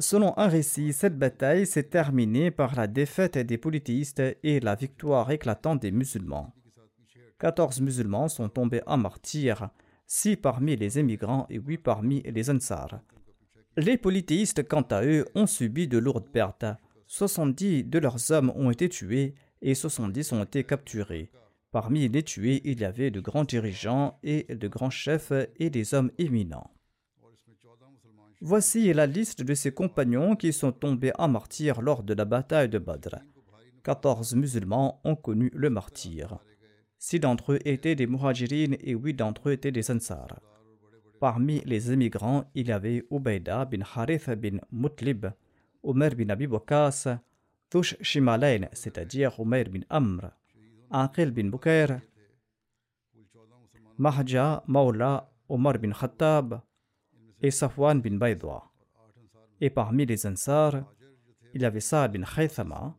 Selon 0.00 0.32
un 0.38 0.48
récit, 0.48 0.94
cette 0.94 1.18
bataille 1.18 1.66
s'est 1.66 1.82
terminée 1.82 2.50
par 2.50 2.74
la 2.74 2.86
défaite 2.86 3.36
des 3.36 3.58
polythéistes 3.58 4.22
et 4.42 4.58
la 4.58 4.74
victoire 4.74 5.30
éclatante 5.30 5.82
des 5.82 5.90
musulmans. 5.90 6.54
14 7.38 7.82
musulmans 7.82 8.28
sont 8.28 8.48
tombés 8.48 8.80
en 8.86 8.96
martyrs, 8.96 9.68
6 10.06 10.38
parmi 10.38 10.74
les 10.76 10.98
émigrants 10.98 11.46
et 11.50 11.58
8 11.58 11.78
parmi 11.78 12.22
les 12.22 12.48
ansars. 12.48 13.02
Les 13.76 13.98
polythéistes, 13.98 14.66
quant 14.66 14.86
à 14.90 15.04
eux, 15.04 15.26
ont 15.34 15.46
subi 15.46 15.86
de 15.86 15.98
lourdes 15.98 16.30
pertes. 16.32 16.64
70 17.06 17.84
de 17.84 17.98
leurs 17.98 18.30
hommes 18.30 18.52
ont 18.56 18.70
été 18.70 18.88
tués 18.88 19.34
et 19.60 19.74
70 19.74 20.32
ont 20.32 20.44
été 20.44 20.64
capturés. 20.64 21.30
Parmi 21.72 22.08
les 22.08 22.22
tués, 22.22 22.62
il 22.64 22.80
y 22.80 22.86
avait 22.86 23.10
de 23.10 23.20
grands 23.20 23.44
dirigeants 23.44 24.18
et 24.22 24.54
de 24.54 24.66
grands 24.66 24.88
chefs 24.88 25.32
et 25.56 25.68
des 25.68 25.92
hommes 25.92 26.10
éminents. 26.16 26.70
Voici 28.42 28.92
la 28.94 29.06
liste 29.06 29.42
de 29.42 29.52
ses 29.52 29.72
compagnons 29.72 30.34
qui 30.34 30.54
sont 30.54 30.72
tombés 30.72 31.12
en 31.18 31.28
martyr 31.28 31.82
lors 31.82 32.02
de 32.02 32.14
la 32.14 32.24
bataille 32.24 32.70
de 32.70 32.78
Badr. 32.78 33.16
14 33.82 34.34
musulmans 34.34 35.00
ont 35.04 35.14
connu 35.14 35.50
le 35.54 35.68
martyr. 35.68 36.38
Six 36.98 37.20
d'entre 37.20 37.52
eux 37.52 37.58
étaient 37.66 37.94
des 37.94 38.06
muhajirines 38.06 38.76
et 38.80 38.92
huit 38.92 39.12
d'entre 39.12 39.50
eux 39.50 39.52
étaient 39.52 39.72
des 39.72 39.90
ansars. 39.90 40.40
Parmi 41.20 41.60
les 41.66 41.92
émigrants, 41.92 42.50
il 42.54 42.68
y 42.68 42.72
avait 42.72 43.04
Ubaida 43.10 43.66
bin 43.66 43.82
Harith 43.94 44.30
bin 44.30 44.58
Mutlib, 44.72 45.26
Omer 45.82 46.14
bin 46.14 46.30
Abi 46.30 46.46
Wakas, 46.46 47.08
Tush 47.68 47.96
Shimalain, 48.00 48.68
c'est-à-dire 48.72 49.38
Omer 49.38 49.64
bin 49.64 49.80
Amr, 49.90 50.30
Aqil 50.90 51.30
bin 51.30 51.50
Bukair, 51.50 52.00
Mahja 53.98 54.64
Maula 54.66 55.30
Omar 55.46 55.78
bin 55.78 55.92
Khattab, 55.92 56.62
et 57.42 57.50
Safwan 57.50 58.00
bin 58.00 58.16
Baydwa. 58.16 58.70
Et 59.60 59.70
parmi 59.70 60.06
les 60.06 60.26
Ansar, 60.26 60.72
il 61.54 61.62
y 61.62 61.64
avait 61.64 61.80
Saad 61.80 62.12
bin 62.12 62.24
Khaythama, 62.24 62.96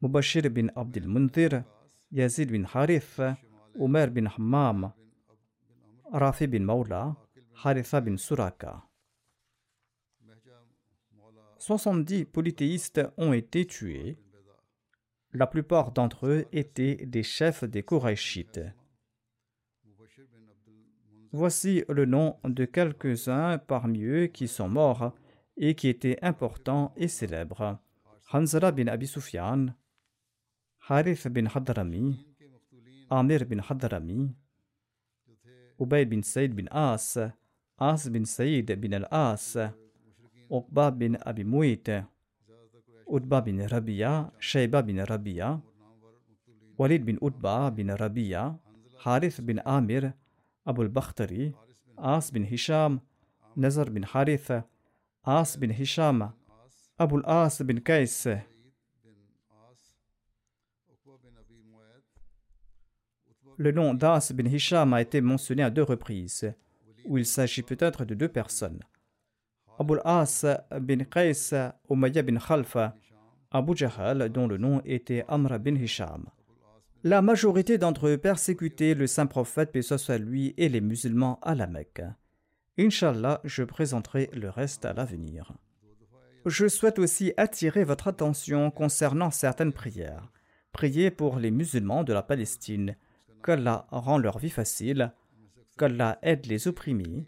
Mubashir 0.00 0.50
bin 0.50 0.68
Abdul 0.76 1.08
Mundir, 1.08 1.64
Yazid 2.10 2.50
bin 2.50 2.64
Harith, 2.72 3.20
Omer 3.78 4.10
bin 4.10 4.26
Hammam, 4.26 4.92
Rafi 6.12 6.46
bin 6.46 6.64
Maula, 6.64 7.16
Haritha 7.64 8.00
bin 8.00 8.16
Suraka. 8.16 8.82
70 11.58 12.26
polythéistes 12.26 13.00
ont 13.16 13.32
été 13.32 13.66
tués. 13.66 14.18
La 15.32 15.46
plupart 15.46 15.92
d'entre 15.92 16.26
eux 16.26 16.44
étaient 16.52 17.06
des 17.06 17.22
chefs 17.22 17.64
des 17.64 17.82
Koraïchites. 17.82 18.60
Voici 21.36 21.82
le 21.88 22.04
nom 22.04 22.36
de 22.44 22.64
quelques-uns 22.64 23.58
parmi 23.58 24.04
eux 24.04 24.26
qui 24.28 24.46
sont 24.46 24.68
morts 24.68 25.12
et 25.56 25.74
qui 25.74 25.88
étaient 25.88 26.16
importants 26.22 26.92
et 26.96 27.08
célèbres. 27.08 27.76
Hanzala 28.32 28.70
bin 28.70 28.86
Abi 28.86 29.08
Sufyan, 29.08 29.74
Harith 30.88 31.26
bin 31.26 31.46
Hadrami, 31.52 32.24
Amir 33.10 33.46
bin 33.46 33.58
Hadrami, 33.68 34.32
Ubay 35.80 36.04
bin 36.04 36.22
Saïd 36.22 36.54
bin 36.54 36.66
As, 36.70 37.18
As 37.78 38.08
bin 38.08 38.24
Saïd 38.24 38.70
bin 38.78 38.92
al-As, 38.92 39.58
Uqba 40.48 40.92
bin 40.92 41.18
Abi 41.26 41.42
Muit, 41.42 41.90
Utba 43.08 43.40
bin 43.40 43.66
Rabia, 43.66 44.30
Shayba 44.38 44.82
bin 44.82 45.04
Rabia, 45.04 45.60
Walid 46.78 47.04
bin 47.04 47.18
Utba 47.20 47.72
bin 47.72 47.88
Rabia, 47.88 48.56
Harith 49.04 49.40
bin 49.40 49.58
Amir, 49.64 50.14
Abu 50.66 50.82
al-Bakhtari, 50.82 51.54
As 51.98 52.30
bin 52.32 52.44
Hisham, 52.44 53.00
Nazar 53.54 53.90
bin 53.90 54.02
Harith, 54.02 54.50
As 55.24 55.56
bin 55.56 55.70
Hisham, 55.70 56.32
Abu 56.98 57.16
al-As 57.16 57.62
bin 57.62 57.80
Kais, 57.80 58.26
Le 63.56 63.70
nom 63.70 63.94
d'As 63.94 64.32
bin 64.34 64.46
Hisham 64.46 64.94
a 64.94 65.00
été 65.00 65.20
mentionné 65.20 65.62
à 65.62 65.70
deux 65.70 65.84
reprises, 65.84 66.52
où 67.04 67.18
il 67.18 67.26
s'agit 67.26 67.62
peut-être 67.62 68.04
de 68.04 68.14
deux 68.14 68.28
personnes. 68.28 68.80
Abu 69.78 69.94
al-As 69.94 70.44
bin 70.80 71.04
Qais 71.04 71.52
Umayya 71.88 72.22
bin 72.22 72.38
Khalfa, 72.38 72.96
Abu 73.52 73.76
Jahal, 73.76 74.28
dont 74.30 74.48
le 74.48 74.56
nom 74.56 74.80
était 74.84 75.24
Amr 75.28 75.58
bin 75.60 75.76
Hisham. 75.76 76.24
La 77.06 77.20
majorité 77.20 77.76
d'entre 77.76 78.08
eux 78.08 78.16
persécutaient 78.16 78.94
le 78.94 79.06
saint 79.06 79.26
prophète, 79.26 79.72
paix 79.72 79.82
soit 79.82 80.16
lui, 80.16 80.54
et 80.56 80.70
les 80.70 80.80
musulmans 80.80 81.38
à 81.42 81.54
la 81.54 81.66
Mecque. 81.66 82.00
Inch'Allah, 82.78 83.42
je 83.44 83.62
présenterai 83.62 84.30
le 84.32 84.48
reste 84.48 84.86
à 84.86 84.94
l'avenir. 84.94 85.52
Je 86.46 86.66
souhaite 86.66 86.98
aussi 86.98 87.34
attirer 87.36 87.84
votre 87.84 88.08
attention 88.08 88.70
concernant 88.70 89.30
certaines 89.30 89.74
prières. 89.74 90.32
Priez 90.72 91.10
pour 91.10 91.38
les 91.38 91.50
musulmans 91.50 92.04
de 92.04 92.14
la 92.14 92.22
Palestine, 92.22 92.96
qu'Allah 93.44 93.86
rend 93.90 94.16
leur 94.16 94.38
vie 94.38 94.48
facile, 94.48 95.12
qu'Allah 95.76 96.18
aide 96.22 96.46
les 96.46 96.68
opprimés 96.68 97.26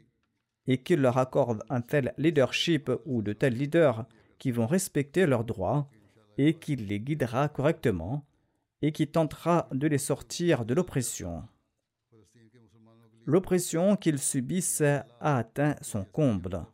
et 0.66 0.78
qu'il 0.78 1.02
leur 1.02 1.18
accorde 1.18 1.62
un 1.68 1.82
tel 1.82 2.14
leadership 2.16 2.90
ou 3.04 3.20
de 3.20 3.34
tels 3.34 3.58
leaders 3.58 4.06
qui 4.38 4.52
vont 4.52 4.66
respecter 4.66 5.26
leurs 5.26 5.44
droits 5.44 5.90
et 6.38 6.54
qu'il 6.54 6.86
les 6.86 6.98
guidera 6.98 7.50
correctement 7.50 8.24
et 8.86 8.92
qui 8.92 9.08
tentera 9.08 9.68
de 9.72 9.88
les 9.88 9.98
sortir 9.98 10.64
de 10.64 10.72
l'oppression. 10.72 11.42
L'oppression 13.24 13.96
qu'ils 13.96 14.20
subissent 14.20 14.80
a 14.80 15.04
atteint 15.18 15.74
son 15.80 16.04
comble. 16.04 16.64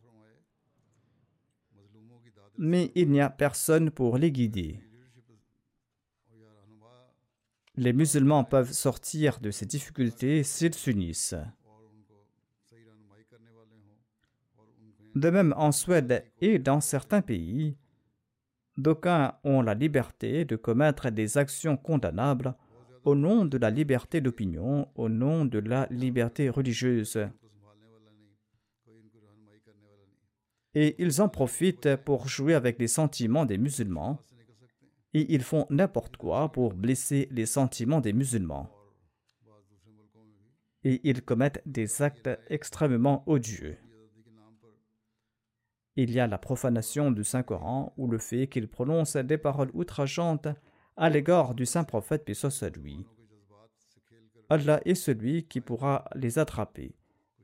Mais 2.59 2.91
il 2.93 3.09
n'y 3.09 3.19
a 3.19 3.31
personne 3.31 3.89
pour 3.89 4.19
les 4.19 4.31
guider. 4.31 4.79
Les 7.77 7.93
musulmans 7.93 8.43
peuvent 8.43 8.73
sortir 8.73 9.39
de 9.39 9.49
ces 9.49 9.65
difficultés 9.65 10.43
s'ils 10.43 10.75
s'unissent. 10.75 11.33
De 15.15 15.29
même 15.31 15.55
en 15.57 15.71
Suède 15.71 16.31
et 16.41 16.59
dans 16.59 16.79
certains 16.79 17.23
pays, 17.23 17.75
d'aucuns 18.77 19.35
ont 19.43 19.61
la 19.61 19.73
liberté 19.73 20.45
de 20.45 20.55
commettre 20.55 21.09
des 21.09 21.37
actions 21.37 21.77
condamnables 21.77 22.55
au 23.03 23.15
nom 23.15 23.45
de 23.45 23.57
la 23.57 23.69
liberté 23.69 24.21
d'opinion, 24.21 24.87
au 24.95 25.09
nom 25.09 25.45
de 25.45 25.59
la 25.59 25.87
liberté 25.89 26.49
religieuse. 26.49 27.19
Et 30.75 30.95
ils 30.97 31.21
en 31.21 31.29
profitent 31.29 31.95
pour 31.97 32.27
jouer 32.27 32.55
avec 32.55 32.79
les 32.79 32.87
sentiments 32.87 33.45
des 33.45 33.57
musulmans 33.57 34.19
et 35.13 35.33
ils 35.33 35.43
font 35.43 35.67
n'importe 35.69 36.17
quoi 36.17 36.51
pour 36.51 36.73
blesser 36.73 37.27
les 37.31 37.45
sentiments 37.45 38.01
des 38.01 38.13
musulmans. 38.13 38.69
Et 40.83 40.99
ils 41.03 41.21
commettent 41.21 41.61
des 41.65 42.01
actes 42.01 42.29
extrêmement 42.49 43.23
odieux. 43.27 43.77
Il 45.95 46.11
y 46.11 46.19
a 46.19 46.27
la 46.27 46.39
profanation 46.39 47.11
du 47.11 47.23
Saint-Coran 47.23 47.93
ou 47.97 48.07
le 48.07 48.17
fait 48.17 48.47
qu'il 48.47 48.67
prononce 48.67 49.15
des 49.15 49.37
paroles 49.37 49.69
outrageantes 49.73 50.47
à 50.97 51.09
l'égard 51.09 51.53
du 51.53 51.65
saint 51.65 51.83
prophète 51.83 52.25
paix 52.25 52.33
soit 52.33 52.75
lui. 52.77 53.05
Allah 54.49 54.81
est 54.85 54.95
celui 54.95 55.43
qui 55.43 55.61
pourra 55.61 56.05
les 56.15 56.39
attraper. 56.39 56.95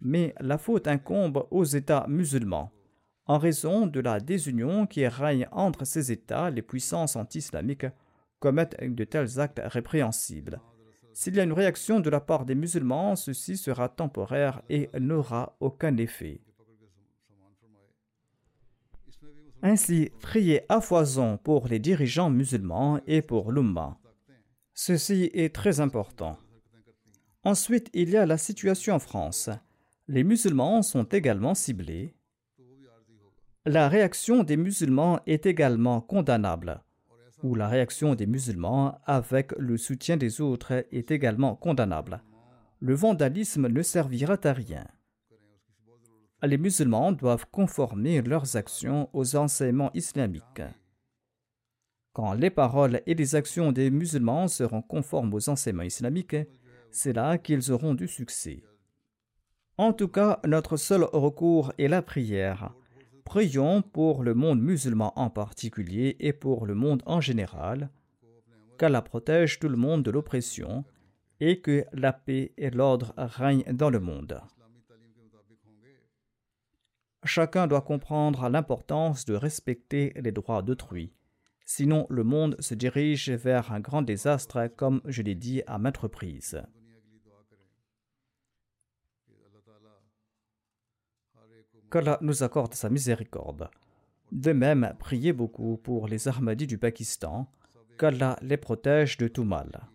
Mais 0.01 0.33
la 0.39 0.57
faute 0.57 0.87
incombe 0.87 1.45
aux 1.51 1.63
États 1.63 2.05
musulmans. 2.07 2.71
En 3.25 3.37
raison 3.37 3.85
de 3.85 3.99
la 3.99 4.19
désunion 4.19 4.87
qui 4.87 5.05
règne 5.07 5.47
entre 5.51 5.85
ces 5.85 6.11
États, 6.11 6.49
les 6.49 6.61
puissances 6.61 7.15
anti-islamiques 7.15 7.85
commettent 8.39 8.81
de 8.81 9.03
tels 9.03 9.39
actes 9.39 9.61
répréhensibles. 9.63 10.59
S'il 11.13 11.35
y 11.35 11.39
a 11.39 11.43
une 11.43 11.53
réaction 11.53 11.99
de 11.99 12.09
la 12.09 12.21
part 12.21 12.45
des 12.45 12.55
musulmans, 12.55 13.15
ceci 13.15 13.57
sera 13.57 13.89
temporaire 13.89 14.61
et 14.69 14.89
n'aura 14.99 15.55
aucun 15.59 15.95
effet. 15.97 16.41
Ainsi, 19.62 20.12
priez 20.22 20.62
à 20.70 20.82
foison 20.82 21.38
pour 21.38 21.68
les 21.68 21.80
dirigeants 21.80 22.30
musulmans 22.30 22.99
et 23.07 23.22
pour 23.22 23.51
l'Ummah. 23.51 23.97
Ceci 24.74 25.30
est 25.34 25.53
très 25.53 25.80
important. 25.82 26.38
Ensuite, 27.43 27.89
il 27.93 28.10
y 28.10 28.18
a 28.18 28.26
la 28.26 28.38
situation 28.38 28.95
en 28.95 28.99
France. 28.99 29.49
Les 30.07 30.24
musulmans 30.24 30.82
sont 30.82 31.03
également 31.03 31.55
ciblés 31.55 32.16
la 33.66 33.89
réaction 33.89 34.43
des 34.43 34.57
musulmans 34.57 35.20
est 35.28 35.45
également 35.45 35.99
condamnable, 36.01 36.82
ou 37.43 37.55
la 37.55 37.68
réaction 37.68 38.16
des 38.16 38.26
musulmans 38.26 38.99
avec 39.05 39.51
le 39.57 39.78
soutien 39.78 40.18
des 40.18 40.41
autres 40.41 40.86
est 40.91 41.12
également 41.12 41.55
condamnable. 41.55 42.24
Le 42.80 42.95
vandalisme 42.95 43.68
ne 43.68 43.82
servira 43.82 44.38
à 44.43 44.53
rien. 44.53 44.88
Les 46.41 46.57
musulmans 46.57 47.11
doivent 47.11 47.47
conformer 47.51 48.21
leurs 48.21 48.55
actions 48.55 49.09
aux 49.11 49.35
enseignements 49.35 49.91
islamiques. 49.93 50.61
Quand 52.13 52.33
les 52.33 52.49
paroles 52.49 53.01
et 53.05 53.13
les 53.13 53.35
actions 53.35 53.73
des 53.73 53.89
musulmans 53.89 54.47
seront 54.47 54.81
conformes 54.81 55.33
aux 55.33 55.49
enseignements 55.49 55.83
islamiques, 55.83 56.37
c'est 56.91 57.13
là 57.13 57.37
qu'ils 57.37 57.71
auront 57.71 57.93
du 57.93 58.07
succès. 58.07 58.63
En 59.77 59.91
tout 59.91 60.07
cas, 60.07 60.39
notre 60.45 60.77
seul 60.77 61.03
recours 61.03 61.73
est 61.77 61.87
la 61.87 62.01
prière. 62.01 62.73
Prions 63.25 63.81
pour 63.81 64.23
le 64.23 64.33
monde 64.33 64.61
musulman 64.61 65.13
en 65.17 65.29
particulier 65.29 66.15
et 66.19 66.33
pour 66.33 66.65
le 66.65 66.73
monde 66.73 67.03
en 67.05 67.21
général, 67.21 67.89
qu'Allah 68.77 69.01
protège 69.01 69.59
tout 69.59 69.69
le 69.69 69.77
monde 69.77 70.03
de 70.03 70.11
l'oppression 70.11 70.85
et 71.41 71.59
que 71.59 71.85
la 71.93 72.13
paix 72.13 72.53
et 72.57 72.69
l'ordre 72.69 73.13
règnent 73.17 73.71
dans 73.71 73.89
le 73.89 73.99
monde. 73.99 74.41
Chacun 77.26 77.67
doit 77.67 77.82
comprendre 77.82 78.47
l'importance 78.49 79.26
de 79.26 79.34
respecter 79.34 80.13
les 80.15 80.32
droits 80.32 80.61
d'autrui. 80.61 81.13
Sinon, 81.65 82.07
le 82.09 82.24
monde 82.24 82.55
se 82.59 82.74
dirige 82.74 83.30
vers 83.30 83.72
un 83.72 83.80
grand 83.80 84.01
désastre, 84.01 84.67
comme 84.76 85.01
je 85.05 85.22
l'ai 85.22 85.36
dit 85.36 85.61
à 85.67 85.78
maintes 85.78 85.97
reprises. 85.97 86.61
qu'Allah 91.89 92.17
nous 92.22 92.43
accorde 92.43 92.74
sa 92.74 92.89
miséricorde. 92.89 93.70
De 94.32 94.51
même, 94.51 94.93
priez 94.99 95.34
beaucoup 95.34 95.78
pour 95.78 96.07
les 96.07 96.28
Ahmadis 96.28 96.67
du 96.67 96.78
Pakistan, 96.78 97.51
qu'Allah 97.97 98.38
les 98.41 98.57
protège 98.57 99.17
de 99.17 99.28
tout 99.28 99.43
mal. 99.43 99.89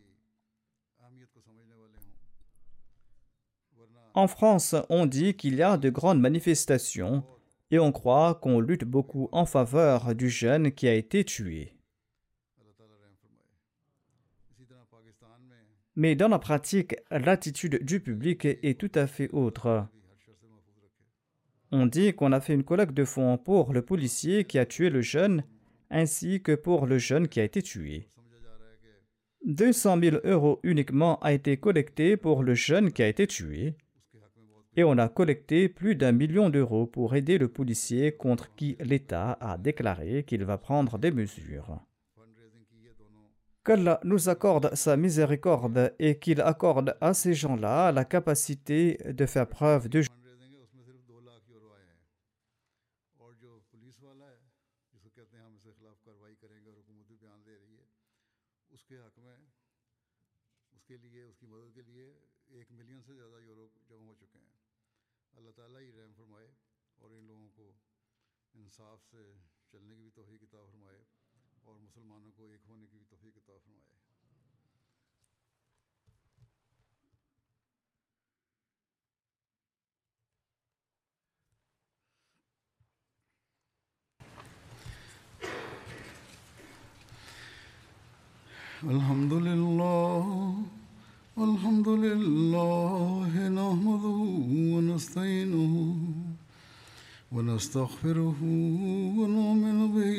En 4.15 4.29
France, 4.29 4.77
on 4.91 5.07
dit 5.07 5.35
qu'il 5.35 5.57
y 5.57 5.63
a 5.63 5.77
de 5.77 5.91
grandes 5.91 6.21
manifestations 6.21 7.25
et 7.73 7.81
on 7.81 7.91
croit 7.91 8.37
qu'on 8.37 8.61
lutte 8.61 8.85
beaucoup 8.85 9.29
en 9.33 9.45
faveur 9.45 10.15
du 10.15 10.31
jeune 10.31 10.71
qui 10.71 10.87
a 10.87 10.95
été 10.95 11.25
tué. 11.25 11.75
Mais 15.97 16.15
dans 16.15 16.29
la 16.29 16.39
pratique, 16.39 16.95
l'attitude 17.11 17.85
du 17.85 17.99
public 18.01 18.45
est 18.45 18.79
tout 18.79 18.91
à 18.95 19.09
fait 19.09 19.29
autre. 19.33 19.87
On 21.73 21.87
dit 21.87 22.15
qu'on 22.15 22.31
a 22.31 22.41
fait 22.41 22.55
une 22.55 22.65
collecte 22.65 22.95
de 22.95 23.05
fonds 23.05 23.37
pour 23.37 23.73
le 23.73 23.83
policier 23.83 24.45
qui 24.45 24.61
a 24.61 24.67
tué 24.67 24.91
le 24.91 25.01
jeune, 25.01 25.43
ainsi 25.91 26.41
que 26.41 26.55
pour 26.55 26.87
le 26.87 26.99
jeune 26.99 27.27
qui 27.27 27.41
a 27.41 27.45
été 27.45 27.63
tué. 27.63 28.09
200 29.45 30.01
000 30.01 30.17
euros 30.25 30.61
uniquement 30.63 31.19
a 31.21 31.33
été 31.33 31.57
collecté 31.57 32.17
pour 32.17 32.45
le 32.45 32.55
jeune 32.55 32.93
qui 32.93 33.03
a 33.03 33.09
été 33.09 33.27
tué, 33.27 33.77
et 34.77 34.85
on 34.85 34.99
a 34.99 35.09
collecté 35.09 35.69
plus 35.69 35.95
d'un 35.95 36.13
million 36.13 36.51
d'euros 36.51 36.87
pour 36.87 37.15
aider 37.15 37.39
le 37.39 37.49
policier 37.49 38.13
contre 38.13 38.55
qui 38.55 38.77
l'État 38.81 39.39
a 39.41 39.57
déclaré 39.59 40.25
qu'il 40.25 40.45
va 40.45 40.59
prendre 40.59 40.99
des 40.99 41.11
mesures. 41.11 41.81
Qu'Allah 43.65 44.01
nous 44.05 44.29
accorde 44.29 44.75
sa 44.75 44.97
miséricorde 44.97 45.95
et 45.99 46.19
qu'il 46.19 46.41
accorde 46.43 46.97
à 47.01 47.15
ces 47.15 47.33
gens-là 47.33 47.93
la 47.93 48.05
capacité 48.05 48.99
de 49.07 49.25
faire 49.25 49.49
preuve 49.49 49.89
de 49.89 50.03
फंड 50.03 50.24
الحمد 88.85 89.33
لله 89.33 90.25
الحمد 91.39 91.89
لله 91.89 93.33
نحمده 93.49 94.19
ونستعينه 94.75 95.75
ونستغفره 97.35 98.41
ونؤمن 99.19 99.79
به 99.95 100.19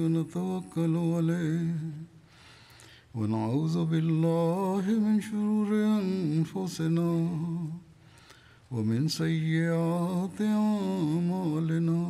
ونتوكل 0.00 0.94
عليه. 0.96 1.76
ونعوذ 3.14 3.76
بالله 3.84 4.84
من 5.04 5.20
شرور 5.20 5.70
أنفسنا 6.00 7.10
ومن 8.70 9.08
سيئات 9.08 10.38
أعمالنا. 10.40 12.02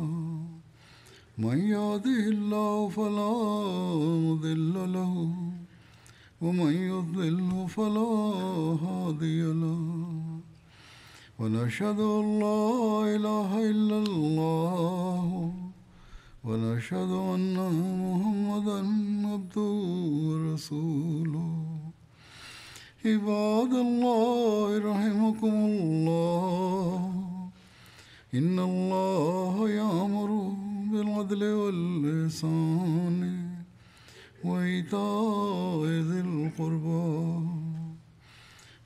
من 1.37 1.57
يهده 1.75 2.23
الله 2.35 2.89
فلا 2.89 3.35
مضل 4.27 4.75
له 4.93 5.13
ومن 6.41 6.73
يضلل 6.93 7.67
فلا 7.67 8.11
هادي 8.85 9.41
له. 9.63 10.26
ونشهد 11.39 11.99
أن 11.99 12.39
لا 12.39 13.15
إله 13.15 13.69
إلا 13.69 13.97
الله. 13.97 15.51
ونشهد 16.43 17.11
أن 17.35 17.57
محمدا 18.03 18.79
عبده 19.33 19.71
ورسوله. 20.27 21.53
عباد 23.05 23.73
الله 23.73 24.77
رحمكم 24.91 25.55
الله. 25.71 27.13
إن 28.33 28.59
الله 28.59 29.69
يأمر 29.69 30.29
بالعدل 30.91 31.43
والإحسان 31.53 33.19
وإيتاء 34.43 35.81
ذي 35.85 36.19
القربى. 36.19 37.56